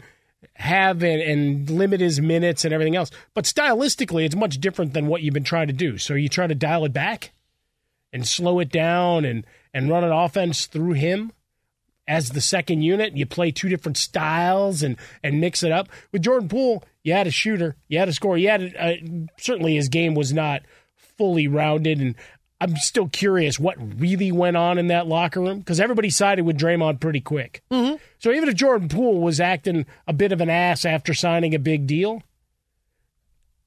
have 0.54 1.04
and, 1.04 1.22
and 1.22 1.70
limit 1.70 2.00
his 2.00 2.22
minutes 2.22 2.64
and 2.64 2.74
everything 2.74 2.96
else, 2.96 3.12
but 3.34 3.44
stylistically, 3.44 4.24
it's 4.26 4.36
much 4.36 4.60
different 4.62 4.94
than 4.94 5.08
what 5.08 5.22
you've 5.22 5.34
been 5.34 5.44
trying 5.44 5.68
to 5.68 5.74
do. 5.74 5.98
So 5.98 6.14
you 6.14 6.30
try 6.30 6.48
to 6.48 6.56
dial 6.56 6.86
it 6.86 6.94
back 6.94 7.32
and 8.14 8.26
slow 8.26 8.60
it 8.60 8.72
down 8.72 9.26
and 9.26 9.46
and 9.76 9.90
run 9.90 10.06
an 10.06 10.12
offense 10.12 10.66
through 10.66 10.94
him 10.94 11.34
as 12.08 12.30
the 12.30 12.42
second 12.42 12.82
unit. 12.82 13.16
You 13.16 13.26
play 13.26 13.52
two 13.52 13.70
different 13.70 13.98
styles 13.98 14.82
and 14.82 14.96
and 15.22 15.42
mix 15.42 15.62
it 15.62 15.72
up. 15.72 15.90
With 16.12 16.24
Jordan 16.24 16.48
Poole, 16.48 16.84
you 17.04 17.14
had 17.14 17.28
a 17.28 17.32
shooter, 17.32 17.76
you 17.90 18.00
had 18.00 18.08
a 18.10 18.14
scorer, 18.14 18.38
you 18.38 18.50
had 18.50 18.62
a, 18.62 18.80
uh, 18.80 18.96
certainly 19.38 19.76
his 19.76 19.90
game 19.90 20.16
was 20.16 20.34
not 20.34 20.64
fully 21.18 21.48
rounded 21.48 22.00
and. 22.00 22.16
I'm 22.62 22.78
still 22.78 23.10
curious 23.10 23.60
what 23.60 23.76
really 24.00 24.32
went 24.32 24.56
on 24.56 24.78
in 24.78 24.88
that 24.88 25.08
locker 25.08 25.42
room 25.42 25.60
because 25.60 25.82
everybody 25.82 26.10
sided 26.10 26.46
with 26.46 26.58
Draymond 26.58 27.02
pretty 27.02 27.20
quick. 27.20 27.62
Mm-hmm. 27.70 27.98
So 28.18 28.32
even 28.32 28.48
if 28.48 28.56
Jordan 28.56 28.88
Poole 28.88 29.20
was 29.20 29.42
acting 29.42 29.86
a 30.08 30.14
bit 30.14 30.32
of 30.32 30.40
an 30.40 30.50
ass 30.50 30.86
after 30.86 31.14
signing 31.14 31.54
a 31.54 31.60
big 31.60 31.86
deal, 31.86 32.24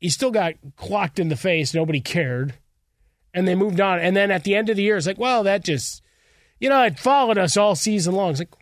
he 0.00 0.08
still 0.08 0.30
got 0.30 0.54
clocked 0.76 1.18
in 1.18 1.28
the 1.28 1.36
face. 1.36 1.74
Nobody 1.74 2.00
cared. 2.00 2.54
And 3.38 3.46
they 3.46 3.54
moved 3.54 3.80
on. 3.80 4.00
And 4.00 4.16
then 4.16 4.30
at 4.30 4.44
the 4.44 4.56
end 4.56 4.68
of 4.68 4.76
the 4.76 4.82
year, 4.82 4.96
it's 4.96 5.06
like, 5.06 5.18
well, 5.18 5.44
that 5.44 5.64
just, 5.64 6.02
you 6.58 6.68
know, 6.68 6.82
it 6.82 6.98
followed 6.98 7.38
us 7.38 7.56
all 7.56 7.76
season 7.76 8.14
long. 8.14 8.30
It's 8.30 8.40
like, 8.40 8.54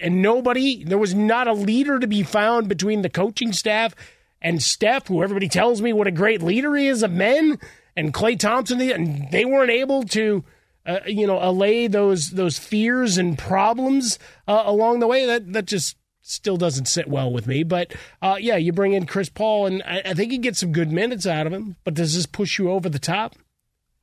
and 0.00 0.22
nobody, 0.22 0.84
there 0.84 0.96
was 0.96 1.14
not 1.14 1.48
a 1.48 1.52
leader 1.52 1.98
to 1.98 2.06
be 2.06 2.22
found 2.22 2.68
between 2.68 3.02
the 3.02 3.10
coaching 3.10 3.52
staff 3.52 3.94
and 4.40 4.62
Steph, 4.62 5.08
who 5.08 5.22
everybody 5.22 5.48
tells 5.48 5.82
me 5.82 5.92
what 5.92 6.06
a 6.06 6.12
great 6.12 6.42
leader 6.42 6.74
he 6.76 6.86
is 6.86 7.02
of 7.02 7.10
men, 7.10 7.58
and 7.94 8.14
Klay 8.14 8.38
Thompson, 8.38 8.80
and 8.80 9.30
they 9.30 9.44
weren't 9.44 9.70
able 9.70 10.02
to 10.04 10.44
uh, 10.86 11.00
you 11.06 11.26
know, 11.26 11.38
allay 11.42 11.88
those 11.88 12.30
those 12.30 12.58
fears 12.58 13.18
and 13.18 13.36
problems 13.36 14.18
uh, 14.46 14.62
along 14.64 15.00
the 15.00 15.06
way. 15.06 15.26
That 15.26 15.52
that 15.52 15.66
just 15.66 15.96
still 16.22 16.56
doesn't 16.56 16.86
sit 16.86 17.08
well 17.08 17.32
with 17.32 17.46
me. 17.46 17.64
But 17.64 17.92
uh, 18.22 18.36
yeah, 18.38 18.56
you 18.56 18.72
bring 18.72 18.92
in 18.92 19.06
Chris 19.06 19.28
Paul, 19.28 19.66
and 19.66 19.82
I, 19.82 20.02
I 20.06 20.14
think 20.14 20.32
you 20.32 20.38
get 20.38 20.56
some 20.56 20.72
good 20.72 20.92
minutes 20.92 21.26
out 21.26 21.46
of 21.46 21.52
him. 21.52 21.76
But 21.84 21.94
does 21.94 22.14
this 22.14 22.26
push 22.26 22.58
you 22.58 22.70
over 22.70 22.88
the 22.88 22.98
top? 22.98 23.34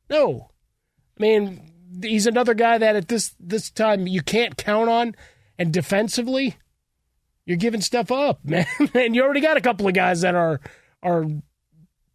No. 0.09 0.49
I 1.19 1.21
mean, 1.21 1.71
he's 2.01 2.27
another 2.27 2.53
guy 2.53 2.77
that 2.77 2.95
at 2.95 3.07
this 3.07 3.35
this 3.39 3.69
time 3.69 4.07
you 4.07 4.21
can't 4.21 4.57
count 4.57 4.89
on, 4.89 5.15
and 5.57 5.71
defensively, 5.71 6.55
you're 7.45 7.57
giving 7.57 7.81
stuff 7.81 8.11
up, 8.11 8.39
man. 8.43 8.65
and 8.93 9.15
you 9.15 9.23
already 9.23 9.41
got 9.41 9.57
a 9.57 9.61
couple 9.61 9.87
of 9.87 9.93
guys 9.93 10.21
that 10.21 10.35
are 10.35 10.59
are 11.01 11.25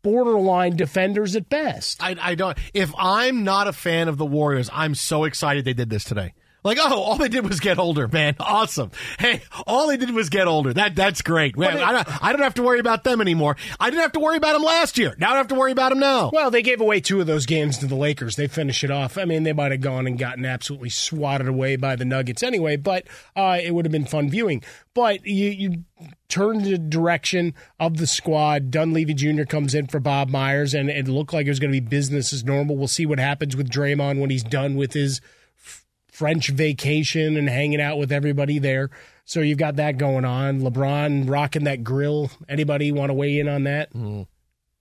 borderline 0.02 0.76
defenders 0.76 1.36
at 1.36 1.48
best. 1.48 2.02
I, 2.02 2.16
I 2.20 2.34
don't. 2.34 2.56
If 2.74 2.92
I'm 2.96 3.44
not 3.44 3.68
a 3.68 3.72
fan 3.72 4.08
of 4.08 4.16
the 4.16 4.26
Warriors, 4.26 4.70
I'm 4.72 4.94
so 4.94 5.24
excited 5.24 5.64
they 5.64 5.74
did 5.74 5.90
this 5.90 6.04
today. 6.04 6.34
Like, 6.64 6.78
oh, 6.80 7.00
all 7.00 7.16
they 7.16 7.28
did 7.28 7.48
was 7.48 7.60
get 7.60 7.78
older, 7.78 8.08
man. 8.08 8.34
Awesome. 8.48 8.90
Hey, 9.18 9.42
all 9.66 9.86
they 9.88 9.96
did 9.96 10.10
was 10.10 10.28
get 10.30 10.48
older. 10.48 10.72
That 10.72 10.94
that's 10.96 11.22
great. 11.22 11.54
It- 11.56 11.62
I, 11.64 11.92
don't, 11.92 12.24
I 12.24 12.32
don't 12.32 12.42
have 12.42 12.54
to 12.54 12.62
worry 12.62 12.80
about 12.80 13.04
them 13.04 13.20
anymore. 13.20 13.56
I 13.78 13.90
didn't 13.90 14.02
have 14.02 14.12
to 14.12 14.20
worry 14.20 14.36
about 14.36 14.54
them 14.54 14.62
last 14.62 14.98
year. 14.98 15.14
Now 15.18 15.28
I 15.28 15.30
don't 15.30 15.38
have 15.38 15.48
to 15.48 15.54
worry 15.54 15.72
about 15.72 15.90
them 15.90 15.98
now. 16.00 16.30
Well, 16.32 16.50
they 16.50 16.62
gave 16.62 16.80
away 16.80 17.00
two 17.00 17.20
of 17.20 17.26
those 17.26 17.46
games 17.46 17.78
to 17.78 17.86
the 17.86 17.94
Lakers. 17.94 18.36
They 18.36 18.46
finish 18.48 18.82
it 18.82 18.90
off. 18.90 19.16
I 19.18 19.24
mean, 19.26 19.42
they 19.44 19.52
might 19.52 19.70
have 19.72 19.80
gone 19.80 20.06
and 20.06 20.18
gotten 20.18 20.44
absolutely 20.44 20.88
swatted 20.90 21.46
away 21.46 21.76
by 21.76 21.94
the 21.94 22.04
Nuggets 22.04 22.42
anyway, 22.42 22.76
but 22.76 23.06
uh, 23.36 23.58
it 23.62 23.74
would 23.74 23.84
have 23.84 23.92
been 23.92 24.06
fun 24.06 24.28
viewing. 24.30 24.62
But 24.94 25.24
you, 25.26 25.50
you 25.50 25.84
turn 26.28 26.62
the 26.62 26.78
direction 26.78 27.54
of 27.78 27.98
the 27.98 28.06
squad. 28.06 28.70
Dunleavy 28.70 29.14
Jr. 29.14 29.44
comes 29.44 29.74
in 29.74 29.86
for 29.86 30.00
Bob 30.00 30.28
Myers, 30.30 30.74
and 30.74 30.90
it 30.90 31.06
looked 31.06 31.32
like 31.32 31.46
it 31.46 31.50
was 31.50 31.60
going 31.60 31.72
to 31.72 31.80
be 31.80 31.86
business 31.86 32.32
as 32.32 32.44
normal. 32.44 32.76
We'll 32.76 32.88
see 32.88 33.06
what 33.06 33.18
happens 33.20 33.54
with 33.54 33.70
Draymond 33.70 34.20
when 34.20 34.30
he's 34.30 34.42
done 34.42 34.74
with 34.74 34.94
his 34.94 35.20
French 36.18 36.48
vacation 36.50 37.36
and 37.36 37.48
hanging 37.48 37.80
out 37.80 37.96
with 37.96 38.10
everybody 38.10 38.58
there. 38.58 38.90
So 39.24 39.38
you've 39.40 39.58
got 39.58 39.76
that 39.76 39.98
going 39.98 40.24
on. 40.24 40.60
LeBron 40.62 41.30
rocking 41.30 41.64
that 41.64 41.84
grill. 41.84 42.30
Anybody 42.48 42.90
want 42.90 43.10
to 43.10 43.14
weigh 43.14 43.38
in 43.38 43.48
on 43.48 43.64
that? 43.64 43.90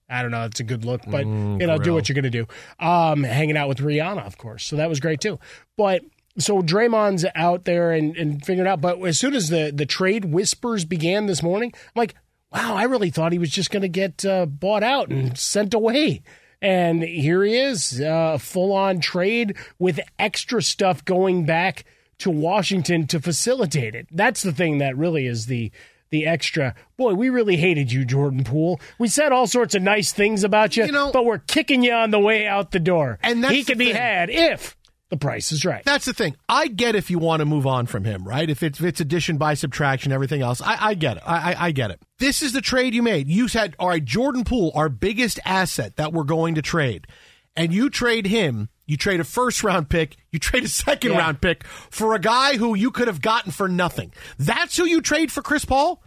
I 0.10 0.22
don't 0.24 0.32
know. 0.32 0.46
It's 0.46 0.60
a 0.60 0.64
good 0.64 0.84
look, 0.84 1.02
but 1.06 1.26
Mm, 1.26 1.62
you 1.62 1.68
know, 1.68 1.78
do 1.78 1.94
what 1.94 2.08
you're 2.10 2.16
going 2.16 2.24
to 2.24 2.30
do. 2.30 2.48
Um, 2.80 3.24
hanging 3.24 3.56
out 3.58 3.68
with 3.68 3.80
Rihanna, 3.80 4.26
of 4.26 4.38
course. 4.38 4.66
So 4.66 4.78
that 4.78 4.90
was 4.90 5.00
great 5.00 5.20
too. 5.22 5.38
But 5.76 6.02
so 6.40 6.62
Draymond's 6.62 7.26
out 7.36 7.66
there 7.66 7.92
and, 7.92 8.16
and 8.18 8.44
figuring 8.44 8.68
out. 8.70 8.80
But 8.82 9.00
as 9.04 9.20
soon 9.20 9.36
as 9.36 9.50
the 9.50 9.72
the 9.76 9.86
trade 9.86 10.26
whispers 10.26 10.86
began 10.86 11.26
this 11.28 11.44
morning, 11.44 11.72
I'm 11.76 11.92
like, 12.00 12.16
wow, 12.54 12.74
I 12.76 12.84
really 12.84 13.10
thought 13.12 13.32
he 13.34 13.38
was 13.40 13.52
just 13.52 13.70
going 13.70 13.82
to 13.82 13.90
get 13.90 14.26
uh, 14.26 14.46
bought 14.48 14.82
out 14.82 15.10
and 15.10 15.38
sent 15.38 15.74
away. 15.74 16.22
And 16.62 17.04
here 17.04 17.44
he 17.44 17.56
is, 17.56 18.02
uh, 18.02 18.38
full 18.40 18.74
on 18.74 19.00
trade 19.00 19.56
with 19.78 20.00
extra 20.18 20.62
stuff 20.62 21.06
going 21.06 21.46
back 21.46 21.86
to 22.20 22.32
Washington 22.32 23.06
to 23.08 23.20
facilitate 23.20 23.94
it. 23.94 24.08
That's 24.12 24.42
the 24.42 24.52
thing 24.52 24.80
that 24.80 24.98
really 24.98 25.28
is 25.28 25.46
the 25.46 25.72
the 26.10 26.26
extra. 26.26 26.74
Boy, 26.96 27.14
we 27.14 27.28
really 27.30 27.58
hated 27.58 27.92
you, 27.92 28.06
Jordan 28.06 28.46
Poole. 28.46 28.80
We 28.98 29.10
said 29.10 29.34
all 29.34 29.46
sorts 29.46 29.76
of 29.76 29.82
nice 29.82 30.14
things 30.14 30.44
about 30.46 30.78
you, 30.78 30.86
but 31.12 31.26
we're 31.26 31.40
kicking 31.40 31.84
you 31.84 31.92
on 31.92 32.12
the 32.12 32.20
way 32.20 32.48
out 32.48 32.72
the 32.72 32.80
door. 32.80 33.20
And 33.22 33.44
that's 33.44 33.54
he 33.54 33.66
can 33.66 33.78
be 33.78 33.92
had 33.92 34.30
if 34.30 34.77
the 35.10 35.18
price 35.18 35.52
is 35.52 35.64
right. 35.66 35.84
That's 35.86 36.06
the 36.06 36.14
thing. 36.14 36.36
I 36.50 36.68
get 36.68 36.96
if 36.96 37.10
you 37.10 37.18
want 37.20 37.40
to 37.40 37.46
move 37.46 37.66
on 37.66 37.86
from 37.86 38.04
him, 38.04 38.28
right? 38.28 38.50
If 38.50 38.62
it's, 38.64 38.80
if 38.80 38.86
it's 38.86 39.00
addition 39.02 39.38
by 39.38 39.54
subtraction, 39.54 40.12
everything 40.12 40.42
else, 40.42 40.62
I, 40.62 40.78
I 40.90 40.94
get 40.96 41.18
it. 41.18 41.24
I, 41.26 41.54
I, 41.54 41.66
I 41.68 41.72
get 41.72 41.92
it. 41.92 42.02
This 42.20 42.42
is 42.42 42.52
the 42.54 42.62
trade 42.62 42.94
you 42.94 43.02
made. 43.02 43.28
You 43.28 43.48
said, 43.48 43.76
all 43.80 43.88
right, 43.90 44.04
Jordan 44.04 44.44
Poole, 44.44 44.72
our 44.76 44.90
biggest 44.90 45.40
asset 45.46 45.96
that 45.96 46.12
we're 46.12 46.24
going 46.26 46.56
to 46.56 46.62
trade, 46.62 47.08
and 47.56 47.74
you 47.74 47.90
trade 47.90 48.26
him. 48.28 48.70
You 48.86 48.96
trade 48.96 49.20
a 49.20 49.26
first 49.26 49.64
round 49.66 49.90
pick, 49.90 50.16
you 50.32 50.40
trade 50.40 50.64
a 50.64 50.68
second 50.70 51.12
Yeah. 51.12 51.18
round 51.18 51.42
pick 51.42 51.66
for 51.66 52.14
a 52.16 52.20
guy 52.20 52.56
who 52.58 52.74
you 52.76 52.90
could 52.92 53.08
have 53.08 53.22
gotten 53.22 53.52
for 53.52 53.68
nothing. 53.68 54.14
That's 54.38 54.78
who 54.78 54.86
you 54.86 55.02
trade 55.02 55.30
for 55.32 55.42
Chris 55.42 55.66
Paul? 55.66 56.02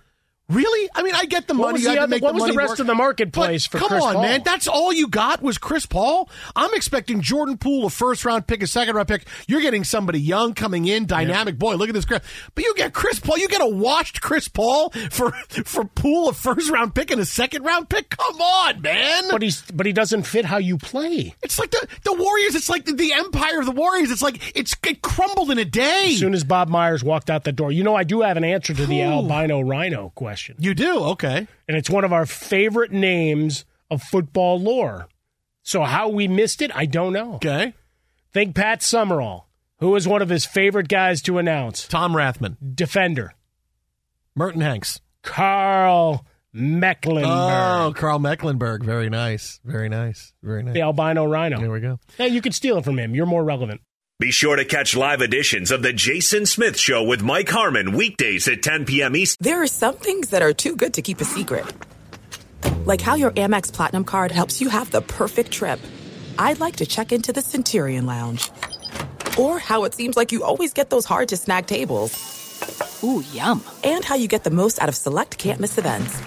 Really? 0.50 0.90
I 0.94 1.02
mean, 1.02 1.14
I 1.14 1.24
get 1.26 1.46
the 1.46 1.54
What 1.54 1.72
money. 1.72 1.84
the 1.84 1.98
other- 2.00 2.18
what 2.18 2.34
the 2.34 2.40
was 2.42 2.50
the 2.50 2.56
rest 2.56 2.70
work. 2.72 2.78
of 2.80 2.86
the 2.86 2.94
marketplace 2.94 3.68
But 3.68 3.78
for 3.78 3.78
come 3.78 3.88
Chris 3.88 4.04
on, 4.04 4.12
Paul? 4.14 4.22
man. 4.22 4.42
That's 4.44 4.66
all 4.66 4.92
you 4.92 5.06
got 5.08 5.42
was 5.42 5.58
Chris 5.58 5.86
Paul. 5.86 6.28
I'm 6.56 6.74
expecting 6.74 7.20
Jordan 7.20 7.56
Poole, 7.56 7.86
a 7.86 7.90
first 7.90 8.24
round 8.24 8.46
pick, 8.46 8.62
a 8.62 8.66
second 8.66 8.96
round 8.96 9.08
pick. 9.08 9.26
You're 9.46 9.60
getting 9.60 9.84
somebody 9.84 10.20
young 10.20 10.54
coming 10.54 10.86
in, 10.86 11.06
dynamic. 11.06 11.58
Boy, 11.58 11.76
look 11.76 11.88
at 11.88 11.94
this. 11.94 12.04
Chris. 12.04 12.20
But 12.54 12.64
you 12.64 12.74
get 12.74 12.92
Chris 12.92 13.20
Paul. 13.20 13.38
You 13.38 13.48
get 13.48 13.60
a 13.62 13.68
washed 13.68 14.20
Chris 14.20 14.48
Paul 14.48 14.90
for 15.10 15.30
for 15.64 15.84
Poole, 15.84 16.28
a 16.28 16.32
first 16.32 16.68
round 16.70 16.94
pick 16.94 17.10
and 17.10 17.20
a 17.20 17.24
second 17.24 17.62
round 17.62 17.88
pick. 17.88 18.10
Come 18.10 18.40
on, 18.40 18.82
man. 18.82 19.24
But 19.30 19.42
he's 19.42 19.62
but 19.72 19.86
he 19.86 19.92
doesn't 19.92 20.24
fit 20.24 20.44
how 20.44 20.58
you 20.58 20.78
play. 20.78 21.34
It's 21.42 21.58
like 21.58 21.70
the 21.70 21.86
the 22.04 22.12
Warriors. 22.14 22.54
It's 22.54 22.68
like 22.68 22.86
the, 22.86 22.92
the 22.92 23.12
empire 23.12 23.60
of 23.60 23.66
the 23.66 23.72
Warriors. 23.72 24.10
It's 24.10 24.22
like 24.22 24.56
it's 24.56 24.74
it 24.84 25.02
crumbled 25.02 25.50
in 25.50 25.58
a 25.58 25.64
day. 25.64 26.06
As 26.12 26.18
soon 26.18 26.34
as 26.34 26.42
Bob 26.44 26.68
Myers 26.68 27.04
walked 27.04 27.30
out 27.30 27.44
the 27.44 27.52
door, 27.52 27.70
you 27.70 27.84
know 27.84 27.94
I 27.94 28.02
do 28.04 28.22
have 28.22 28.36
an 28.36 28.44
answer 28.44 28.74
to 28.74 28.86
the 28.86 29.00
Ooh. 29.02 29.04
albino 29.04 29.60
rhino 29.60 30.10
question. 30.16 30.39
You 30.58 30.74
do? 30.74 30.98
Okay. 31.04 31.46
And 31.68 31.76
it's 31.76 31.90
one 31.90 32.04
of 32.04 32.12
our 32.12 32.26
favorite 32.26 32.92
names 32.92 33.64
of 33.90 34.02
football 34.02 34.58
lore. 34.60 35.08
So 35.62 35.82
how 35.82 36.08
we 36.08 36.28
missed 36.28 36.62
it, 36.62 36.70
I 36.74 36.86
don't 36.86 37.12
know. 37.12 37.34
Okay. 37.34 37.74
Think 38.32 38.54
Pat 38.54 38.82
Summerall, 38.82 39.48
who 39.78 39.90
was 39.90 40.06
one 40.08 40.22
of 40.22 40.28
his 40.28 40.46
favorite 40.46 40.88
guys 40.88 41.20
to 41.22 41.38
announce. 41.38 41.86
Tom 41.88 42.12
Rathman, 42.14 42.56
defender. 42.74 43.34
Merton 44.34 44.60
Hanks, 44.60 45.00
Karl 45.22 46.24
Mecklenburg, 46.52 47.26
Oh, 47.30 47.92
Karl 47.94 48.18
Mecklenburg. 48.18 48.84
Very 48.84 49.10
nice. 49.10 49.60
Very 49.64 49.88
nice. 49.88 50.32
Very 50.42 50.62
nice. 50.62 50.74
the 50.74 50.82
albino 50.82 51.24
rhino. 51.24 51.58
There 51.60 51.70
we 51.70 51.80
go. 51.80 51.98
Yeah, 52.18 52.26
you 52.26 52.40
could 52.40 52.54
steal 52.54 52.78
it 52.78 52.84
from 52.84 52.98
him. 52.98 53.14
You're 53.14 53.26
more 53.26 53.44
relevant. 53.44 53.80
Be 54.20 54.30
sure 54.30 54.54
to 54.54 54.66
catch 54.66 54.94
live 54.94 55.22
editions 55.22 55.70
of 55.70 55.80
The 55.80 55.94
Jason 55.94 56.44
Smith 56.44 56.78
Show 56.78 57.02
with 57.02 57.22
Mike 57.22 57.48
Harmon 57.48 57.92
weekdays 57.92 58.46
at 58.48 58.62
10 58.62 58.84
p.m. 58.84 59.16
Eastern. 59.16 59.42
There 59.42 59.62
are 59.62 59.66
some 59.66 59.96
things 59.96 60.28
that 60.28 60.42
are 60.42 60.52
too 60.52 60.76
good 60.76 60.92
to 60.92 61.00
keep 61.00 61.22
a 61.22 61.24
secret. 61.24 61.64
Like 62.84 63.00
how 63.00 63.14
your 63.14 63.30
Amex 63.30 63.72
Platinum 63.72 64.04
card 64.04 64.30
helps 64.30 64.60
you 64.60 64.68
have 64.68 64.90
the 64.90 65.00
perfect 65.00 65.52
trip. 65.52 65.80
I'd 66.38 66.60
like 66.60 66.76
to 66.76 66.84
check 66.84 67.12
into 67.12 67.32
the 67.32 67.40
Centurion 67.40 68.04
Lounge. 68.04 68.50
Or 69.38 69.58
how 69.58 69.84
it 69.84 69.94
seems 69.94 70.18
like 70.18 70.32
you 70.32 70.44
always 70.44 70.74
get 70.74 70.90
those 70.90 71.06
hard 71.06 71.30
to 71.30 71.38
snag 71.38 71.64
tables. 71.64 72.12
Ooh, 73.02 73.24
yum. 73.32 73.64
And 73.82 74.04
how 74.04 74.16
you 74.16 74.28
get 74.28 74.44
the 74.44 74.50
most 74.50 74.82
out 74.82 74.90
of 74.90 74.96
select 74.96 75.38
can't 75.38 75.60
miss 75.60 75.78
events. 75.78 76.18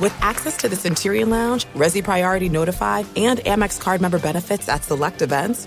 With 0.00 0.16
access 0.20 0.56
to 0.58 0.68
the 0.68 0.76
Centurion 0.76 1.30
Lounge, 1.30 1.64
Resy 1.74 2.02
Priority 2.04 2.48
Notify, 2.48 3.02
and 3.16 3.40
Amex 3.40 3.80
card 3.80 4.00
member 4.00 4.20
benefits 4.20 4.68
at 4.68 4.84
select 4.84 5.20
events, 5.20 5.66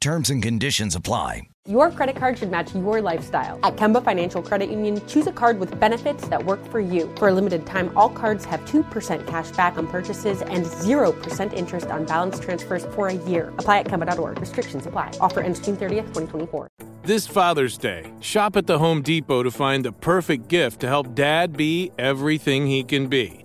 Terms 0.00 0.30
and 0.30 0.42
conditions 0.42 0.96
apply. 0.96 1.42
Your 1.68 1.90
credit 1.90 2.16
card 2.16 2.38
should 2.38 2.50
match 2.50 2.74
your 2.74 3.02
lifestyle. 3.02 3.60
At 3.62 3.76
Kemba 3.76 4.02
Financial 4.02 4.42
Credit 4.42 4.70
Union, 4.70 5.06
choose 5.06 5.26
a 5.26 5.32
card 5.32 5.60
with 5.60 5.78
benefits 5.78 6.26
that 6.28 6.42
work 6.42 6.64
for 6.70 6.80
you. 6.80 7.14
For 7.18 7.28
a 7.28 7.34
limited 7.34 7.66
time, 7.66 7.92
all 7.96 8.08
cards 8.08 8.46
have 8.46 8.60
2% 8.60 9.26
cash 9.26 9.50
back 9.50 9.76
on 9.76 9.86
purchases 9.86 10.40
and 10.40 10.64
0% 10.64 11.52
interest 11.52 11.88
on 11.88 12.06
balance 12.06 12.40
transfers 12.40 12.86
for 12.86 13.08
a 13.08 13.14
year. 13.28 13.52
Apply 13.58 13.80
at 13.80 13.88
Kemba.org. 13.88 14.40
Restrictions 14.40 14.86
apply. 14.86 15.12
Offer 15.20 15.42
ends 15.42 15.60
June 15.60 15.76
30th, 15.76 16.14
2024. 16.14 16.68
This 17.02 17.26
Father's 17.26 17.76
Day, 17.76 18.10
shop 18.20 18.56
at 18.56 18.66
the 18.66 18.78
Home 18.78 19.02
Depot 19.02 19.42
to 19.42 19.50
find 19.50 19.84
the 19.84 19.92
perfect 19.92 20.48
gift 20.48 20.80
to 20.80 20.88
help 20.88 21.14
dad 21.14 21.58
be 21.58 21.92
everything 21.98 22.66
he 22.66 22.84
can 22.84 23.06
be. 23.06 23.44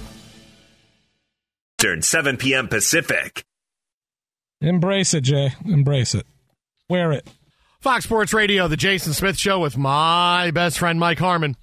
Turn 1.81 2.03
7 2.03 2.37
p.m. 2.37 2.67
Pacific. 2.67 3.43
Embrace 4.61 5.15
it, 5.15 5.21
Jay. 5.21 5.49
Embrace 5.65 6.13
it. 6.13 6.27
Wear 6.87 7.11
it. 7.11 7.27
Fox 7.79 8.03
Sports 8.05 8.35
Radio, 8.35 8.67
the 8.67 8.77
Jason 8.77 9.13
Smith 9.13 9.35
Show 9.35 9.59
with 9.59 9.75
my 9.77 10.51
best 10.51 10.77
friend 10.77 10.99
Mike 10.99 11.17
Harmon, 11.17 11.55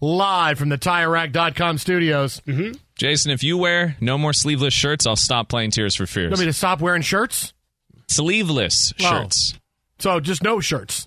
live 0.00 0.58
from 0.58 0.68
the 0.70 0.78
TireRack.com 0.78 1.78
studios. 1.78 2.40
Mm-hmm. 2.48 2.72
Jason, 2.98 3.30
if 3.30 3.44
you 3.44 3.56
wear 3.56 3.96
no 4.00 4.18
more 4.18 4.32
sleeveless 4.32 4.74
shirts, 4.74 5.06
I'll 5.06 5.14
stop 5.14 5.48
playing 5.48 5.70
Tears 5.70 5.94
for 5.94 6.06
Fears. 6.06 6.24
You 6.24 6.30
want 6.30 6.40
me 6.40 6.46
to 6.46 6.52
stop 6.52 6.80
wearing 6.80 7.02
shirts? 7.02 7.52
Sleeveless 8.08 8.92
Oh. 9.00 9.04
shirts. 9.04 9.54
So 10.00 10.18
just 10.18 10.42
no 10.42 10.58
shirts. 10.58 11.06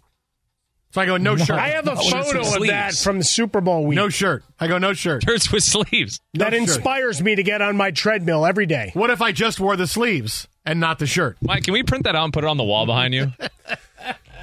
So 0.92 1.02
I 1.02 1.06
go 1.06 1.18
no, 1.18 1.38
shirt. 1.38 1.52
I 1.52 1.70
have 1.70 1.88
a 1.88 1.96
photo 1.96 2.40
of 2.42 2.68
that 2.68 2.96
from 2.96 3.20
the 3.20 3.24
Super 3.24 3.62
Bowl 3.62 3.86
week. 3.86 3.96
No 3.96 4.10
shirt. 4.10 4.44
I 4.60 4.68
go 4.68 4.80
no 4.80 4.94
shirt. 4.94 5.24
Shirts 5.24 5.52
with 5.52 5.64
sleeves. 5.64 6.20
that 6.34 6.52
shirt. 6.52 6.62
inspires 6.62 7.22
me 7.22 7.36
to 7.36 7.44
get 7.44 7.62
on 7.62 7.78
my 7.78 7.92
treadmill 7.92 8.46
every 8.46 8.66
day. 8.66 8.90
What 8.94 9.12
if 9.12 9.22
I 9.22 9.32
just 9.32 9.60
wore 9.60 9.76
the 9.76 9.86
sleeves 9.86 10.48
and 10.66 10.80
not 10.80 10.98
the 10.98 11.06
shirt? 11.06 11.38
Mike, 11.42 11.64
can 11.64 11.74
we 11.74 11.84
print 11.84 12.06
that 12.06 12.16
out 12.16 12.24
and 12.24 12.34
put 12.34 12.44
it 12.44 12.48
on 12.48 12.58
the 12.58 12.64
wall 12.64 12.86
behind 12.86 13.14
you? 13.14 13.32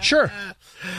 Sure. 0.02 0.30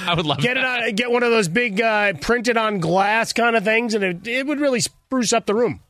I 0.05 0.15
would 0.15 0.25
love 0.25 0.39
Get 0.39 0.55
that. 0.55 0.81
it 0.81 0.87
on. 0.89 0.95
Get 0.95 1.11
one 1.11 1.21
of 1.23 1.29
those 1.29 1.47
big 1.47 1.79
uh, 1.79 2.13
printed 2.13 2.57
on 2.57 2.79
glass 2.79 3.31
kind 3.31 3.55
of 3.55 3.63
things, 3.63 3.93
and 3.93 4.03
it, 4.03 4.27
it 4.27 4.47
would 4.47 4.59
really 4.59 4.79
spruce 4.79 5.33
up 5.33 5.45
the 5.45 5.53
room. 5.53 5.81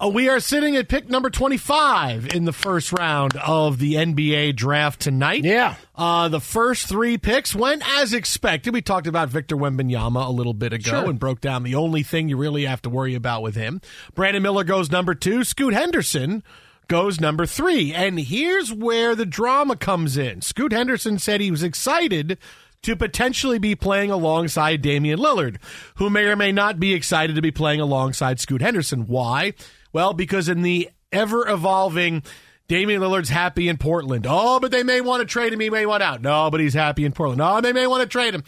Uh, 0.00 0.08
we 0.08 0.28
are 0.30 0.40
sitting 0.40 0.76
at 0.76 0.88
pick 0.88 1.10
number 1.10 1.28
25 1.28 2.28
in 2.34 2.46
the 2.46 2.52
first 2.54 2.90
round 2.92 3.36
of 3.36 3.78
the 3.78 3.94
NBA 3.94 4.56
draft 4.56 4.98
tonight. 5.00 5.44
Yeah. 5.44 5.74
Uh, 5.94 6.28
the 6.28 6.40
first 6.40 6.86
three 6.88 7.18
picks 7.18 7.54
went 7.54 7.82
as 7.98 8.14
expected. 8.14 8.72
We 8.72 8.80
talked 8.80 9.06
about 9.06 9.28
Victor 9.28 9.56
Wembanyama 9.56 10.26
a 10.26 10.30
little 10.30 10.54
bit 10.54 10.72
ago 10.72 10.90
Sure. 11.02 11.10
and 11.10 11.18
broke 11.18 11.40
down 11.42 11.64
the 11.64 11.74
only 11.74 12.02
thing 12.02 12.28
you 12.30 12.38
really 12.38 12.64
have 12.64 12.80
to 12.82 12.90
worry 12.90 13.14
about 13.14 13.42
with 13.42 13.56
him. 13.56 13.80
Brandon 14.14 14.42
Miller 14.42 14.64
goes 14.64 14.90
number 14.90 15.14
two. 15.14 15.44
Scoot 15.44 15.74
Henderson 15.74 16.42
goes 16.88 17.20
number 17.20 17.44
three. 17.44 17.92
And 17.92 18.18
here's 18.18 18.72
where 18.72 19.14
the 19.14 19.26
drama 19.26 19.76
comes 19.76 20.16
in. 20.16 20.40
Scoot 20.40 20.72
Henderson 20.72 21.18
said 21.18 21.42
he 21.42 21.50
was 21.50 21.62
excited 21.62 22.38
to 22.82 22.96
potentially 22.96 23.58
be 23.58 23.74
playing 23.74 24.10
alongside 24.10 24.82
Damian 24.82 25.18
Lillard, 25.18 25.56
who 25.96 26.10
may 26.10 26.24
or 26.24 26.36
may 26.36 26.52
not 26.52 26.78
be 26.78 26.94
excited 26.94 27.36
to 27.36 27.42
be 27.42 27.50
playing 27.50 27.80
alongside 27.80 28.40
Scoot 28.40 28.62
Henderson. 28.62 29.06
Why? 29.06 29.54
Well, 29.92 30.12
because 30.12 30.48
in 30.48 30.62
the 30.62 30.90
ever 31.12 31.48
evolving 31.48 32.22
Damian 32.68 33.00
Lillard's 33.00 33.30
happy 33.30 33.68
in 33.68 33.78
Portland. 33.78 34.26
Oh, 34.28 34.60
but 34.60 34.70
they 34.70 34.82
may 34.82 35.00
want 35.00 35.20
to 35.20 35.26
trade 35.26 35.52
him. 35.52 35.60
He 35.60 35.70
may 35.70 35.86
want 35.86 36.02
out. 36.02 36.20
No, 36.20 36.50
but 36.50 36.60
he's 36.60 36.74
happy 36.74 37.04
in 37.04 37.12
Portland. 37.12 37.40
Oh, 37.40 37.60
they 37.60 37.72
may 37.72 37.86
want 37.86 38.02
to 38.02 38.08
trade 38.08 38.34
him. 38.34 38.44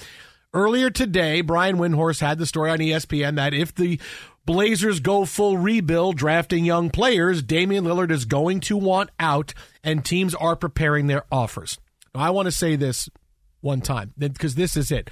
Earlier 0.52 0.90
today, 0.90 1.40
Brian 1.40 1.78
Windhorst 1.78 2.20
had 2.20 2.38
the 2.38 2.44
story 2.44 2.70
on 2.70 2.78
ESPN 2.78 3.36
that 3.36 3.54
if 3.54 3.74
the 3.74 4.00
Blazers 4.44 5.00
go 5.00 5.24
full 5.24 5.56
rebuild 5.56 6.16
drafting 6.16 6.64
young 6.64 6.90
players, 6.90 7.42
Damian 7.42 7.84
Lillard 7.84 8.10
is 8.10 8.24
going 8.24 8.60
to 8.60 8.76
want 8.76 9.10
out 9.18 9.54
and 9.84 10.04
teams 10.04 10.34
are 10.34 10.56
preparing 10.56 11.06
their 11.06 11.24
offers. 11.30 11.78
Now, 12.14 12.22
I 12.22 12.30
want 12.30 12.46
to 12.46 12.52
say 12.52 12.76
this 12.76 13.08
one 13.60 13.80
time 13.80 14.12
because 14.18 14.54
this 14.54 14.76
is 14.76 14.90
it. 14.90 15.10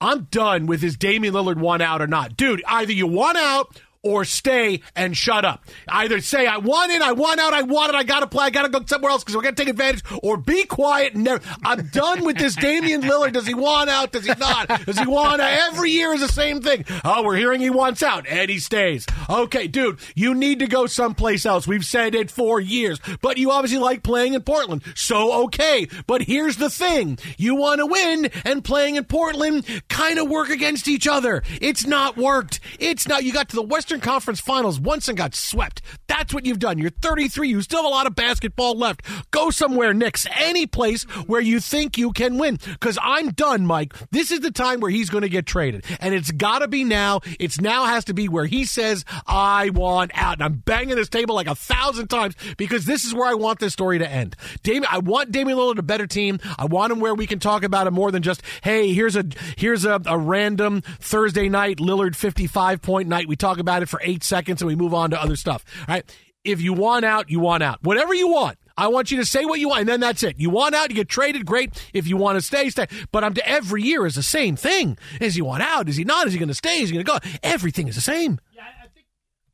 I'm 0.00 0.24
done 0.24 0.66
with 0.66 0.80
this 0.80 0.96
Damian 0.96 1.34
Lillard 1.34 1.58
one 1.58 1.80
out 1.80 2.02
or 2.02 2.08
not. 2.08 2.36
Dude, 2.36 2.62
either 2.66 2.92
you 2.92 3.06
want 3.06 3.38
out 3.38 3.80
or 4.02 4.24
stay 4.24 4.82
and 4.96 5.16
shut 5.16 5.44
up. 5.44 5.64
Either 5.88 6.20
say, 6.20 6.46
I 6.46 6.58
want 6.58 6.92
in, 6.92 7.02
I 7.02 7.12
want 7.12 7.40
out, 7.40 7.52
I 7.52 7.62
want 7.62 7.90
it, 7.90 7.94
I 7.94 8.02
gotta 8.02 8.26
play, 8.26 8.46
I 8.46 8.50
gotta 8.50 8.68
go 8.68 8.80
somewhere 8.84 9.10
else 9.10 9.22
because 9.22 9.36
we're 9.36 9.42
gonna 9.42 9.56
take 9.56 9.68
advantage, 9.68 10.02
or 10.22 10.36
be 10.36 10.64
quiet 10.64 11.14
and 11.14 11.24
never. 11.24 11.42
I'm 11.64 11.86
done 11.88 12.24
with 12.24 12.38
this 12.38 12.56
Damian 12.56 13.02
Lillard. 13.02 13.32
Does 13.32 13.46
he 13.46 13.54
want 13.54 13.90
out? 13.90 14.12
Does 14.12 14.24
he 14.24 14.34
not? 14.38 14.68
Does 14.86 14.98
he 14.98 15.06
want 15.06 15.40
out? 15.40 15.72
Every 15.72 15.90
year 15.90 16.12
is 16.12 16.20
the 16.20 16.28
same 16.28 16.60
thing. 16.60 16.84
Oh, 17.04 17.22
we're 17.22 17.36
hearing 17.36 17.60
he 17.60 17.70
wants 17.70 18.02
out 18.02 18.26
and 18.28 18.50
he 18.50 18.58
stays. 18.58 19.06
Okay, 19.28 19.66
dude, 19.68 19.98
you 20.14 20.34
need 20.34 20.58
to 20.60 20.66
go 20.66 20.86
someplace 20.86 21.46
else. 21.46 21.66
We've 21.66 21.84
said 21.84 22.14
it 22.14 22.30
for 22.30 22.60
years, 22.60 22.98
but 23.20 23.38
you 23.38 23.50
obviously 23.50 23.78
like 23.78 24.02
playing 24.02 24.34
in 24.34 24.42
Portland. 24.42 24.82
So, 24.94 25.44
okay. 25.44 25.88
But 26.06 26.22
here's 26.22 26.56
the 26.56 26.70
thing. 26.70 27.18
You 27.36 27.54
want 27.54 27.80
to 27.80 27.86
win 27.86 28.30
and 28.44 28.64
playing 28.64 28.96
in 28.96 29.04
Portland 29.04 29.64
kind 29.88 30.18
of 30.18 30.28
work 30.28 30.48
against 30.48 30.88
each 30.88 31.06
other. 31.06 31.42
It's 31.60 31.86
not 31.86 32.16
worked. 32.16 32.60
It's 32.78 33.06
not. 33.06 33.24
You 33.24 33.32
got 33.32 33.48
to 33.50 33.56
the 33.56 33.62
Western 33.62 33.91
Conference 34.00 34.40
Finals 34.40 34.80
once 34.80 35.08
and 35.08 35.16
got 35.16 35.34
swept. 35.34 35.82
That's 36.06 36.32
what 36.32 36.46
you've 36.46 36.58
done. 36.58 36.78
You're 36.78 36.90
33. 36.90 37.48
You 37.48 37.62
still 37.62 37.80
have 37.80 37.86
a 37.86 37.88
lot 37.88 38.06
of 38.06 38.14
basketball 38.14 38.76
left. 38.76 39.02
Go 39.30 39.50
somewhere, 39.50 39.94
Knicks. 39.94 40.26
Any 40.38 40.66
place 40.66 41.04
where 41.26 41.40
you 41.40 41.60
think 41.60 41.98
you 41.98 42.12
can 42.12 42.38
win. 42.38 42.58
Because 42.64 42.98
I'm 43.02 43.30
done, 43.30 43.66
Mike. 43.66 43.94
This 44.10 44.30
is 44.30 44.40
the 44.40 44.50
time 44.50 44.80
where 44.80 44.90
he's 44.90 45.10
going 45.10 45.22
to 45.22 45.28
get 45.28 45.46
traded. 45.46 45.84
And 46.00 46.14
it's 46.14 46.30
got 46.30 46.60
to 46.60 46.68
be 46.68 46.84
now. 46.84 47.20
It's 47.38 47.60
now 47.60 47.84
has 47.84 48.04
to 48.06 48.14
be 48.14 48.28
where 48.28 48.46
he 48.46 48.64
says, 48.64 49.04
I 49.26 49.70
want 49.70 50.12
out. 50.14 50.34
And 50.34 50.44
I'm 50.44 50.54
banging 50.54 50.96
this 50.96 51.08
table 51.08 51.34
like 51.34 51.46
a 51.46 51.54
thousand 51.54 52.08
times 52.08 52.34
because 52.56 52.84
this 52.86 53.04
is 53.04 53.14
where 53.14 53.28
I 53.28 53.34
want 53.34 53.58
this 53.58 53.72
story 53.72 53.98
to 53.98 54.08
end. 54.08 54.36
Damian, 54.62 54.86
I 54.90 54.98
want 54.98 55.32
Damian 55.32 55.58
Lillard 55.58 55.78
a 55.78 55.82
better 55.82 56.06
team. 56.06 56.38
I 56.58 56.66
want 56.66 56.92
him 56.92 57.00
where 57.00 57.14
we 57.14 57.26
can 57.26 57.38
talk 57.38 57.62
about 57.62 57.86
him 57.86 57.94
more 57.94 58.10
than 58.10 58.22
just, 58.22 58.42
hey, 58.62 58.92
here's 58.92 59.16
a 59.16 59.24
here's 59.56 59.84
a, 59.84 60.00
a 60.06 60.18
random 60.18 60.82
Thursday 61.00 61.48
night 61.48 61.78
Lillard 61.78 62.16
55 62.16 62.82
point 62.82 63.08
night. 63.08 63.28
We 63.28 63.36
talk 63.36 63.58
about 63.58 63.81
it 63.82 63.88
for 63.88 64.00
eight 64.02 64.22
seconds 64.22 64.62
and 64.62 64.68
we 64.68 64.76
move 64.76 64.94
on 64.94 65.10
to 65.10 65.20
other 65.20 65.36
stuff. 65.36 65.64
All 65.80 65.94
right. 65.94 66.16
If 66.44 66.60
you 66.60 66.72
want 66.72 67.04
out, 67.04 67.30
you 67.30 67.38
want 67.40 67.62
out. 67.62 67.82
Whatever 67.82 68.14
you 68.14 68.28
want. 68.28 68.58
I 68.76 68.88
want 68.88 69.10
you 69.10 69.18
to 69.18 69.24
say 69.24 69.44
what 69.44 69.60
you 69.60 69.68
want, 69.68 69.80
and 69.80 69.88
then 69.88 70.00
that's 70.00 70.22
it. 70.22 70.38
You 70.38 70.50
want 70.50 70.74
out, 70.74 70.90
you 70.90 70.96
get 70.96 71.08
traded, 71.08 71.44
great. 71.44 71.70
If 71.92 72.06
you 72.06 72.16
want 72.16 72.36
to 72.38 72.42
stay, 72.42 72.70
stay. 72.70 72.86
But 73.12 73.22
I'm 73.22 73.34
every 73.44 73.82
year 73.82 74.06
is 74.06 74.14
the 74.14 74.22
same 74.22 74.56
thing. 74.56 74.98
Is 75.20 75.34
he 75.34 75.42
want 75.42 75.62
out? 75.62 75.88
Is 75.88 75.96
he 75.96 76.04
not? 76.04 76.26
Is 76.26 76.32
he 76.32 76.38
going 76.38 76.48
to 76.48 76.54
stay? 76.54 76.80
Is 76.80 76.88
he 76.88 76.94
going 76.94 77.04
to 77.04 77.28
go? 77.28 77.38
Everything 77.42 77.88
is 77.88 77.94
the 77.94 78.00
same. 78.00 78.40
Yeah, 78.54 78.62
I 78.62 78.86
think 78.88 79.06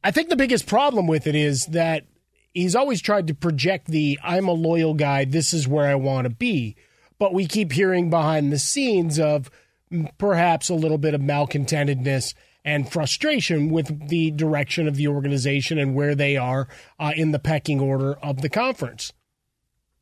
I 0.04 0.10
think 0.10 0.28
the 0.28 0.36
biggest 0.36 0.66
problem 0.66 1.06
with 1.06 1.26
it 1.26 1.34
is 1.34 1.66
that 1.66 2.06
he's 2.54 2.76
always 2.76 3.00
tried 3.00 3.26
to 3.26 3.34
project 3.34 3.88
the 3.88 4.18
I'm 4.22 4.48
a 4.48 4.52
loyal 4.52 4.94
guy, 4.94 5.24
this 5.24 5.52
is 5.52 5.66
where 5.66 5.86
I 5.86 5.96
want 5.96 6.26
to 6.26 6.30
be. 6.30 6.76
But 7.18 7.34
we 7.34 7.46
keep 7.46 7.72
hearing 7.72 8.10
behind 8.10 8.52
the 8.52 8.58
scenes 8.58 9.18
of 9.18 9.50
mm, 9.92 10.08
perhaps 10.18 10.68
a 10.68 10.74
little 10.74 10.98
bit 10.98 11.14
of 11.14 11.20
malcontentedness 11.20 12.34
and 12.68 12.92
frustration 12.92 13.70
with 13.70 14.10
the 14.10 14.30
direction 14.30 14.86
of 14.86 14.96
the 14.96 15.08
organization 15.08 15.78
and 15.78 15.94
where 15.94 16.14
they 16.14 16.36
are 16.36 16.68
uh, 17.00 17.12
in 17.16 17.32
the 17.32 17.38
pecking 17.38 17.80
order 17.80 18.12
of 18.22 18.42
the 18.42 18.50
conference. 18.50 19.14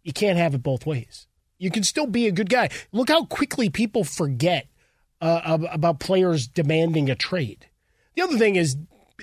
You 0.02 0.12
can't 0.12 0.36
have 0.36 0.52
it 0.52 0.64
both 0.64 0.84
ways. 0.84 1.28
You 1.58 1.70
can 1.70 1.84
still 1.84 2.08
be 2.08 2.26
a 2.26 2.32
good 2.32 2.50
guy. 2.50 2.70
Look 2.90 3.08
how 3.08 3.24
quickly 3.24 3.70
people 3.70 4.02
forget 4.02 4.66
uh, 5.20 5.58
about 5.70 6.00
players 6.00 6.48
demanding 6.48 7.08
a 7.08 7.14
trade. 7.14 7.66
The 8.16 8.22
other 8.22 8.36
thing 8.36 8.56
is, 8.56 8.76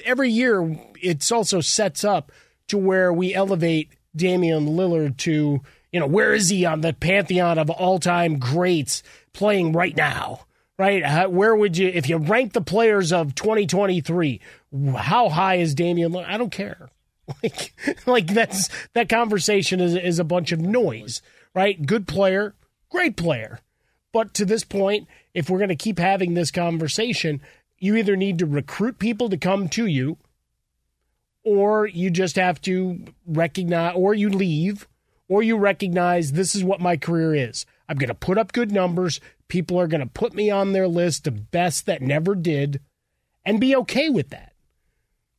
every 0.06 0.30
year 0.30 0.80
it's 1.02 1.30
also 1.30 1.60
sets 1.60 2.06
up 2.06 2.32
to 2.70 2.78
where 2.78 3.12
we 3.12 3.34
elevate 3.34 3.90
Damian 4.16 4.68
Lillard 4.68 5.18
to, 5.18 5.60
you 5.92 6.00
know, 6.00 6.08
where 6.08 6.34
is 6.34 6.48
he 6.48 6.66
on 6.66 6.80
the 6.80 6.94
pantheon 6.94 7.58
of 7.58 7.70
all 7.70 8.00
time 8.00 8.40
greats 8.40 9.04
playing 9.34 9.74
right 9.74 9.98
now? 9.98 10.46
Right? 10.84 11.06
How, 11.06 11.30
where 11.30 11.56
would 11.56 11.78
you, 11.78 11.88
if 11.88 12.10
you 12.10 12.18
rank 12.18 12.52
the 12.52 12.60
players 12.60 13.14
of 13.14 13.36
2023, 13.36 14.42
how 14.98 15.30
high 15.30 15.56
is 15.56 15.74
Damian? 15.74 16.14
I 16.14 16.38
don't 16.38 16.52
care. 16.52 16.90
Like, 17.42 17.74
like 18.06 18.28
that's 18.28 18.68
that 18.92 19.08
conversation 19.08 19.80
is 19.80 19.96
is 19.96 20.20
a 20.20 20.26
bunch 20.26 20.52
of 20.52 20.60
noise, 20.60 21.22
right? 21.56 21.84
Good 21.86 22.06
player, 22.06 22.54
great 22.90 23.16
player. 23.16 23.62
But 24.12 24.34
to 24.34 24.44
this 24.44 24.66
point, 24.66 25.08
if 25.34 25.50
we're 25.50 25.60
going 25.60 25.70
to 25.70 25.76
keep 25.78 26.00
having 26.00 26.34
this 26.34 26.52
conversation, 26.52 27.40
you 27.80 27.96
either 27.96 28.18
need 28.18 28.40
to 28.40 28.46
recruit 28.46 29.00
people 29.00 29.30
to 29.30 29.38
come 29.38 29.70
to 29.70 29.86
you, 29.86 30.18
or 31.46 31.88
you 31.88 32.10
just 32.10 32.36
have 32.36 32.60
to 32.64 33.06
recognize, 33.26 33.96
or 33.96 34.14
you 34.14 34.28
leave, 34.30 34.86
or 35.30 35.42
you 35.42 35.56
recognize 35.56 36.34
this 36.34 36.54
is 36.54 36.64
what 36.64 36.82
my 36.82 36.98
career 36.98 37.34
is. 37.34 37.66
I'm 37.88 37.98
going 37.98 38.10
to 38.10 38.14
put 38.14 38.38
up 38.38 38.52
good 38.52 38.74
numbers. 38.74 39.22
People 39.54 39.80
are 39.80 39.86
going 39.86 40.02
to 40.02 40.08
put 40.08 40.34
me 40.34 40.50
on 40.50 40.72
their 40.72 40.88
list 40.88 41.28
of 41.28 41.52
best 41.52 41.86
that 41.86 42.02
never 42.02 42.34
did, 42.34 42.82
and 43.46 43.60
be 43.60 43.76
okay 43.76 44.10
with 44.10 44.30
that. 44.30 44.56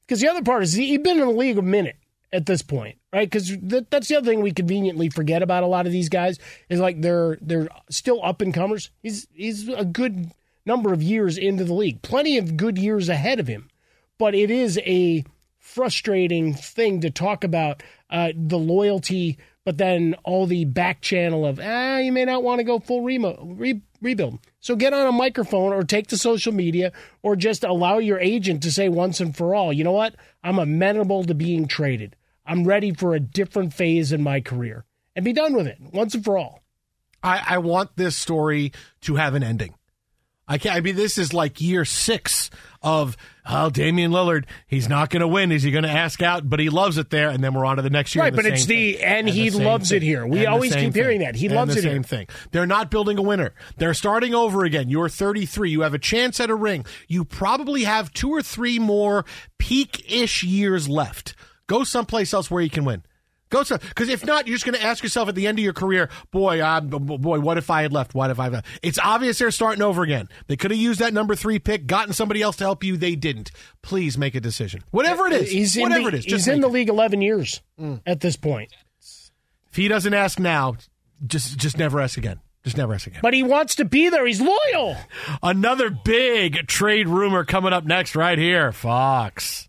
Because 0.07 0.21
the 0.21 0.29
other 0.29 0.45
part 0.45 0.63
is 0.63 0.75
he's 0.75 1.01
been 1.01 1.19
in 1.19 1.27
the 1.27 1.35
league 1.35 1.59
a 1.59 1.63
minute 1.63 1.97
at 2.33 2.47
this 2.47 2.63
point, 2.63 2.97
right? 3.13 3.29
Because 3.29 3.59
that, 3.61 3.91
that's 3.91 4.07
the 4.07 4.15
other 4.15 4.31
thing 4.31 4.41
we 4.41 4.53
conveniently 4.53 5.09
forget 5.09 5.43
about 5.43 5.65
a 5.65 5.67
lot 5.67 5.87
of 5.87 5.91
these 5.91 6.09
guys 6.09 6.39
is 6.69 6.79
like 6.79 7.01
they're 7.01 7.39
they're 7.41 7.69
still 7.91 8.25
up 8.25 8.41
and 8.41 8.55
comers. 8.55 8.91
He's 9.03 9.27
he's 9.33 9.69
a 9.69 9.85
good 9.85 10.31
number 10.65 10.93
of 10.93 11.03
years 11.03 11.37
into 11.37 11.65
the 11.65 11.75
league, 11.75 12.01
plenty 12.03 12.39
of 12.39 12.57
good 12.57 12.79
years 12.79 13.09
ahead 13.09 13.41
of 13.41 13.49
him, 13.49 13.69
but 14.17 14.33
it 14.33 14.49
is 14.49 14.79
a 14.87 15.25
frustrating 15.59 16.55
thing 16.55 17.01
to 17.01 17.11
talk 17.11 17.43
about 17.43 17.83
uh, 18.11 18.31
the 18.37 18.61
loyalty, 18.61 19.39
but 19.65 19.79
then 19.79 20.15
all 20.25 20.47
the 20.47 20.65
back 20.65 21.01
channel 21.01 21.47
of 21.47 21.59
ah, 21.63 21.99
you 21.99 22.13
may 22.13 22.25
not 22.25 22.43
want 22.43 22.59
to 22.59 22.65
go 22.65 22.79
full 22.79 23.03
remo- 23.03 23.43
re- 23.45 23.83
rebuild. 24.01 24.39
So 24.61 24.77
get 24.77 24.93
on 24.93 25.07
a 25.07 25.13
microphone 25.13 25.73
or 25.73 25.83
take 25.83 26.09
to 26.09 26.19
social 26.19 26.53
media 26.53 26.93
or 27.23 27.37
just 27.37 27.65
allow 27.65 27.99
your 27.99 28.19
agent 28.19 28.63
to 28.63 28.73
say 28.73 28.89
once 28.89 29.21
and 29.21 29.37
for 29.37 29.55
all, 29.55 29.73
you 29.73 29.85
know 29.85 29.93
what? 29.93 30.15
I'm 30.43 30.59
amenable 30.59 31.25
to 31.25 31.35
being 31.35 31.67
traded. 31.67 32.17
I'm 32.47 32.65
ready 32.65 32.93
for 32.93 33.15
a 33.15 33.21
different 33.21 33.73
phase 33.73 34.13
in 34.13 34.23
my 34.23 34.41
career 34.41 34.85
and 35.17 35.25
be 35.25 35.33
done 35.33 35.55
with 35.55 35.67
it 35.67 35.79
once 35.93 36.15
and 36.15 36.25
for 36.25 36.37
all. 36.37 36.63
I, 37.23 37.43
I 37.47 37.59
want 37.59 37.97
this 37.97 38.17
story 38.17 38.73
to 39.03 39.17
have 39.17 39.35
an 39.35 39.43
ending. 39.43 39.75
I 40.47 40.59
can't. 40.59 40.77
I 40.77 40.81
mean, 40.81 40.97
this 40.97 41.17
is 41.17 41.33
like 41.33 41.61
year 41.61 41.85
six 41.87 42.51
of 42.83 43.17
oh, 43.49 43.71
Damian 43.71 44.11
Lillard. 44.11 44.45
He's 44.67 44.91
not 44.91 45.09
going 45.09 45.23
to 45.23 45.27
win. 45.29 45.51
Is 45.51 45.63
he 45.63 45.71
going 45.71 45.85
to 45.85 45.91
ask 45.91 46.21
out? 46.21 46.49
But 46.51 46.61
he 46.61 46.69
loves 46.69 46.99
it 46.99 47.09
there, 47.09 47.31
and 47.31 47.43
then 47.43 47.55
we're 47.55 47.65
on 47.65 47.77
to 47.77 47.83
the 47.83 47.89
next 47.89 48.15
year. 48.15 48.25
Right, 48.25 48.35
but 48.37 48.45
it's 48.45 48.67
the 48.67 48.93
thing. 48.95 49.03
and, 49.05 49.29
he 49.29 49.49
same 49.49 49.65
loves 49.65 49.89
thing. 49.89 49.97
it 49.99 50.03
here. 50.03 50.27
We 50.27 50.41
And 50.41 50.49
always 50.49 50.75
keep 50.75 50.95
hearing 50.95 51.21
that 51.21 51.35
he 51.35 51.47
And 51.47 51.55
loves 51.55 51.73
the 51.73 51.79
it 51.81 51.83
same 51.85 51.93
here. 51.93 52.03
thing. 52.03 52.27
They're 52.53 52.67
not 52.67 52.91
building 52.91 53.17
a 53.17 53.23
winner. 53.23 53.55
They're 53.79 53.95
starting 53.95 54.35
over 54.35 54.65
again. 54.65 54.91
You're 54.91 55.09
33. 55.09 55.71
You 55.71 55.81
have 55.81 55.95
a 55.95 55.99
chance 55.99 56.39
at 56.41 56.51
a 56.51 56.55
ring. 56.55 56.85
You 57.09 57.25
probably 57.25 57.85
have 57.85 58.13
two 58.13 58.29
or 58.31 58.43
three 58.43 58.79
more 58.79 59.25
peak-ish 59.59 60.45
years 60.45 60.89
left. 60.91 61.35
Go 61.67 61.85
someplace 61.85 62.35
else 62.35 62.51
where 62.51 62.63
you 62.63 62.69
can 62.71 62.85
win. 62.85 63.03
Go 63.55 63.63
because 63.63 64.09
if 64.09 64.27
not, 64.27 64.49
you're 64.49 64.57
just 64.57 64.65
going 64.67 64.77
to 64.77 64.83
ask 64.83 65.05
yourself 65.05 65.29
at 65.29 65.37
the 65.37 65.47
end 65.47 65.61
of 65.61 65.65
your 65.65 65.73
career, 65.73 66.09
boy, 66.33 66.61
uh, 66.61 66.81
b- 66.81 66.99
b- 66.99 67.19
boy, 67.19 67.39
what 67.39 67.57
if 67.57 67.71
I 67.71 67.83
had 67.83 67.93
left? 67.93 68.13
What 68.13 68.31
if 68.31 68.41
I? 68.41 68.51
Had 68.51 68.65
It's 68.83 68.99
obvious 68.99 69.39
they're 69.39 69.53
starting 69.53 69.81
over 69.81 70.03
again. 70.03 70.29
They 70.49 70.57
could 70.57 70.73
have 70.73 70.81
used 70.81 70.99
that 70.99 71.15
number 71.15 71.37
three 71.37 71.61
pick, 71.61 71.87
gotten 71.87 72.13
somebody 72.13 72.43
else 72.43 72.57
to 72.57 72.65
help 72.65 72.83
you. 72.83 72.97
They 72.97 73.15
didn't. 73.15 73.53
Please 73.81 74.19
make 74.19 74.35
a 74.35 74.41
decision, 74.41 74.83
whatever 74.91 75.29
it 75.29 75.35
is. 75.35 75.53
He's 75.53 75.77
in 75.77 75.83
whatever 75.83 76.11
the, 76.11 76.17
it 76.17 76.27
is. 76.27 76.33
He's 76.33 76.49
in 76.49 76.63
the 76.63 76.67
it. 76.67 76.73
league 76.73 76.89
11 76.89 77.23
years 77.23 77.63
at 78.05 78.19
this 78.21 78.35
point. 78.37 78.73
If 79.71 79.77
he 79.77 79.87
doesn't 79.87 80.15
ask 80.15 80.41
now, 80.41 80.75
just 81.25 81.57
just 81.57 81.79
never 81.79 82.01
ask 82.01 82.19
again. 82.19 82.41
Just 82.65 82.77
never 82.77 82.93
ask 82.93 83.07
again. 83.07 83.21
But 83.23 83.35
he 83.35 83.45
wants 83.45 83.77
to 83.77 83.85
be 83.85 84.09
there. 84.09 84.27
He's 84.27 84.41
loyal. 84.41 84.97
Another 85.45 85.91
big 85.91 86.67
trade 86.67 87.07
rumor 87.07 87.45
coming 87.45 87.73
up 87.73 87.85
next, 87.85 88.17
right 88.17 88.39
here, 88.39 88.73
Fox. 88.73 89.69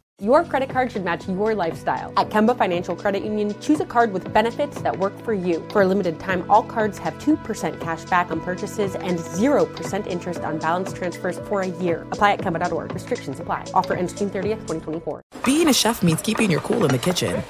Your 0.21 0.43
credit 0.43 0.69
card 0.69 0.91
should 0.91 1.03
match 1.03 1.27
your 1.27 1.55
lifestyle. 1.55 2.13
At 2.15 2.29
Kemba 2.29 2.55
Financial 2.55 2.95
Credit 2.95 3.23
Union, 3.23 3.59
choose 3.59 3.79
a 3.79 3.87
card 3.87 4.13
with 4.13 4.31
benefits 4.31 4.79
that 4.81 4.99
work 4.99 5.19
for 5.23 5.33
you. 5.33 5.67
For 5.71 5.81
a 5.81 5.87
limited 5.87 6.19
time, 6.19 6.45
all 6.47 6.61
cards 6.61 6.99
have 6.99 7.15
2% 7.15 7.81
cash 7.81 8.05
back 8.05 8.29
on 8.29 8.39
purchases 8.39 8.93
and 8.93 9.17
0% 9.17 10.05
interest 10.05 10.41
on 10.41 10.59
balance 10.59 10.93
transfers 10.93 11.39
for 11.47 11.61
a 11.61 11.67
year. 11.67 12.03
Apply 12.11 12.33
at 12.33 12.39
Kemba.org. 12.39 12.93
Restrictions 12.93 13.39
apply. 13.39 13.65
Offer 13.73 13.95
ends 13.95 14.13
June 14.13 14.29
30th, 14.29 14.67
2024. 14.67 15.23
Being 15.43 15.67
a 15.67 15.73
chef 15.73 16.03
means 16.03 16.21
keeping 16.21 16.51
your 16.51 16.61
cool 16.61 16.85
in 16.85 16.91
the 16.91 16.99
kitchen. 16.99 17.41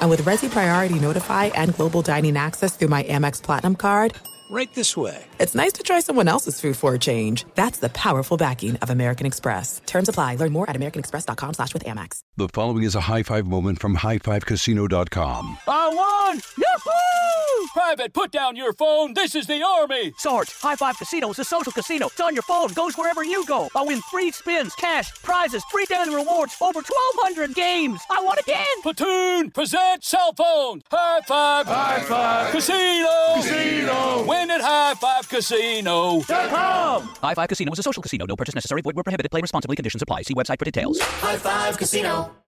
And 0.00 0.10
with 0.10 0.24
Resy 0.24 0.50
Priority 0.50 0.98
Notify 0.98 1.50
and 1.54 1.76
Global 1.76 2.02
Dining 2.02 2.36
Access 2.36 2.74
through 2.74 2.88
my 2.88 3.04
Amex 3.04 3.40
Platinum 3.40 3.76
card, 3.76 4.14
Right 4.52 4.72
this 4.74 4.96
way. 4.96 5.24
it's 5.38 5.54
nice 5.54 5.72
to 5.74 5.84
try 5.84 6.00
someone 6.00 6.26
else's 6.26 6.60
food 6.60 6.76
for 6.76 6.92
a 6.92 6.98
change. 6.98 7.44
That's 7.54 7.78
the 7.78 7.88
powerful 7.90 8.36
backing 8.36 8.74
of 8.82 8.90
American 8.90 9.24
Express. 9.24 9.80
Terms 9.86 10.08
apply. 10.08 10.34
Learn 10.36 10.50
more 10.52 10.68
at 10.68 10.74
americanexpress.com 10.74 11.54
slash 11.54 11.72
with 11.72 11.84
Amex. 11.84 12.18
The 12.36 12.48
following 12.48 12.82
is 12.82 12.96
a 12.96 13.00
high 13.00 13.22
five 13.22 13.46
moment 13.46 13.78
from 13.80 13.96
highfivecasino.com. 13.96 15.58
I 15.68 15.88
won! 15.88 16.40
Yahoo! 16.58 17.66
Private, 17.72 18.12
put 18.12 18.32
down 18.32 18.56
your 18.56 18.72
phone. 18.72 19.14
This 19.14 19.36
is 19.36 19.46
the 19.46 19.62
Army. 19.62 20.12
Sarge, 20.18 20.50
High 20.60 20.74
Five 20.74 20.98
Casino 20.98 21.30
is 21.30 21.38
a 21.38 21.44
social 21.44 21.70
casino. 21.70 22.06
It's 22.06 22.20
on 22.20 22.34
your 22.34 22.42
phone, 22.42 22.72
goes 22.72 22.96
wherever 22.98 23.22
you 23.22 23.46
go. 23.46 23.68
I 23.76 23.82
win 23.84 24.00
free 24.10 24.32
spins, 24.32 24.74
cash, 24.74 25.12
prizes, 25.22 25.62
free 25.70 25.84
daily 25.84 26.12
rewards, 26.16 26.56
over 26.60 26.80
1,200 26.80 27.54
games. 27.54 28.00
I 28.10 28.20
won 28.24 28.38
again. 28.40 28.66
Platoon, 28.82 29.50
present 29.52 30.02
cell 30.02 30.32
phone. 30.36 30.82
High 30.90 31.20
five. 31.28 31.66
High 31.66 32.00
five. 32.00 32.50
Casino. 32.50 33.34
Casino. 33.36 34.24
Win 34.26 34.39
at 34.48 34.60
High 34.60 34.94
Five 34.94 35.28
Casino. 35.28 36.20
High 36.20 37.34
Five 37.34 37.48
Casino 37.48 37.72
is 37.72 37.80
a 37.80 37.82
social 37.82 38.02
casino. 38.02 38.26
No 38.26 38.36
purchase 38.36 38.54
necessary. 38.54 38.80
Void 38.82 38.94
where 38.94 39.04
prohibited. 39.04 39.30
Play 39.30 39.40
responsibly. 39.40 39.74
Conditions 39.76 40.02
apply. 40.02 40.22
See 40.22 40.34
website 40.34 40.58
for 40.58 40.64
details. 40.64 41.00
High 41.00 41.36
Five 41.36 41.76
Casino. 41.76 42.30